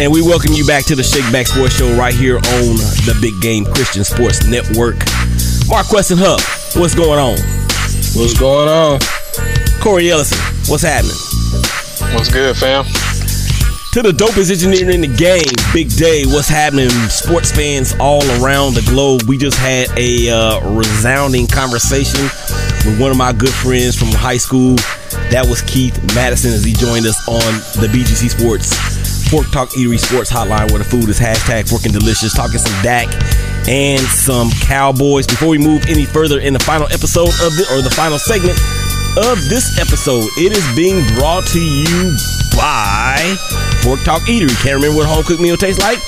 And 0.00 0.12
we 0.12 0.22
welcome 0.22 0.52
you 0.52 0.64
back 0.64 0.84
to 0.84 0.94
the 0.94 1.02
Shake 1.02 1.30
Back 1.32 1.48
Sports 1.48 1.76
Show 1.76 1.92
right 1.96 2.14
here 2.14 2.36
on 2.36 2.76
the 3.06 3.18
Big 3.20 3.40
Game 3.40 3.64
Christian 3.64 4.04
Sports 4.04 4.46
Network. 4.46 4.96
Marqueston 5.68 6.18
Huff, 6.18 6.76
what's 6.76 6.94
going 6.94 7.18
on? 7.18 7.38
What's 8.14 8.38
going 8.38 8.68
on? 8.68 9.17
Cory 9.88 10.10
Ellison, 10.10 10.36
what's 10.68 10.82
happening? 10.82 11.16
What's 12.12 12.28
good, 12.28 12.54
fam? 12.58 12.84
To 13.96 14.02
the 14.02 14.12
dopest 14.12 14.52
engineer 14.52 14.90
in 14.90 15.00
the 15.00 15.08
game, 15.08 15.48
Big 15.72 15.88
Day. 15.96 16.26
What's 16.26 16.46
happening, 16.46 16.90
sports 17.08 17.50
fans 17.50 17.94
all 17.98 18.20
around 18.36 18.74
the 18.74 18.84
globe? 18.84 19.22
We 19.22 19.38
just 19.38 19.56
had 19.56 19.88
a 19.96 20.28
uh, 20.28 20.60
resounding 20.76 21.46
conversation 21.46 22.20
with 22.84 23.00
one 23.00 23.10
of 23.10 23.16
my 23.16 23.32
good 23.32 23.48
friends 23.48 23.96
from 23.96 24.08
high 24.08 24.36
school. 24.36 24.76
That 25.32 25.46
was 25.48 25.62
Keith 25.62 25.96
Madison 26.14 26.52
as 26.52 26.64
he 26.64 26.74
joined 26.74 27.06
us 27.06 27.16
on 27.26 27.48
the 27.80 27.88
BGC 27.88 28.28
Sports 28.28 28.76
Fork 29.30 29.50
Talk 29.52 29.70
Eatery 29.70 29.98
Sports 29.98 30.30
Hotline, 30.30 30.68
where 30.68 30.84
the 30.84 30.84
food 30.84 31.08
is 31.08 31.18
hashtag 31.18 31.72
working 31.72 31.92
Delicious, 31.92 32.34
talking 32.34 32.58
some 32.58 32.82
Dak 32.82 33.08
and 33.66 34.02
some 34.02 34.50
Cowboys. 34.60 35.26
Before 35.26 35.48
we 35.48 35.56
move 35.56 35.86
any 35.88 36.04
further 36.04 36.40
in 36.40 36.52
the 36.52 36.60
final 36.60 36.86
episode 36.92 37.32
of 37.40 37.56
the 37.56 37.64
or 37.72 37.80
the 37.80 37.94
final 37.96 38.18
segment 38.18 38.58
of 39.18 39.48
this 39.48 39.78
episode, 39.80 40.24
it 40.36 40.56
is 40.56 40.76
being 40.76 41.04
brought 41.16 41.44
to 41.48 41.60
you 41.60 42.16
by 42.56 43.36
Fork 43.82 44.00
Talk 44.00 44.22
Eatery. 44.22 44.54
Can't 44.62 44.76
remember 44.76 44.98
what 44.98 45.06
a 45.06 45.08
home 45.08 45.24
cooked 45.24 45.40
meal 45.40 45.56
tastes 45.56 45.82
like? 45.82 45.98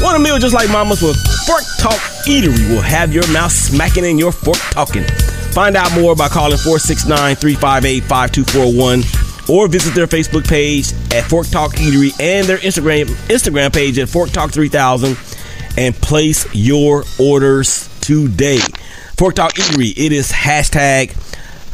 Want 0.00 0.16
a 0.16 0.18
meal 0.18 0.38
just 0.38 0.52
like 0.54 0.68
mama's 0.70 1.00
with 1.00 1.16
Fork 1.46 1.62
Talk 1.78 2.00
Eatery 2.26 2.68
will 2.68 2.82
have 2.82 3.12
your 3.12 3.26
mouth 3.32 3.52
smacking 3.52 4.04
and 4.04 4.18
your 4.18 4.32
fork 4.32 4.58
talking. 4.70 5.04
Find 5.52 5.76
out 5.76 5.92
more 5.94 6.16
by 6.16 6.28
calling 6.28 6.58
469 6.58 7.36
358 7.36 8.02
5241 8.04 9.02
or 9.48 9.68
visit 9.68 9.94
their 9.94 10.08
Facebook 10.08 10.48
page 10.48 10.92
at 11.14 11.24
Fork 11.24 11.46
Talk 11.46 11.74
Eatery 11.74 12.10
and 12.20 12.46
their 12.48 12.58
Instagram 12.58 13.06
Instagram 13.28 13.72
page 13.72 13.98
at 14.00 14.08
Fork 14.08 14.30
Talk 14.30 14.50
3000 14.50 15.16
and 15.78 15.94
place 15.94 16.52
your 16.52 17.04
orders 17.20 17.88
today. 18.00 18.58
Fork 19.16 19.36
Talk 19.36 19.54
Eatery, 19.54 19.92
it 19.96 20.12
is 20.12 20.32
hashtag 20.32 21.12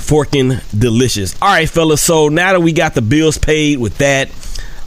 forking 0.02 0.58
delicious. 0.76 1.40
All 1.40 1.48
right, 1.48 1.68
fellas. 1.68 2.00
So 2.00 2.28
now 2.28 2.52
that 2.52 2.60
we 2.60 2.72
got 2.72 2.94
the 2.94 3.02
bills 3.02 3.38
paid 3.38 3.78
with 3.78 3.98
that, 3.98 4.30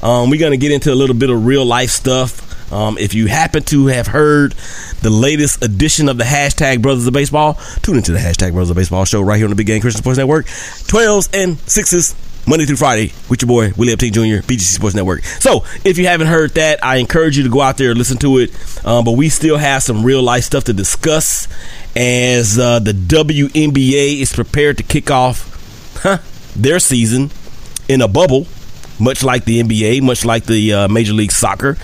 um, 0.04 0.30
we're 0.30 0.40
gonna 0.40 0.58
get 0.58 0.72
into 0.72 0.94
a 0.94 0.96
little 0.96 1.16
bit 1.16 1.30
of 1.30 1.46
real 1.46 1.66
life 1.66 1.90
stuff. 1.90 2.42
Um, 2.72 2.98
if 2.98 3.14
you 3.14 3.28
happen 3.28 3.64
to 3.64 3.88
have 3.88 4.08
heard 4.08 4.54
the 5.02 5.10
latest 5.10 5.64
edition 5.64 6.10
of 6.10 6.18
the 6.18 6.24
hashtag 6.24 6.82
Brothers 6.82 7.06
of 7.06 7.14
Baseball, 7.14 7.60
tune 7.84 7.98
into 7.98 8.12
the 8.12 8.20
hashtag 8.20 8.54
Brothers 8.54 8.72
of 8.72 8.76
Baseball 8.76 9.06
show 9.06 9.22
right 9.22 9.38
here 9.38 9.46
on 9.46 9.52
the 9.52 9.56
Big 9.56 9.68
Game 9.68 9.82
Christian 9.82 10.02
Sports 10.02 10.18
Network. 10.18 10.46
12s 10.46 11.30
and 11.34 11.58
6s 11.58 12.16
Monday 12.48 12.66
through 12.66 12.76
Friday 12.76 13.12
with 13.28 13.42
your 13.42 13.48
boy 13.48 13.72
Willie 13.76 13.94
Epstein 13.94 14.14
Jr. 14.14 14.46
BGC 14.46 14.76
Sports 14.76 14.96
Network. 14.96 15.24
So 15.24 15.64
if 15.84 15.98
you 15.98 16.08
haven't 16.08 16.28
heard 16.28 16.52
that, 16.56 16.84
I 16.84 16.98
encourage 16.98 17.38
you 17.38 17.44
to 17.44 17.50
go 17.50 17.62
out 17.62 17.78
there 17.78 17.90
and 17.90 17.98
listen 17.98 18.18
to 18.18 18.38
it. 18.38 18.52
Um, 18.86 19.04
but 19.04 19.14
we 19.14 19.30
still 19.30 19.58
have 19.58 19.82
some 19.82 20.04
real 20.04 20.22
life 20.22 20.44
stuff 20.44 20.66
to 20.66 20.74
discuss 20.74 21.48
as 21.96 22.60
uh, 22.60 22.80
the 22.80 22.92
WNBA 22.92 24.22
is 24.22 24.34
prepared 24.34 24.78
to 24.78 24.84
kick 24.84 25.10
off 25.10 25.98
huh, 26.02 26.18
their 26.56 26.80
season 26.80 27.32
in 27.88 28.02
a 28.02 28.08
bubble, 28.08 28.48
much 29.00 29.24
like 29.24 29.46
the 29.46 29.62
NBA, 29.62 30.02
much 30.02 30.26
like 30.26 30.46
the 30.46 30.74
uh, 30.74 30.88
Major 30.88 31.14
League 31.14 31.32
Soccer, 31.32 31.78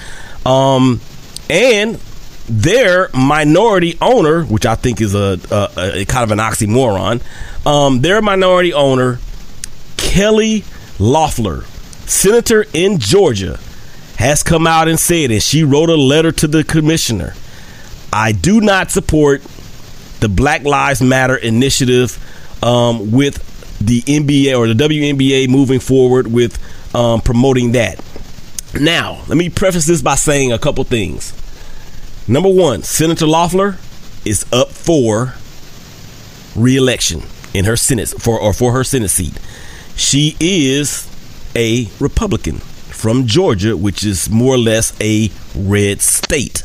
um, 0.46 1.00
and 1.50 2.00
their 2.50 3.10
minority 3.14 3.98
owner, 4.02 4.44
which 4.44 4.66
I 4.66 4.76
think 4.76 5.00
is 5.00 5.16
a, 5.16 5.40
a, 5.50 6.02
a 6.02 6.06
kind 6.06 6.24
of 6.24 6.32
an 6.32 6.40
oxymoron, 6.40 7.22
um, 7.66 8.02
their 8.02 8.22
minority 8.22 8.74
owner 8.74 9.20
Kelly 9.98 10.66
Loeffler, 11.00 11.64
senator 12.06 12.66
in 12.74 13.00
Georgia, 13.00 13.60
has 14.18 14.44
come 14.44 14.68
out 14.68 14.88
and 14.88 15.00
said, 15.00 15.32
and 15.32 15.42
she 15.42 15.64
wrote 15.64 15.90
a 15.90 15.96
letter 15.96 16.32
to 16.34 16.48
the 16.48 16.64
commissioner. 16.64 17.34
I 18.12 18.34
do 18.34 18.60
not 18.60 18.92
support 18.92 19.42
the 20.22 20.30
Black 20.30 20.64
Lives 20.64 21.02
Matter 21.02 21.36
initiative 21.36 22.18
um, 22.64 23.12
with 23.12 23.48
the 23.80 24.02
NBA 24.04 24.58
or 24.58 24.72
the 24.72 24.84
WNBA 24.84 25.50
moving 25.50 25.80
forward 25.80 26.28
with 26.28 26.58
um, 26.96 27.22
promoting 27.22 27.74
that. 27.74 28.00
Now, 28.80 29.24
let 29.28 29.38
me 29.38 29.50
preface 29.50 29.86
this 29.86 30.02
by 30.02 30.16
saying 30.16 30.54
a 30.54 30.60
couple 30.60 30.84
things. 30.86 31.34
Number 32.28 32.50
one, 32.50 32.84
Senator 32.84 33.26
Loeffler 33.26 33.78
is 34.24 34.46
up 34.54 34.70
for 34.70 35.34
reelection 36.56 37.24
in 37.54 37.66
her 37.66 37.76
Senate 37.76 38.10
for 38.10 38.40
or 38.40 38.54
for 38.54 38.72
her 38.72 38.84
Senate 38.84 39.10
seat. 39.10 39.38
She 39.96 40.38
is 40.40 41.10
a 41.56 41.90
Republican 42.00 42.60
from 42.60 43.26
Georgia, 43.26 43.76
which 43.76 44.06
is 44.06 44.30
more 44.30 44.56
or 44.56 44.60
less 44.60 44.94
a 45.02 45.32
red 45.56 46.02
state. 46.02 46.64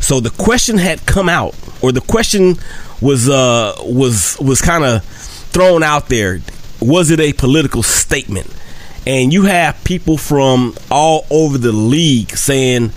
So 0.00 0.20
the 0.20 0.30
question 0.30 0.78
had 0.78 1.04
come 1.06 1.28
out, 1.28 1.54
or 1.82 1.92
the 1.92 2.00
question 2.00 2.56
was 3.00 3.28
uh, 3.28 3.74
was 3.80 4.38
was 4.40 4.60
kind 4.60 4.84
of 4.84 5.04
thrown 5.04 5.82
out 5.82 6.08
there. 6.08 6.40
Was 6.80 7.10
it 7.10 7.20
a 7.20 7.32
political 7.32 7.82
statement? 7.82 8.52
And 9.06 9.32
you 9.32 9.42
have 9.42 9.82
people 9.84 10.16
from 10.16 10.74
all 10.90 11.26
over 11.30 11.58
the 11.58 11.72
league 11.72 12.30
saying 12.30 12.88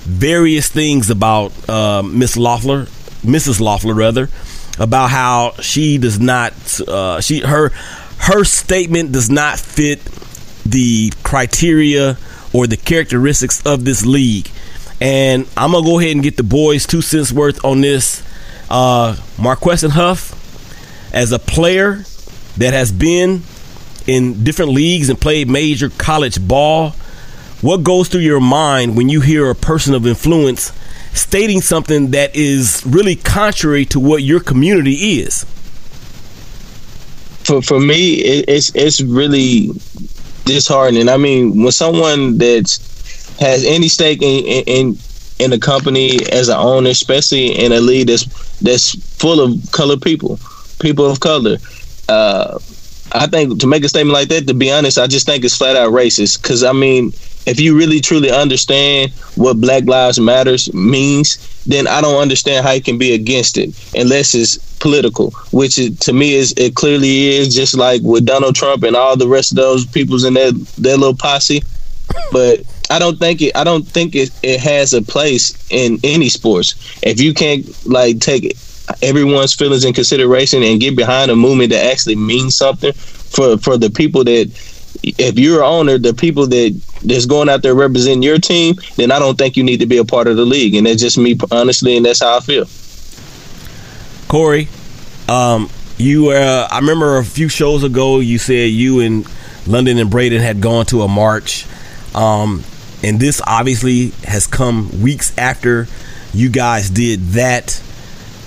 various 0.00 0.68
things 0.68 1.10
about 1.10 1.52
uh, 1.68 2.02
Miss 2.02 2.36
Loeffler, 2.36 2.84
Mrs. 3.24 3.60
Loeffler 3.60 3.94
rather, 3.94 4.30
about 4.78 5.10
how 5.10 5.54
she 5.60 5.98
does 5.98 6.20
not 6.20 6.52
uh, 6.88 7.20
she 7.20 7.40
her 7.40 7.70
her 8.18 8.44
statement 8.44 9.12
does 9.12 9.28
not 9.28 9.58
fit 9.58 10.00
the 10.64 11.12
criteria 11.22 12.16
or 12.52 12.66
the 12.66 12.76
characteristics 12.76 13.64
of 13.66 13.84
this 13.84 14.06
league. 14.06 14.50
And 15.00 15.46
I'm 15.56 15.72
gonna 15.72 15.84
go 15.84 15.98
ahead 15.98 16.12
and 16.12 16.22
get 16.22 16.36
the 16.36 16.42
boys 16.42 16.86
two 16.86 17.02
cents 17.02 17.32
worth 17.32 17.64
on 17.64 17.80
this. 17.80 18.22
Uh, 18.70 19.16
and 19.38 19.92
Huff, 19.92 21.12
as 21.14 21.32
a 21.32 21.38
player 21.38 22.04
that 22.56 22.72
has 22.72 22.90
been 22.90 23.42
in 24.06 24.42
different 24.44 24.72
leagues 24.72 25.08
and 25.08 25.20
played 25.20 25.48
major 25.48 25.90
college 25.90 26.46
ball, 26.46 26.90
what 27.60 27.84
goes 27.84 28.08
through 28.08 28.22
your 28.22 28.40
mind 28.40 28.96
when 28.96 29.08
you 29.08 29.20
hear 29.20 29.50
a 29.50 29.54
person 29.54 29.94
of 29.94 30.06
influence 30.06 30.72
stating 31.12 31.60
something 31.60 32.10
that 32.10 32.34
is 32.34 32.82
really 32.86 33.16
contrary 33.16 33.84
to 33.86 34.00
what 34.00 34.22
your 34.22 34.40
community 34.40 35.20
is? 35.20 35.44
for 37.46 37.62
for 37.62 37.80
me, 37.80 38.14
it, 38.14 38.44
it's 38.48 38.72
it's 38.74 39.00
really 39.00 39.70
disheartening. 40.44 41.08
I 41.08 41.16
mean, 41.16 41.62
when 41.62 41.72
someone 41.72 42.38
that 42.38 42.78
has 43.38 43.64
any 43.64 43.88
stake 43.88 44.22
in 44.22 44.64
in 44.66 44.98
in 45.38 45.52
a 45.52 45.58
company 45.58 46.18
as 46.32 46.48
an 46.48 46.56
owner, 46.56 46.90
especially 46.90 47.48
in 47.58 47.72
a 47.72 47.80
league 47.80 48.08
that's 48.08 48.24
that's 48.60 48.94
full 49.16 49.40
of 49.40 49.52
colored 49.72 50.02
people, 50.02 50.38
people 50.78 51.10
of 51.10 51.20
color. 51.20 51.58
Uh, 52.08 52.58
I 53.12 53.26
think 53.26 53.60
to 53.60 53.66
make 53.66 53.84
a 53.84 53.88
statement 53.88 54.14
like 54.14 54.28
that, 54.28 54.46
to 54.46 54.54
be 54.54 54.70
honest, 54.70 54.98
I 54.98 55.06
just 55.06 55.26
think 55.26 55.44
it's 55.44 55.56
flat 55.56 55.76
out 55.76 55.92
racist. 55.92 56.42
Because 56.42 56.64
I 56.64 56.72
mean, 56.72 57.12
if 57.46 57.60
you 57.60 57.76
really 57.76 58.00
truly 58.00 58.30
understand 58.30 59.12
what 59.36 59.60
Black 59.60 59.84
Lives 59.84 60.18
Matters 60.18 60.72
means, 60.74 61.38
then 61.64 61.86
I 61.86 62.00
don't 62.00 62.20
understand 62.20 62.64
how 62.64 62.72
you 62.72 62.82
can 62.82 62.98
be 62.98 63.14
against 63.14 63.58
it 63.58 63.70
unless 63.94 64.34
it's 64.34 64.58
political, 64.78 65.30
which 65.52 65.76
to 65.76 66.12
me 66.12 66.34
is 66.34 66.52
it 66.56 66.74
clearly 66.74 67.28
is. 67.28 67.54
Just 67.54 67.76
like 67.76 68.02
with 68.02 68.24
Donald 68.26 68.54
Trump 68.54 68.82
and 68.82 68.96
all 68.96 69.16
the 69.16 69.28
rest 69.28 69.52
of 69.52 69.56
those 69.56 69.86
people's 69.86 70.24
in 70.24 70.34
that 70.34 70.54
their 70.78 70.96
little 70.96 71.16
posse. 71.16 71.62
But 72.32 72.60
I 72.90 72.98
don't 72.98 73.18
think 73.18 73.42
it. 73.42 73.56
I 73.56 73.64
don't 73.64 73.86
think 73.86 74.14
it, 74.14 74.30
it 74.42 74.60
has 74.60 74.94
a 74.94 75.02
place 75.02 75.52
in 75.70 75.98
any 76.04 76.28
sports. 76.28 76.74
If 77.02 77.20
you 77.20 77.34
can't 77.34 77.66
like 77.86 78.20
take 78.20 78.56
everyone's 79.02 79.54
feelings 79.54 79.84
in 79.84 79.92
consideration 79.92 80.62
and 80.62 80.80
get 80.80 80.96
behind 80.96 81.30
a 81.30 81.36
movement 81.36 81.70
that 81.70 81.84
actually 81.90 82.16
means 82.16 82.56
something 82.56 82.92
for 82.92 83.58
for 83.58 83.76
the 83.76 83.90
people 83.90 84.24
that 84.24 84.50
if 85.02 85.38
you're 85.38 85.62
an 85.62 85.66
owner, 85.66 85.98
the 85.98 86.14
people 86.14 86.46
that 86.46 86.80
that's 87.02 87.26
going 87.26 87.48
out 87.48 87.62
there 87.62 87.74
representing 87.74 88.22
your 88.22 88.38
team, 88.38 88.74
then 88.96 89.10
I 89.10 89.18
don't 89.18 89.36
think 89.36 89.56
you 89.56 89.62
need 89.62 89.80
to 89.80 89.86
be 89.86 89.98
a 89.98 90.04
part 90.04 90.26
of 90.26 90.36
the 90.36 90.44
league. 90.44 90.74
And 90.74 90.86
that's 90.86 91.00
just 91.00 91.18
me, 91.18 91.38
honestly, 91.50 91.96
and 91.96 92.04
that's 92.04 92.20
how 92.20 92.36
I 92.36 92.40
feel. 92.40 92.66
Cory, 94.28 94.68
um, 95.28 95.70
you 95.98 96.30
uh, 96.30 96.68
I 96.70 96.78
remember 96.78 97.18
a 97.18 97.24
few 97.24 97.48
shows 97.48 97.84
ago 97.84 98.20
you 98.20 98.38
said 98.38 98.70
you 98.70 99.00
and 99.00 99.26
London 99.66 99.98
and 99.98 100.10
Braden 100.10 100.40
had 100.40 100.60
gone 100.60 100.86
to 100.86 101.02
a 101.02 101.08
march. 101.08 101.66
Um, 102.14 102.64
and 103.02 103.20
this 103.20 103.40
obviously 103.46 104.10
has 104.24 104.46
come 104.46 105.02
weeks 105.02 105.36
after 105.38 105.86
you 106.32 106.48
guys 106.50 106.90
did 106.90 107.20
that. 107.30 107.72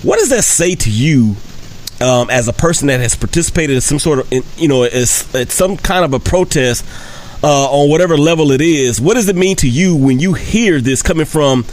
What 0.02 0.18
does 0.18 0.30
that 0.30 0.44
say 0.44 0.74
to 0.76 0.90
you 0.90 1.36
um, 2.00 2.30
as 2.30 2.48
a 2.48 2.52
person 2.52 2.88
that 2.88 3.00
has 3.00 3.14
participated 3.14 3.74
in 3.74 3.80
some 3.80 3.98
sort 3.98 4.20
of, 4.20 4.32
in, 4.32 4.42
you 4.56 4.68
know, 4.68 4.84
as, 4.84 5.32
at 5.34 5.50
some 5.50 5.76
kind 5.76 6.04
of 6.04 6.14
a 6.14 6.18
protest 6.18 6.84
uh, 7.42 7.70
on 7.70 7.90
whatever 7.90 8.16
level 8.16 8.50
it 8.52 8.60
is? 8.60 9.00
What 9.00 9.14
does 9.14 9.28
it 9.28 9.36
mean 9.36 9.56
to 9.56 9.68
you 9.68 9.96
when 9.96 10.18
you 10.18 10.34
hear 10.34 10.80
this 10.80 11.02
coming 11.02 11.26
from 11.26 11.64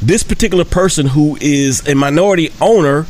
this 0.00 0.22
particular 0.22 0.64
person 0.64 1.06
who 1.06 1.36
is 1.40 1.86
a 1.88 1.94
minority 1.94 2.50
owner 2.60 3.06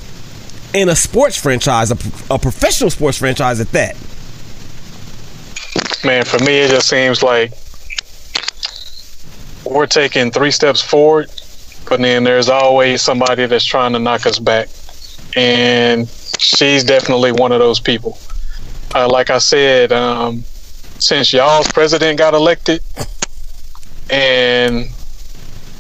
in 0.73 0.89
a 0.89 0.97
sports 0.97 1.41
franchise, 1.41 1.91
a, 1.91 1.97
a 2.35 2.39
professional 2.39 2.91
sports 2.91 3.19
franchise 3.19 3.61
at 3.61 3.71
that? 3.73 3.95
Man, 6.05 6.25
for 6.25 6.39
me, 6.45 6.59
it 6.59 6.71
just 6.71 6.89
seems 6.89 7.23
like 7.23 7.53
we're 9.65 9.87
taking 9.87 10.31
three 10.31 10.51
steps 10.51 10.81
forward, 10.81 11.31
but 11.89 12.01
then 12.01 12.25
there's 12.25 12.49
always 12.49 13.03
somebody 13.03 13.47
that's 13.47 13.65
trying 13.65 13.93
to 13.93 13.99
knock 13.99 14.27
us 14.27 14.39
back. 14.39 14.69
And 15.37 16.09
she's 16.39 16.85
definitely 16.85 17.33
one 17.33 17.53
of 17.53 17.59
those 17.59 17.81
people. 17.81 18.19
Uh, 18.95 19.09
like 19.09 19.31
I 19.31 19.39
said, 19.39 19.93
um, 19.93 20.45
since 20.99 21.33
y'all's 21.33 21.71
president 21.73 22.19
got 22.19 22.35
elected, 22.35 22.83
and 24.11 24.89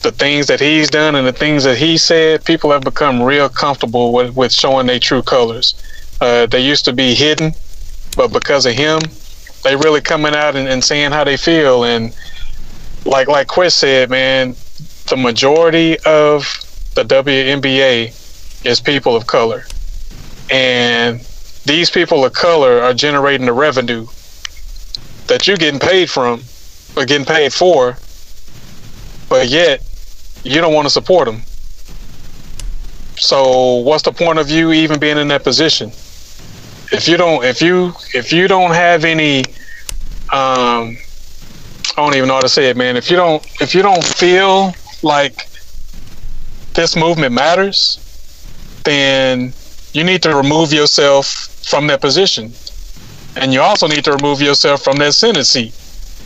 the 0.03 0.13
things 0.13 0.47
that 0.47 0.61
he's 0.61 0.91
done 0.91 1.15
and 1.15 1.27
the 1.27 1.33
things 1.33 1.65
that 1.65 1.79
he 1.79 1.97
said, 1.97 2.45
people 2.45 2.71
have 2.71 2.83
become 2.83 3.23
real 3.23 3.49
comfortable 3.49 4.13
with, 4.13 4.37
with 4.37 4.53
showing 4.53 4.87
their 4.87 4.99
true 4.99 5.23
colors. 5.23 5.75
Uh, 6.21 6.47
they 6.47 6.61
used 6.61 6.85
to 6.85 6.93
be 6.93 7.15
hidden, 7.15 7.53
but 8.17 8.33
because 8.33 8.67
of 8.67 8.75
him, 8.75 9.01
they 9.63 9.75
really 9.77 10.01
coming 10.01 10.35
out 10.35 10.57
and, 10.57 10.69
and 10.69 10.85
saying 10.85 11.11
how 11.11 11.25
they 11.25 11.37
feel. 11.37 11.85
And 11.85 12.15
like 13.05 13.29
like 13.29 13.47
Quest 13.47 13.79
said, 13.79 14.11
man, 14.11 14.55
the 15.09 15.17
majority 15.17 15.99
of 16.01 16.43
the 16.95 17.05
WNBA 17.05 18.65
is 18.65 18.81
people 18.81 19.17
of 19.17 19.27
color, 19.27 19.65
and 20.51 21.21
these 21.65 21.91
people 21.91 22.25
of 22.25 22.33
color 22.33 22.81
are 22.81 22.95
generating 22.95 23.47
the 23.47 23.53
revenue 23.53 24.07
that 25.27 25.47
you're 25.47 25.57
getting 25.57 25.81
paid 25.81 26.11
from 26.11 26.43
or 26.97 27.05
getting 27.05 27.25
paid 27.25 27.53
for, 27.53 27.97
but 29.29 29.49
yet 29.49 29.83
you 30.43 30.61
don't 30.61 30.75
want 30.75 30.87
to 30.87 30.91
support 30.91 31.27
them. 31.27 31.43
So 33.17 33.77
what's 33.77 34.03
the 34.03 34.13
point 34.13 34.39
of 34.39 34.51
you 34.51 34.73
even 34.73 34.99
being 34.99 35.19
in 35.19 35.29
that 35.29 35.45
position? 35.45 35.89
If 36.93 37.09
you 37.09 37.17
don't, 37.17 37.45
if 37.45 37.63
you 37.63 37.93
if 38.13 38.33
you 38.33 38.47
don't 38.49 38.73
have 38.73 39.05
any, 39.05 39.45
um, 40.33 40.99
I 41.97 42.03
don't 42.03 42.15
even 42.17 42.29
know 42.29 42.35
how 42.35 42.41
to 42.41 42.49
say 42.49 42.71
it, 42.71 42.77
man. 42.77 42.97
If 42.97 43.11
you 43.11 43.17
don't, 43.17 43.45
if 43.61 43.75
you 43.75 43.83
don't 43.83 44.03
feel 44.03 44.75
like 45.03 45.49
this 46.75 46.97
movement 46.97 47.33
matters, 47.33 48.01
then 48.85 49.53
you 49.93 50.03
need 50.03 50.23
to 50.23 50.35
remove 50.35 50.73
yourself 50.73 51.27
from 51.69 51.87
that 51.87 52.01
position. 52.01 52.53
And 53.37 53.53
you 53.53 53.61
also 53.61 53.87
need 53.87 54.05
to 54.05 54.13
remove 54.13 54.41
yourself 54.41 54.83
from 54.83 54.97
that 54.99 55.15
Senate 55.15 55.45
seat. 55.45 55.73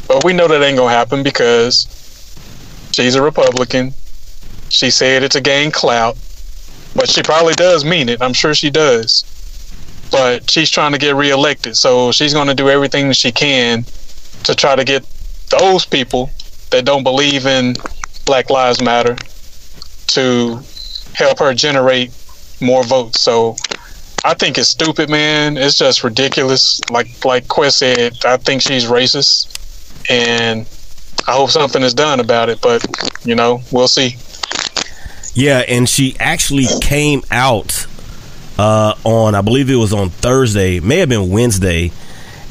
But 0.07 0.25
we 0.25 0.33
know 0.33 0.49
that 0.49 0.63
ain't 0.63 0.79
gonna 0.79 0.91
happen 0.91 1.23
because 1.23 1.87
she's 2.93 3.15
a 3.15 3.23
Republican. 3.23 3.93
She 4.71 4.91
said 4.91 5.23
it 5.23 5.33
to 5.33 5.41
gain 5.41 5.71
clout, 5.71 6.17
but 6.95 7.09
she 7.09 7.23
probably 7.23 7.55
does 7.55 7.85
mean 7.85 8.09
it. 8.09 8.23
I'm 8.23 8.33
sure 8.33 8.55
she 8.55 8.71
does. 8.71 9.25
But 10.11 10.51
she's 10.51 10.71
trying 10.71 10.93
to 10.93 10.99
get 10.99 11.15
reelected, 11.15 11.77
so 11.77 12.11
she's 12.13 12.33
gonna 12.33 12.55
do 12.55 12.71
everything 12.71 13.13
she 13.13 13.33
can 13.33 13.85
to 14.45 14.55
try 14.55 14.75
to 14.75 14.85
get 14.85 15.05
those 15.49 15.84
people 15.84 16.30
that 16.70 16.84
don't 16.84 17.03
believe 17.03 17.46
in 17.46 17.74
Black 18.24 18.51
Lives 18.51 18.82
Matter 18.82 19.16
to 20.09 20.61
help 21.14 21.38
her 21.38 21.55
generate 21.55 22.12
more 22.61 22.84
votes. 22.84 23.20
So 23.20 23.57
I 24.24 24.34
think 24.34 24.59
it's 24.59 24.68
stupid, 24.68 25.09
man. 25.09 25.57
It's 25.57 25.78
just 25.78 26.05
ridiculous. 26.05 26.80
Like 26.90 27.24
like 27.24 27.49
Quest 27.49 27.78
said, 27.78 28.24
I 28.24 28.36
think 28.36 28.62
she's 28.62 28.86
racist, 28.86 29.55
and 30.11 30.66
I 31.26 31.32
hope 31.32 31.51
something 31.51 31.82
is 31.82 31.94
done 31.94 32.20
about 32.20 32.49
it. 32.49 32.61
But 32.61 32.84
you 33.24 33.34
know, 33.34 33.62
we'll 33.70 33.88
see. 33.88 34.16
Yeah, 35.34 35.59
and 35.68 35.88
she 35.88 36.16
actually 36.18 36.66
came 36.80 37.22
out 37.30 37.86
uh, 38.59 38.94
on, 39.05 39.36
I 39.36 39.40
believe 39.40 39.70
it 39.70 39.76
was 39.76 39.92
on 39.92 40.11
Thursday, 40.11 40.80
may 40.80 40.96
have 40.99 41.09
been 41.09 41.30
Wednesday, 41.30 41.92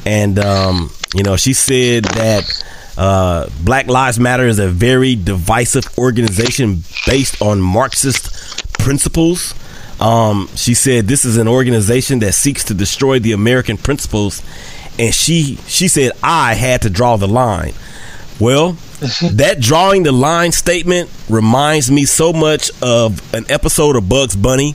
and 0.06 0.38
um, 0.38 0.90
you 1.14 1.22
know 1.22 1.36
she 1.36 1.52
said 1.52 2.04
that 2.04 2.64
uh, 2.98 3.48
Black 3.62 3.86
Lives 3.86 4.18
Matter 4.18 4.44
is 4.44 4.58
a 4.58 4.66
very 4.66 5.14
divisive 5.14 5.86
organization 5.96 6.82
based 7.06 7.40
on 7.40 7.60
Marxist 7.60 8.74
principles. 8.74 9.54
Um, 10.00 10.48
she 10.56 10.74
said 10.74 11.06
this 11.06 11.24
is 11.24 11.36
an 11.36 11.46
organization 11.46 12.18
that 12.20 12.32
seeks 12.32 12.64
to 12.64 12.74
destroy 12.74 13.20
the 13.20 13.32
American 13.32 13.76
principles, 13.76 14.42
and 14.98 15.14
she 15.14 15.58
she 15.68 15.86
said 15.86 16.10
I 16.24 16.54
had 16.54 16.82
to 16.82 16.90
draw 16.90 17.16
the 17.16 17.28
line. 17.28 17.72
Well, 18.40 18.72
that 19.32 19.58
drawing 19.60 20.02
the 20.02 20.12
line 20.12 20.50
statement 20.50 21.08
reminds 21.28 21.92
me 21.92 22.04
so 22.04 22.32
much 22.32 22.70
of 22.82 23.32
an 23.32 23.44
episode 23.48 23.94
of 23.94 24.08
Bugs 24.08 24.34
Bunny 24.34 24.74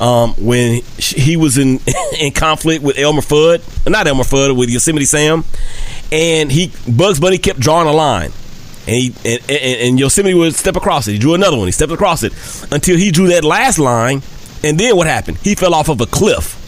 um, 0.00 0.34
when 0.38 0.82
he 0.98 1.36
was 1.36 1.58
in 1.58 1.80
in 2.18 2.32
conflict 2.32 2.82
with 2.82 2.98
Elmer 2.98 3.22
Fudd, 3.22 3.62
not 3.88 4.06
Elmer 4.06 4.24
Fudd, 4.24 4.56
with 4.56 4.70
Yosemite 4.70 5.04
Sam, 5.04 5.44
and 6.12 6.50
he 6.50 6.72
Bugs 6.88 7.20
Bunny 7.20 7.38
kept 7.38 7.60
drawing 7.60 7.88
a 7.88 7.92
line. 7.92 8.32
And, 8.86 8.96
he, 8.96 9.14
and, 9.24 9.40
and, 9.48 9.80
and 9.80 10.00
Yosemite 10.00 10.34
would 10.34 10.54
step 10.54 10.76
across 10.76 11.08
it. 11.08 11.12
He 11.12 11.18
drew 11.18 11.34
another 11.34 11.56
one. 11.56 11.66
He 11.66 11.72
stepped 11.72 11.92
across 11.92 12.22
it 12.22 12.32
until 12.70 12.98
he 12.98 13.10
drew 13.10 13.28
that 13.28 13.44
last 13.44 13.78
line. 13.78 14.22
And 14.62 14.78
then 14.78 14.96
what 14.96 15.06
happened? 15.06 15.38
He 15.38 15.54
fell 15.54 15.74
off 15.74 15.88
of 15.88 16.00
a 16.00 16.06
cliff. 16.06 16.60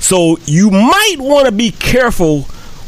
So 0.00 0.38
you 0.46 0.70
might 0.70 1.16
want 1.18 1.46
to 1.46 1.52
be 1.52 1.70
careful 1.70 2.42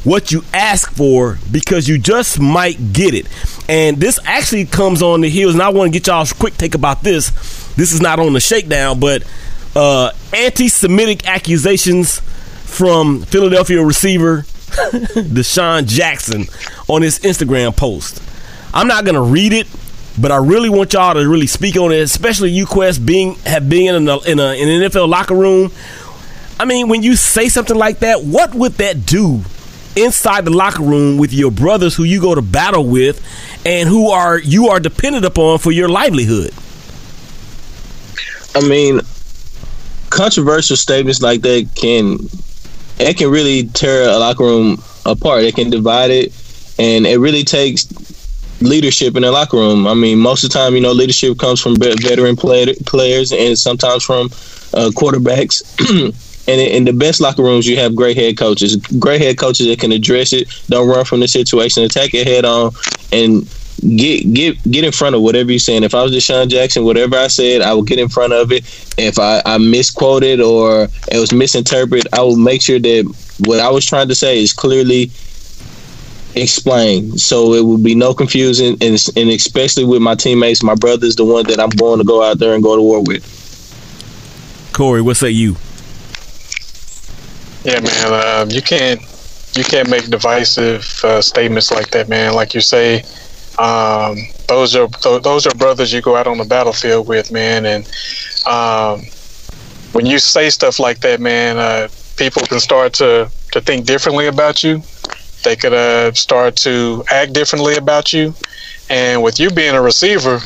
what 0.05 0.31
you 0.31 0.45
ask 0.53 0.93
for 0.93 1.39
because 1.51 1.89
you 1.89 1.99
just 1.99 2.39
might 2.39 2.93
get 2.93 3.15
it. 3.15 3.27
And 3.69 3.99
this 3.99 4.19
actually 4.25 4.67
comes 4.67 5.03
on 5.03 5.23
the 5.23 5.31
heels, 5.31 5.55
and 5.55 5.63
I 5.63 5.71
want 5.71 5.93
to 5.93 5.99
get 5.99 6.07
y'all's 6.07 6.33
quick 6.33 6.57
take 6.57 6.75
about 6.75 7.03
this. 7.03 7.31
This 7.75 7.93
is 7.93 8.01
not 8.01 8.21
on 8.21 8.33
the 8.33 8.41
shakedown, 8.41 9.01
but 9.01 9.25
uh, 9.75 10.13
anti 10.33 10.69
Semitic 10.69 11.27
accusations 11.27 12.21
from 12.21 13.23
Philadelphia 13.23 13.83
receiver 13.83 14.45
DeSean 15.15 15.87
Jackson 15.87 16.47
on 16.89 17.03
his 17.03 17.19
Instagram 17.21 17.77
post. 17.77 18.23
I'm 18.73 18.89
not 18.89 19.05
to 19.05 19.23
read 19.23 19.53
it. 19.53 19.69
But 20.17 20.31
I 20.31 20.37
really 20.37 20.71
want 20.71 20.93
y'all 20.93 21.15
to 21.15 21.29
really 21.29 21.49
speak 21.49 21.77
on 21.77 21.91
it, 21.91 21.99
especially 21.99 22.51
you, 22.51 22.67
Quest, 22.67 23.05
being 23.05 23.35
have 23.47 23.69
been 23.69 23.97
in, 23.97 24.09
a, 24.09 24.19
in, 24.21 24.39
a, 24.39 24.53
in 24.53 24.69
an 24.69 24.89
NFL 24.89 25.09
locker 25.09 25.35
room. 25.35 25.73
I 26.59 26.65
mean, 26.67 26.89
when 26.89 27.03
you 27.03 27.17
say 27.17 27.49
something 27.49 27.77
like 27.77 27.99
that, 27.99 28.23
what 28.23 28.55
would 28.55 28.75
that 28.75 29.07
do 29.07 29.43
inside 29.97 30.45
the 30.45 30.53
locker 30.53 30.83
room 30.83 31.19
with 31.19 31.33
your 31.33 31.51
brothers 31.51 31.97
who 31.97 32.05
you 32.05 32.21
go 32.21 32.35
to 32.35 32.43
battle 32.43 32.85
with 32.87 33.25
and 33.67 33.89
who 33.89 34.11
are 34.11 34.39
you 34.39 34.69
are 34.69 34.79
dependent 34.79 35.25
upon 35.25 35.59
for 35.59 35.73
your 35.73 35.89
livelihood? 35.89 36.53
I 38.55 38.67
mean, 38.69 39.01
controversial 40.11 40.77
statements 40.77 41.21
like 41.23 41.43
that 41.43 41.71
can 41.75 42.19
it 42.99 43.17
can 43.17 43.31
really 43.31 43.69
tear 43.69 44.09
a 44.09 44.19
locker 44.19 44.45
room 44.45 44.83
apart. 45.05 45.45
It 45.45 45.55
can 45.55 45.71
divide 45.71 46.11
it, 46.11 46.33
and 46.79 47.07
it 47.07 47.19
really 47.19 47.45
takes 47.45 47.87
leadership 48.61 49.17
in 49.17 49.23
the 49.23 49.33
locker 49.33 49.57
room. 49.57 49.87
I 49.87 49.95
mean, 49.95 50.19
most 50.19 50.45
of 50.45 50.51
the 50.51 50.59
time, 50.59 50.75
you 50.75 50.81
know, 50.81 50.93
leadership 50.93 51.39
comes 51.39 51.61
from 51.61 51.77
veteran 51.77 52.37
play, 52.37 52.73
players 52.87 53.33
and 53.33 53.59
sometimes 53.59 54.05
from 54.05 54.27
uh, 54.73 54.91
quarterbacks. 54.95 55.63
and 56.49 56.61
in 56.61 56.85
the 56.85 56.93
best 56.93 57.21
locker 57.21 57.43
rooms, 57.43 57.67
you 57.67 57.77
have 57.77 57.95
great 57.95 58.17
head 58.17 58.37
coaches, 58.37 58.77
great 58.77 59.21
head 59.21 59.39
coaches 59.39 59.67
that 59.67 59.81
can 59.81 59.93
address 59.93 60.33
it, 60.33 60.49
don't 60.69 60.89
run 60.89 61.05
from 61.05 61.21
the 61.21 61.29
situation, 61.29 61.83
attack 61.83 62.15
it 62.15 62.27
head 62.27 62.45
on, 62.45 62.73
and 63.13 63.49
get 63.81 64.33
get 64.33 64.71
get 64.71 64.85
in 64.85 64.93
front 64.93 65.15
of 65.15 65.23
whatever 65.23 65.51
you're 65.51 65.59
saying. 65.59 65.83
If 65.83 65.95
I 65.95 66.03
was 66.03 66.13
DeSean 66.13 66.49
Jackson, 66.49 66.85
whatever 66.85 67.17
I 67.17 67.27
said, 67.27 67.63
I 67.63 67.75
would 67.75 67.87
get 67.87 67.99
in 67.99 68.09
front 68.09 68.33
of 68.33 68.53
it. 68.53 68.65
If 68.97 69.19
I, 69.19 69.43
I 69.45 69.59
misquoted 69.59 70.41
or 70.41 70.89
it 71.11 71.19
was 71.19 71.33
misinterpreted, 71.33 72.07
I 72.13 72.21
will 72.21 72.37
make 72.37 72.63
sure 72.63 72.79
that 72.79 73.15
what 73.47 73.61
I 73.61 73.71
was 73.71 73.85
trying 73.85 74.09
to 74.09 74.15
say 74.15 74.41
is 74.41 74.53
clearly 74.53 75.11
explained, 76.35 77.21
so 77.21 77.55
it 77.55 77.65
would 77.65 77.83
be 77.83 77.95
no 77.95 78.15
confusion, 78.15 78.77
and 78.81 79.09
and 79.17 79.31
especially 79.31 79.85
with 79.85 80.03
my 80.03 80.15
teammates, 80.15 80.63
my 80.63 80.75
brothers, 80.75 81.17
the 81.17 81.25
one 81.25 81.47
that 81.47 81.61
I'm 81.61 81.71
going 81.71 81.99
to 81.99 82.05
go 82.05 82.23
out 82.23 82.39
there 82.39 82.55
and 82.55 82.63
go 82.63 82.77
to 82.77 82.83
war 82.83 83.03
with. 83.03 83.31
Cory, 84.73 85.03
what 85.03 85.17
say 85.17 85.31
you? 85.31 85.57
Yeah, 87.65 87.81
man. 87.81 88.13
Uh, 88.13 88.47
you 88.49 88.61
can't 88.61 89.01
you 89.57 89.65
can't 89.65 89.89
make 89.89 90.07
divisive 90.09 91.01
uh, 91.05 91.23
statements 91.23 91.71
like 91.71 91.91
that, 91.91 92.09
man. 92.09 92.35
Like 92.35 92.55
you 92.55 92.61
say, 92.61 93.05
um, 93.59 94.17
those 94.49 94.75
are 94.77 94.89
th- 94.89 95.23
those 95.23 95.47
are 95.47 95.55
brothers 95.55 95.93
you 95.93 96.01
go 96.01 96.17
out 96.17 96.27
on 96.27 96.39
the 96.39 96.45
battlefield 96.45 97.07
with, 97.07 97.31
man. 97.31 97.67
And 97.67 97.87
um, 98.47 99.03
when 99.93 100.07
you 100.07 100.19
say 100.19 100.51
stuff 100.51 100.79
like 100.79 101.01
that, 101.01 101.21
man, 101.21 101.59
uh, 101.59 101.89
people 102.17 102.43
can 102.43 102.61
start 102.61 102.93
to 102.95 103.31
to 103.53 103.61
think 103.61 103.87
differently 103.87 104.27
about 104.27 104.63
you. 104.65 104.83
They 105.45 105.57
could 105.57 105.73
uh, 105.75 106.13
start 106.13 106.57
to 106.57 107.05
act 107.11 107.33
differently 107.33 107.77
about 107.77 108.13
you. 108.13 108.35
And 108.91 109.23
with 109.23 109.39
you 109.39 109.51
being 109.51 109.75
a 109.75 109.81
receiver, 109.83 110.41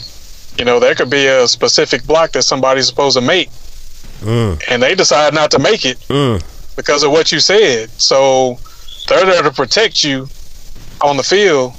you 0.59 0.65
know 0.65 0.79
there 0.79 0.95
could 0.95 1.11
be 1.11 1.27
a 1.27 1.47
specific 1.49 2.05
block 2.07 2.33
that 2.33 2.43
somebody's 2.43 2.87
supposed 2.87 3.17
to 3.17 3.23
make, 3.23 3.49
Mm, 4.21 4.61
and 4.69 4.83
they 4.83 4.95
decide 4.97 5.33
not 5.33 5.51
to 5.53 5.59
make 5.61 5.85
it 5.85 5.99
mm. 6.09 6.43
because 6.77 7.05
of 7.05 7.13
what 7.13 7.31
you 7.31 7.39
said. 7.41 7.89
So 8.01 8.59
they're 9.09 9.25
there 9.25 9.43
to 9.43 9.53
protect 9.53 10.03
you 10.03 10.29
on 11.01 11.17
the 11.17 11.23
field. 11.23 11.75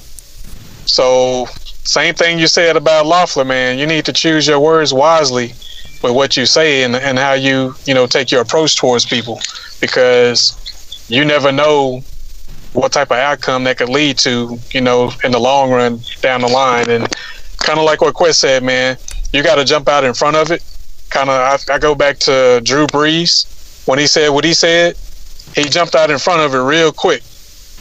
So 0.90 1.46
same 1.84 2.16
thing 2.16 2.40
you 2.40 2.48
said 2.48 2.76
about 2.76 3.06
Loeffler, 3.06 3.46
man. 3.46 3.78
You 3.78 3.86
need 3.86 4.06
to 4.06 4.14
choose 4.14 4.48
your 4.48 4.60
words 4.60 4.94
wisely 4.94 5.54
with 6.02 6.16
what 6.16 6.36
you 6.36 6.46
say 6.46 6.84
and, 6.84 6.96
and 6.96 7.18
how 7.18 7.34
you, 7.34 7.76
you 7.86 7.94
know, 7.94 8.08
take 8.08 8.32
your 8.32 8.42
approach 8.42 8.76
towards 8.76 9.06
people 9.06 9.40
because 9.80 11.06
you 11.08 11.24
never 11.26 11.52
know 11.52 12.02
what 12.74 12.92
type 12.92 13.12
of 13.12 13.18
outcome 13.18 13.64
that 13.66 13.78
could 13.78 13.90
lead 13.90 14.18
to, 14.20 14.58
you 14.72 14.82
know, 14.82 15.12
in 15.24 15.32
the 15.32 15.40
long 15.40 15.72
run 15.72 16.00
down 16.22 16.42
the 16.42 16.48
line. 16.48 16.90
And 16.90 17.08
kind 17.58 17.78
of 17.78 17.86
like 17.86 18.02
what 18.02 18.14
Quest 18.16 18.40
said, 18.40 18.64
man, 18.64 18.98
you 19.32 19.44
got 19.44 19.56
to 19.56 19.66
jump 19.66 19.88
out 19.88 20.04
in 20.04 20.14
front 20.14 20.38
of 20.38 20.52
it. 20.52 20.64
Kind 21.10 21.30
of, 21.30 21.36
I, 21.36 21.76
I 21.76 21.80
go 21.80 21.94
back 21.94 22.18
to 22.20 22.62
Drew 22.64 22.88
Brees 22.88 23.88
when 23.88 24.00
he 24.00 24.08
said 24.08 24.30
what 24.30 24.44
he 24.44 24.54
said. 24.54 24.96
He 25.56 25.64
jumped 25.64 25.96
out 25.96 26.10
in 26.10 26.20
front 26.20 26.42
of 26.42 26.54
it 26.54 26.60
real 26.60 26.92
quick 26.92 27.24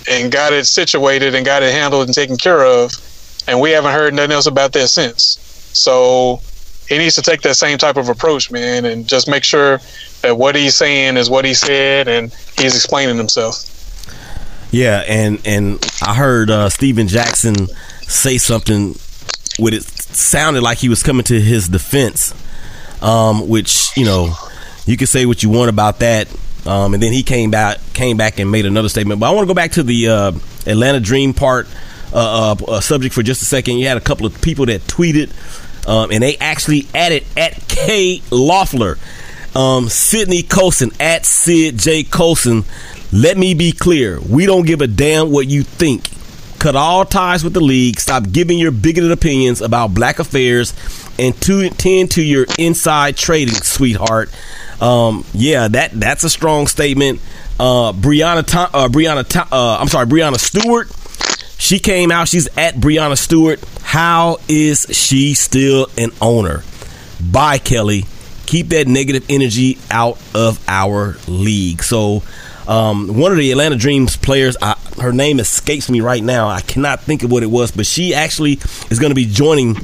and 0.09 0.33
got 0.33 0.53
it 0.53 0.67
situated 0.67 1.35
and 1.35 1.45
got 1.45 1.63
it 1.63 1.73
handled 1.73 2.07
and 2.07 2.15
taken 2.15 2.37
care 2.37 2.65
of. 2.65 2.93
and 3.47 3.61
we 3.61 3.71
haven't 3.71 3.93
heard 3.93 4.13
nothing 4.13 4.33
else 4.33 4.47
about 4.47 4.73
that 4.73 4.89
since. 4.89 5.39
So 5.73 6.43
he 6.89 6.99
needs 6.99 7.15
to 7.15 7.23
take 7.23 7.43
that 7.43 7.55
same 7.55 7.79
type 7.79 7.97
of 7.97 8.09
approach, 8.09 8.51
man, 8.51 8.85
and 8.85 9.07
just 9.07 9.29
make 9.29 9.45
sure 9.45 9.81
that 10.23 10.37
what 10.37 10.55
he's 10.55 10.75
saying 10.75 11.17
is 11.17 11.31
what 11.31 11.45
he 11.45 11.55
said, 11.55 12.09
and 12.09 12.33
he's 12.59 12.75
explaining 12.75 13.17
himself. 13.17 13.65
Yeah, 14.71 15.03
and 15.07 15.41
and 15.47 15.85
I 16.03 16.15
heard 16.15 16.51
uh, 16.51 16.69
Stephen 16.69 17.09
Jackson 17.09 17.69
say 18.03 18.39
something 18.39 18.97
with 19.59 19.75
it 19.75 19.83
sounded 19.85 20.63
like 20.63 20.79
he 20.79 20.89
was 20.89 21.03
coming 21.03 21.25
to 21.25 21.41
his 21.41 21.69
defense, 21.69 22.35
um, 23.03 23.49
which 23.49 23.97
you 23.97 24.05
know 24.05 24.35
you 24.85 24.97
can 24.97 25.07
say 25.07 25.27
what 25.27 25.43
you 25.43 25.51
want 25.51 25.71
about 25.71 26.01
that. 26.01 26.29
Um, 26.69 26.93
and 26.93 27.03
then 27.03 27.15
he 27.15 27.23
came 27.23 27.51
back 27.51 27.79
came 27.95 28.19
back 28.19 28.39
and 28.39 28.51
made 28.51 28.67
another 28.67 28.91
statement. 28.91 29.21
But 29.21 29.31
I 29.31 29.35
want 29.35 29.45
to 29.45 29.51
go 29.51 29.55
back 29.55 29.73
to 29.73 29.83
the 29.83 30.09
uh, 30.09 30.33
Atlanta 30.67 31.01
Dream 31.01 31.33
part 31.33 31.67
uh, 32.13 32.57
uh, 32.61 32.65
uh, 32.73 32.81
subject 32.81 33.15
for 33.15 33.23
just 33.23 33.41
a 33.41 33.47
second. 33.47 33.79
You 33.79 33.89
had 33.89 33.97
a 33.97 34.03
couple 34.03 34.27
of 34.27 34.39
people 34.43 34.67
that 34.67 34.83
tweeted, 34.83 35.31
um, 35.89 36.11
and 36.11 36.23
they 36.23 36.37
actually 36.37 36.87
added 36.95 37.25
at 37.39 37.67
K 37.69 38.21
Loeffler, 38.31 38.99
um, 39.57 39.89
Sydney 39.89 40.43
Colson 40.43 40.91
at 41.01 41.25
Sid 41.25 41.79
J 41.79 42.03
Colson. 42.03 42.65
Let 43.13 43.39
me 43.39 43.55
be 43.55 43.73
clear: 43.73 44.21
we 44.21 44.45
don't 44.45 44.67
give 44.67 44.83
a 44.83 44.87
damn 44.87 45.33
what 45.33 45.47
you 45.47 45.63
think. 45.63 46.11
Cut 46.59 46.77
all 46.77 47.07
ties 47.07 47.45
with 47.45 47.55
the 47.55 47.61
league. 47.61 47.99
Stop 47.99 48.31
giving 48.31 48.59
your 48.59 48.73
bigoted 48.73 49.13
opinions 49.13 49.63
about 49.63 49.95
black 49.95 50.19
affairs, 50.19 50.75
and 51.19 51.41
to 51.43 51.69
tend 51.71 52.13
to 52.13 52.23
your 52.23 52.47
inside 52.59 53.17
trading, 53.17 53.55
sweetheart. 53.55 54.31
Um, 54.81 55.25
yeah, 55.33 55.69
that 55.69 55.93
that's 55.93 56.25
a 56.25 56.31
strong 56.31 56.67
statement. 56.67 57.21
Uh, 57.59 57.93
Breanna, 57.93 58.39
uh, 58.73 58.89
Breanna, 58.89 59.49
uh, 59.51 59.79
I'm 59.81 59.89
sorry, 59.89 60.07
Breanna 60.07 60.39
Stewart. 60.39 60.89
She 61.59 61.81
came 61.81 62.13
out. 62.13 62.29
She's 62.29 62.47
at 62.57 62.75
Breanna 62.75 63.19
Stewart. 63.19 63.63
How 63.83 64.39
is 64.49 64.87
she 64.93 65.35
still 65.35 65.89
an 65.99 66.11
owner? 66.21 66.63
Bye, 67.21 67.59
Kelly. 67.59 68.05
Keep 68.47 68.69
that 68.69 68.87
negative 68.87 69.27
energy 69.29 69.79
out 69.91 70.19
of 70.35 70.65
our 70.69 71.17
league. 71.27 71.83
So, 71.83 72.23
um, 72.69 73.19
one 73.19 73.33
of 73.33 73.39
the 73.39 73.51
Atlanta 73.51 73.77
Dreams 73.77 74.17
players, 74.17 74.57
I, 74.63 74.77
her 75.01 75.13
name 75.13 75.41
escapes 75.41 75.91
me 75.91 76.01
right 76.01 76.23
now. 76.23 76.49
I 76.49 76.61
cannot 76.61 77.03
think 77.03 77.25
of 77.25 77.33
what 77.33 77.43
it 77.43 77.51
was, 77.51 77.73
but 77.73 77.87
she 77.87 78.15
actually 78.15 78.53
is 78.91 78.99
going 78.99 79.11
to 79.11 79.17
be 79.17 79.27
joining 79.27 79.77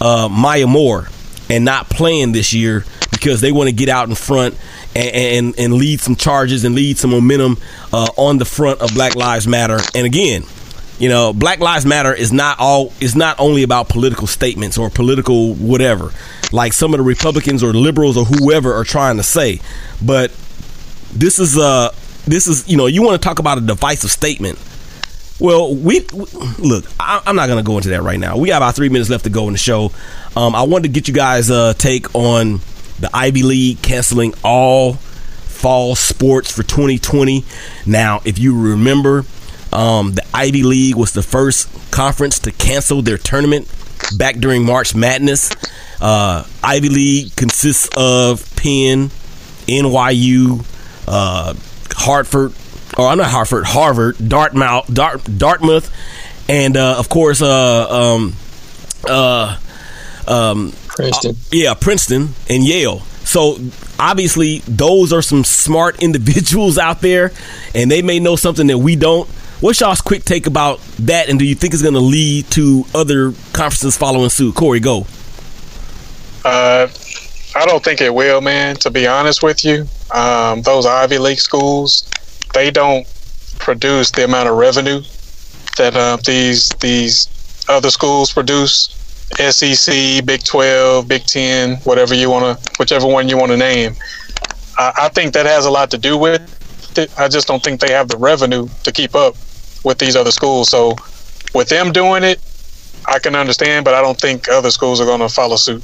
uh, 0.00 0.28
Maya 0.30 0.66
Moore 0.66 1.08
and 1.48 1.64
not 1.64 1.90
playing 1.90 2.32
this 2.32 2.52
year 2.52 2.84
because 3.10 3.40
they 3.40 3.52
want 3.52 3.68
to 3.68 3.74
get 3.74 3.88
out 3.88 4.08
in 4.08 4.14
front 4.14 4.56
and, 4.94 5.14
and, 5.14 5.58
and 5.58 5.74
lead 5.74 6.00
some 6.00 6.16
charges 6.16 6.64
and 6.64 6.74
lead 6.74 6.96
some 6.98 7.10
momentum 7.10 7.58
uh, 7.92 8.08
on 8.16 8.38
the 8.38 8.44
front 8.44 8.80
of 8.80 8.94
Black 8.94 9.14
Lives 9.14 9.46
Matter. 9.46 9.78
And 9.94 10.06
again, 10.06 10.44
you 10.98 11.08
know, 11.08 11.32
Black 11.32 11.60
Lives 11.60 11.86
Matter 11.86 12.12
is 12.12 12.32
not 12.32 12.58
all 12.60 12.92
is 13.00 13.16
not 13.16 13.40
only 13.40 13.62
about 13.62 13.88
political 13.88 14.26
statements 14.26 14.76
or 14.76 14.90
political 14.90 15.54
whatever, 15.54 16.12
like 16.52 16.72
some 16.72 16.92
of 16.92 16.98
the 16.98 17.04
Republicans 17.04 17.62
or 17.62 17.72
liberals 17.72 18.16
or 18.16 18.26
whoever 18.26 18.74
are 18.74 18.84
trying 18.84 19.16
to 19.16 19.22
say. 19.22 19.60
But 20.04 20.30
this 21.12 21.38
is 21.38 21.56
uh 21.56 21.90
this 22.26 22.46
is 22.46 22.68
you 22.68 22.76
know 22.76 22.86
you 22.86 23.02
want 23.02 23.20
to 23.20 23.26
talk 23.26 23.38
about 23.38 23.56
a 23.58 23.62
divisive 23.62 24.10
statement. 24.10 24.58
Well, 25.40 25.74
we, 25.74 26.00
we 26.12 26.26
look. 26.58 26.84
I, 27.00 27.22
I'm 27.26 27.34
not 27.34 27.46
to 27.46 27.62
go 27.62 27.78
into 27.78 27.88
that 27.90 28.02
right 28.02 28.20
now. 28.20 28.36
We 28.36 28.48
got 28.48 28.58
about 28.58 28.74
three 28.76 28.90
minutes 28.90 29.08
left 29.08 29.24
to 29.24 29.30
go 29.30 29.46
in 29.46 29.52
the 29.52 29.58
show. 29.58 29.90
Um, 30.36 30.54
I 30.54 30.62
wanted 30.62 30.82
to 30.84 30.88
get 30.90 31.08
you 31.08 31.14
guys' 31.14 31.50
uh, 31.50 31.72
take 31.74 32.14
on 32.14 32.60
the 33.00 33.10
Ivy 33.14 33.42
League 33.42 33.82
canceling 33.82 34.34
all 34.44 34.94
fall 34.94 35.94
sports 35.94 36.50
for 36.50 36.62
2020. 36.62 37.44
Now, 37.86 38.20
if 38.24 38.38
you 38.38 38.60
remember, 38.60 39.24
um, 39.72 40.12
the 40.12 40.24
Ivy 40.34 40.62
League 40.62 40.96
was 40.96 41.12
the 41.12 41.22
first 41.22 41.68
conference 41.90 42.38
to 42.40 42.52
cancel 42.52 43.02
their 43.02 43.18
tournament 43.18 43.66
back 44.16 44.36
during 44.36 44.64
March 44.64 44.94
Madness. 44.94 45.50
Uh, 46.00 46.44
Ivy 46.62 46.88
League 46.88 47.36
consists 47.36 47.88
of 47.96 48.44
Penn, 48.56 49.10
NYU, 49.66 50.64
uh, 51.06 51.54
Hartford, 51.92 52.52
or 53.00 53.08
I'm 53.08 53.18
not 53.18 53.30
Hartford, 53.30 53.64
Harvard, 53.64 54.16
Dartmouth, 54.28 54.92
Dart, 54.92 55.22
Dartmouth, 55.38 55.90
and 56.48 56.76
uh, 56.76 56.96
of 56.98 57.08
course, 57.08 57.40
uh, 57.40 58.14
um, 58.14 58.36
uh, 59.08 59.58
um, 60.26 60.72
Princeton. 60.88 61.36
yeah, 61.50 61.74
Princeton 61.74 62.30
and 62.48 62.64
Yale. 62.64 63.00
So 63.24 63.58
obviously, 63.98 64.58
those 64.66 65.12
are 65.12 65.22
some 65.22 65.44
smart 65.44 66.02
individuals 66.02 66.78
out 66.78 67.00
there, 67.00 67.32
and 67.74 67.90
they 67.90 68.02
may 68.02 68.20
know 68.20 68.36
something 68.36 68.66
that 68.66 68.78
we 68.78 68.96
don't. 68.96 69.28
What's 69.60 69.80
y'all's 69.80 70.00
quick 70.00 70.24
take 70.24 70.46
about 70.46 70.80
that, 71.00 71.28
and 71.28 71.38
do 71.38 71.44
you 71.44 71.54
think 71.54 71.74
it's 71.74 71.82
going 71.82 71.94
to 71.94 72.00
lead 72.00 72.50
to 72.52 72.84
other 72.94 73.32
conferences 73.52 73.96
following 73.96 74.30
suit? 74.30 74.54
Cory, 74.54 74.80
go. 74.80 75.06
Uh, 76.44 76.88
I 77.54 77.66
don't 77.66 77.84
think 77.84 78.00
it 78.00 78.14
will, 78.14 78.40
man. 78.40 78.76
To 78.76 78.90
be 78.90 79.06
honest 79.06 79.42
with 79.42 79.64
you, 79.64 79.86
um, 80.14 80.62
those 80.62 80.86
Ivy 80.86 81.18
League 81.18 81.40
schools, 81.40 82.08
they 82.52 82.70
don't 82.70 83.06
produce 83.58 84.10
the 84.10 84.24
amount 84.24 84.48
of 84.48 84.56
revenue 84.56 85.02
that 85.76 85.96
uh, 85.96 86.16
these 86.24 86.68
these 86.80 87.28
other 87.68 87.90
schools 87.90 88.32
produce. 88.32 88.96
SEC, 89.38 90.24
Big 90.24 90.42
Twelve, 90.42 91.06
Big 91.06 91.24
Ten, 91.24 91.76
whatever 91.84 92.14
you 92.14 92.28
want 92.30 92.60
to, 92.60 92.72
whichever 92.78 93.06
one 93.06 93.28
you 93.28 93.36
want 93.36 93.52
to 93.52 93.56
name. 93.56 93.94
I, 94.76 94.92
I 95.02 95.08
think 95.08 95.34
that 95.34 95.46
has 95.46 95.66
a 95.66 95.70
lot 95.70 95.90
to 95.92 95.98
do 95.98 96.18
with 96.18 96.40
it. 96.98 97.16
I 97.18 97.28
just 97.28 97.46
don't 97.46 97.62
think 97.62 97.80
they 97.80 97.92
have 97.92 98.08
the 98.08 98.16
revenue 98.16 98.68
to 98.82 98.90
keep 98.90 99.14
up 99.14 99.36
with 99.84 99.98
these 99.98 100.16
other 100.16 100.32
schools. 100.32 100.68
So, 100.68 100.96
with 101.54 101.68
them 101.68 101.92
doing 101.92 102.24
it, 102.24 102.40
I 103.06 103.18
can 103.20 103.36
understand, 103.36 103.84
but 103.84 103.94
I 103.94 104.02
don't 104.02 104.18
think 104.18 104.48
other 104.48 104.70
schools 104.70 105.00
are 105.00 105.06
going 105.06 105.20
to 105.20 105.28
follow 105.28 105.56
suit. 105.56 105.82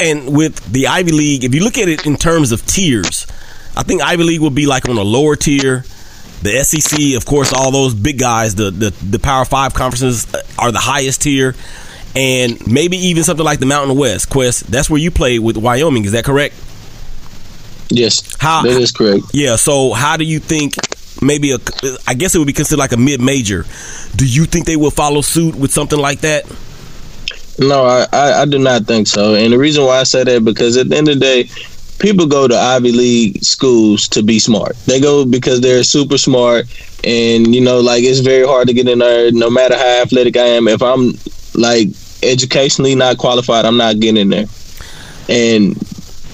And 0.00 0.34
with 0.34 0.72
the 0.72 0.86
Ivy 0.86 1.12
League, 1.12 1.44
if 1.44 1.54
you 1.54 1.62
look 1.62 1.76
at 1.76 1.88
it 1.88 2.06
in 2.06 2.16
terms 2.16 2.52
of 2.52 2.64
tiers, 2.64 3.26
I 3.76 3.82
think 3.82 4.02
Ivy 4.02 4.24
League 4.24 4.40
would 4.40 4.54
be 4.54 4.66
like 4.66 4.88
on 4.88 4.96
a 4.98 5.02
lower 5.02 5.36
tier. 5.36 5.84
The 6.42 6.64
SEC, 6.64 7.16
of 7.16 7.26
course, 7.26 7.52
all 7.52 7.70
those 7.70 7.94
big 7.94 8.18
guys, 8.18 8.54
the 8.54 8.70
the, 8.70 8.90
the 9.04 9.18
Power 9.18 9.44
Five 9.44 9.74
conferences 9.74 10.32
uh, 10.34 10.42
are 10.58 10.72
the 10.72 10.78
highest 10.78 11.22
tier, 11.22 11.54
and 12.16 12.66
maybe 12.66 12.96
even 12.96 13.24
something 13.24 13.44
like 13.44 13.58
the 13.60 13.66
Mountain 13.66 13.96
West. 13.96 14.30
Quest, 14.30 14.66
that's 14.70 14.88
where 14.88 15.00
you 15.00 15.10
played 15.10 15.40
with 15.40 15.56
Wyoming. 15.56 16.04
Is 16.04 16.12
that 16.12 16.24
correct? 16.24 16.54
Yes, 17.90 18.36
How- 18.38 18.62
that 18.62 18.80
is 18.80 18.92
correct. 18.92 19.24
Yeah. 19.32 19.56
So 19.56 19.92
how 19.92 20.16
do 20.16 20.24
you 20.24 20.38
think? 20.38 20.74
Maybe 21.22 21.52
a, 21.52 21.58
I 22.06 22.14
guess 22.14 22.34
it 22.34 22.38
would 22.38 22.46
be 22.46 22.54
considered 22.54 22.78
like 22.78 22.92
a 22.92 22.96
mid-major. 22.96 23.66
Do 24.16 24.26
you 24.26 24.46
think 24.46 24.64
they 24.64 24.76
will 24.76 24.92
follow 24.92 25.20
suit 25.20 25.54
with 25.54 25.70
something 25.70 25.98
like 25.98 26.20
that? 26.20 26.46
No, 27.58 27.84
I, 27.84 28.06
I, 28.10 28.42
I 28.42 28.44
do 28.46 28.58
not 28.58 28.86
think 28.86 29.06
so. 29.06 29.34
And 29.34 29.52
the 29.52 29.58
reason 29.58 29.84
why 29.84 29.98
I 29.98 30.04
say 30.04 30.24
that 30.24 30.44
because 30.46 30.78
at 30.78 30.88
the 30.88 30.96
end 30.96 31.08
of 31.08 31.18
the 31.18 31.20
day, 31.20 31.50
people 32.00 32.26
go 32.26 32.48
to 32.48 32.56
Ivy 32.56 32.92
League 32.92 33.44
schools 33.44 34.08
to 34.08 34.22
be 34.22 34.38
smart. 34.38 34.76
They 34.86 35.00
go 35.00 35.24
because 35.24 35.60
they're 35.60 35.84
super 35.84 36.18
smart, 36.18 36.66
and 37.04 37.54
you 37.54 37.60
know, 37.60 37.80
like 37.80 38.02
it's 38.02 38.18
very 38.20 38.46
hard 38.46 38.66
to 38.68 38.74
get 38.74 38.88
in 38.88 38.98
there. 38.98 39.30
No 39.30 39.50
matter 39.50 39.76
how 39.76 40.02
athletic 40.02 40.36
I 40.36 40.46
am, 40.46 40.66
if 40.66 40.82
I'm 40.82 41.12
like 41.54 41.88
educationally 42.22 42.94
not 42.94 43.18
qualified, 43.18 43.64
I'm 43.64 43.76
not 43.76 44.00
getting 44.00 44.16
in 44.16 44.30
there. 44.30 44.46
And 45.28 45.76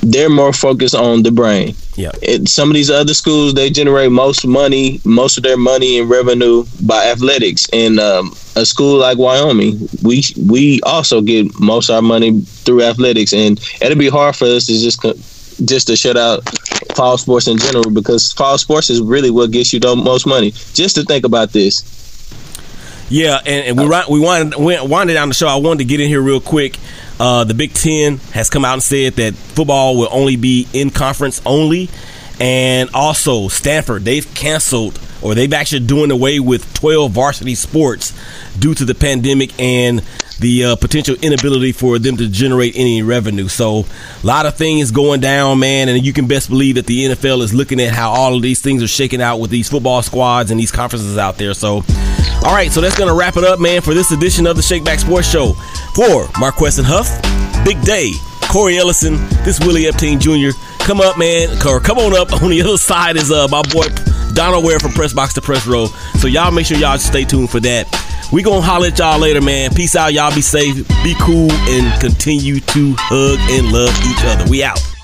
they're 0.02 0.30
more 0.30 0.52
focused 0.52 0.94
on 0.94 1.22
the 1.22 1.32
brain. 1.32 1.74
Yeah. 1.96 2.12
It, 2.22 2.48
some 2.48 2.68
of 2.68 2.74
these 2.74 2.90
other 2.90 3.14
schools 3.14 3.54
they 3.54 3.70
generate 3.70 4.12
most 4.12 4.46
money, 4.46 5.00
most 5.04 5.36
of 5.36 5.42
their 5.42 5.56
money 5.56 5.98
and 5.98 6.08
revenue 6.08 6.64
by 6.84 7.06
athletics. 7.06 7.66
And 7.72 7.98
um, 7.98 8.34
a 8.54 8.64
school 8.64 8.98
like 8.98 9.18
Wyoming, 9.18 9.88
we 10.02 10.22
we 10.46 10.80
also 10.82 11.20
get 11.20 11.58
most 11.58 11.88
of 11.88 11.96
our 11.96 12.02
money 12.02 12.40
through 12.40 12.82
athletics, 12.82 13.32
and 13.32 13.58
it'll 13.80 13.98
be 13.98 14.08
hard 14.08 14.36
for 14.36 14.44
us 14.44 14.66
to 14.66 14.78
just 14.78 15.02
just 15.64 15.86
to 15.88 15.96
shut 15.96 16.16
out 16.16 16.42
fall 16.94 17.18
sports 17.18 17.46
in 17.48 17.58
general 17.58 17.90
because 17.90 18.32
fall 18.32 18.56
sports 18.58 18.90
is 18.90 19.00
really 19.00 19.30
what 19.30 19.50
gets 19.50 19.72
you 19.72 19.80
the 19.80 19.94
most 19.96 20.26
money. 20.26 20.50
Just 20.74 20.96
to 20.96 21.02
think 21.04 21.24
about 21.24 21.50
this, 21.52 21.82
Yeah, 23.08 23.38
and, 23.46 23.66
and 23.68 23.78
we 23.78 23.86
ri- 23.86 24.04
we 24.10 24.20
wanted 24.20 24.56
we 24.56 24.78
winded 24.80 25.14
down 25.14 25.28
the 25.28 25.34
show. 25.34 25.46
I 25.48 25.56
wanted 25.56 25.78
to 25.78 25.84
get 25.84 26.00
in 26.00 26.08
here 26.08 26.20
real 26.20 26.40
quick. 26.40 26.78
Uh, 27.18 27.44
the 27.44 27.54
Big 27.54 27.72
Ten 27.72 28.18
has 28.32 28.50
come 28.50 28.64
out 28.64 28.74
and 28.74 28.82
said 28.82 29.14
that 29.14 29.34
football 29.34 29.96
will 29.96 30.08
only 30.10 30.36
be 30.36 30.66
in 30.72 30.90
conference 30.90 31.40
only, 31.46 31.88
and 32.40 32.90
also 32.94 33.48
Stanford 33.48 34.04
they've 34.04 34.32
canceled 34.34 35.00
or 35.22 35.34
they've 35.34 35.52
actually 35.52 35.86
doing 35.86 36.10
away 36.10 36.40
with 36.40 36.72
twelve 36.74 37.12
varsity 37.12 37.54
sports 37.54 38.12
due 38.58 38.74
to 38.74 38.84
the 38.84 38.94
pandemic 38.94 39.58
and 39.60 40.02
the 40.38 40.64
uh, 40.64 40.76
potential 40.76 41.16
inability 41.22 41.72
for 41.72 41.98
them 41.98 42.16
to 42.16 42.28
generate 42.28 42.76
any 42.76 43.02
revenue. 43.02 43.48
So 43.48 43.86
a 44.22 44.26
lot 44.26 44.46
of 44.46 44.56
things 44.56 44.90
going 44.90 45.20
down, 45.20 45.58
man, 45.58 45.88
and 45.88 46.04
you 46.04 46.12
can 46.12 46.26
best 46.26 46.48
believe 46.48 46.74
that 46.74 46.86
the 46.86 47.06
NFL 47.06 47.42
is 47.42 47.54
looking 47.54 47.80
at 47.80 47.92
how 47.92 48.10
all 48.10 48.36
of 48.36 48.42
these 48.42 48.60
things 48.60 48.82
are 48.82 48.88
shaking 48.88 49.22
out 49.22 49.38
with 49.38 49.50
these 49.50 49.68
football 49.68 50.02
squads 50.02 50.50
and 50.50 50.60
these 50.60 50.70
conferences 50.70 51.16
out 51.16 51.38
there. 51.38 51.54
So, 51.54 51.76
all 52.44 52.54
right, 52.54 52.70
so 52.70 52.80
that's 52.80 52.98
gonna 52.98 53.14
wrap 53.14 53.36
it 53.36 53.44
up, 53.44 53.60
man, 53.60 53.80
for 53.80 53.94
this 53.94 54.10
edition 54.10 54.46
of 54.46 54.56
the 54.56 54.62
Shakeback 54.62 54.98
Sports 54.98 55.30
Show. 55.30 55.54
For 55.94 56.28
Marqueston 56.38 56.84
Huff, 56.86 57.08
Big 57.64 57.80
Day, 57.82 58.12
Cory 58.56 58.78
Ellison, 58.78 59.16
this 59.44 59.60
Willie 59.60 59.86
Epstein 59.86 60.18
Jr. 60.18 60.48
Come 60.78 60.98
up, 61.02 61.18
man, 61.18 61.50
or 61.66 61.78
come 61.78 61.98
on 61.98 62.16
up. 62.16 62.32
On 62.42 62.48
the 62.48 62.62
other 62.62 62.78
side 62.78 63.16
is 63.16 63.30
uh 63.30 63.46
my 63.48 63.60
boy 63.60 63.84
Donald 64.32 64.64
Ware 64.64 64.78
from 64.78 64.92
Press 64.92 65.12
Box 65.12 65.34
to 65.34 65.42
Press 65.42 65.66
Row. 65.66 65.88
So 66.20 66.26
y'all 66.26 66.50
make 66.50 66.64
sure 66.64 66.78
y'all 66.78 66.96
stay 66.96 67.24
tuned 67.24 67.50
for 67.50 67.60
that. 67.60 67.86
We 68.32 68.42
gonna 68.42 68.62
holler 68.62 68.86
at 68.86 68.98
y'all 68.98 69.18
later, 69.18 69.42
man. 69.42 69.74
Peace 69.74 69.94
out. 69.94 70.14
Y'all 70.14 70.34
be 70.34 70.40
safe, 70.40 70.88
be 71.04 71.14
cool, 71.20 71.52
and 71.52 72.00
continue 72.00 72.60
to 72.60 72.94
hug 72.96 73.38
and 73.50 73.72
love 73.74 73.94
each 74.08 74.24
other. 74.24 74.50
We 74.50 74.64
out. 74.64 74.95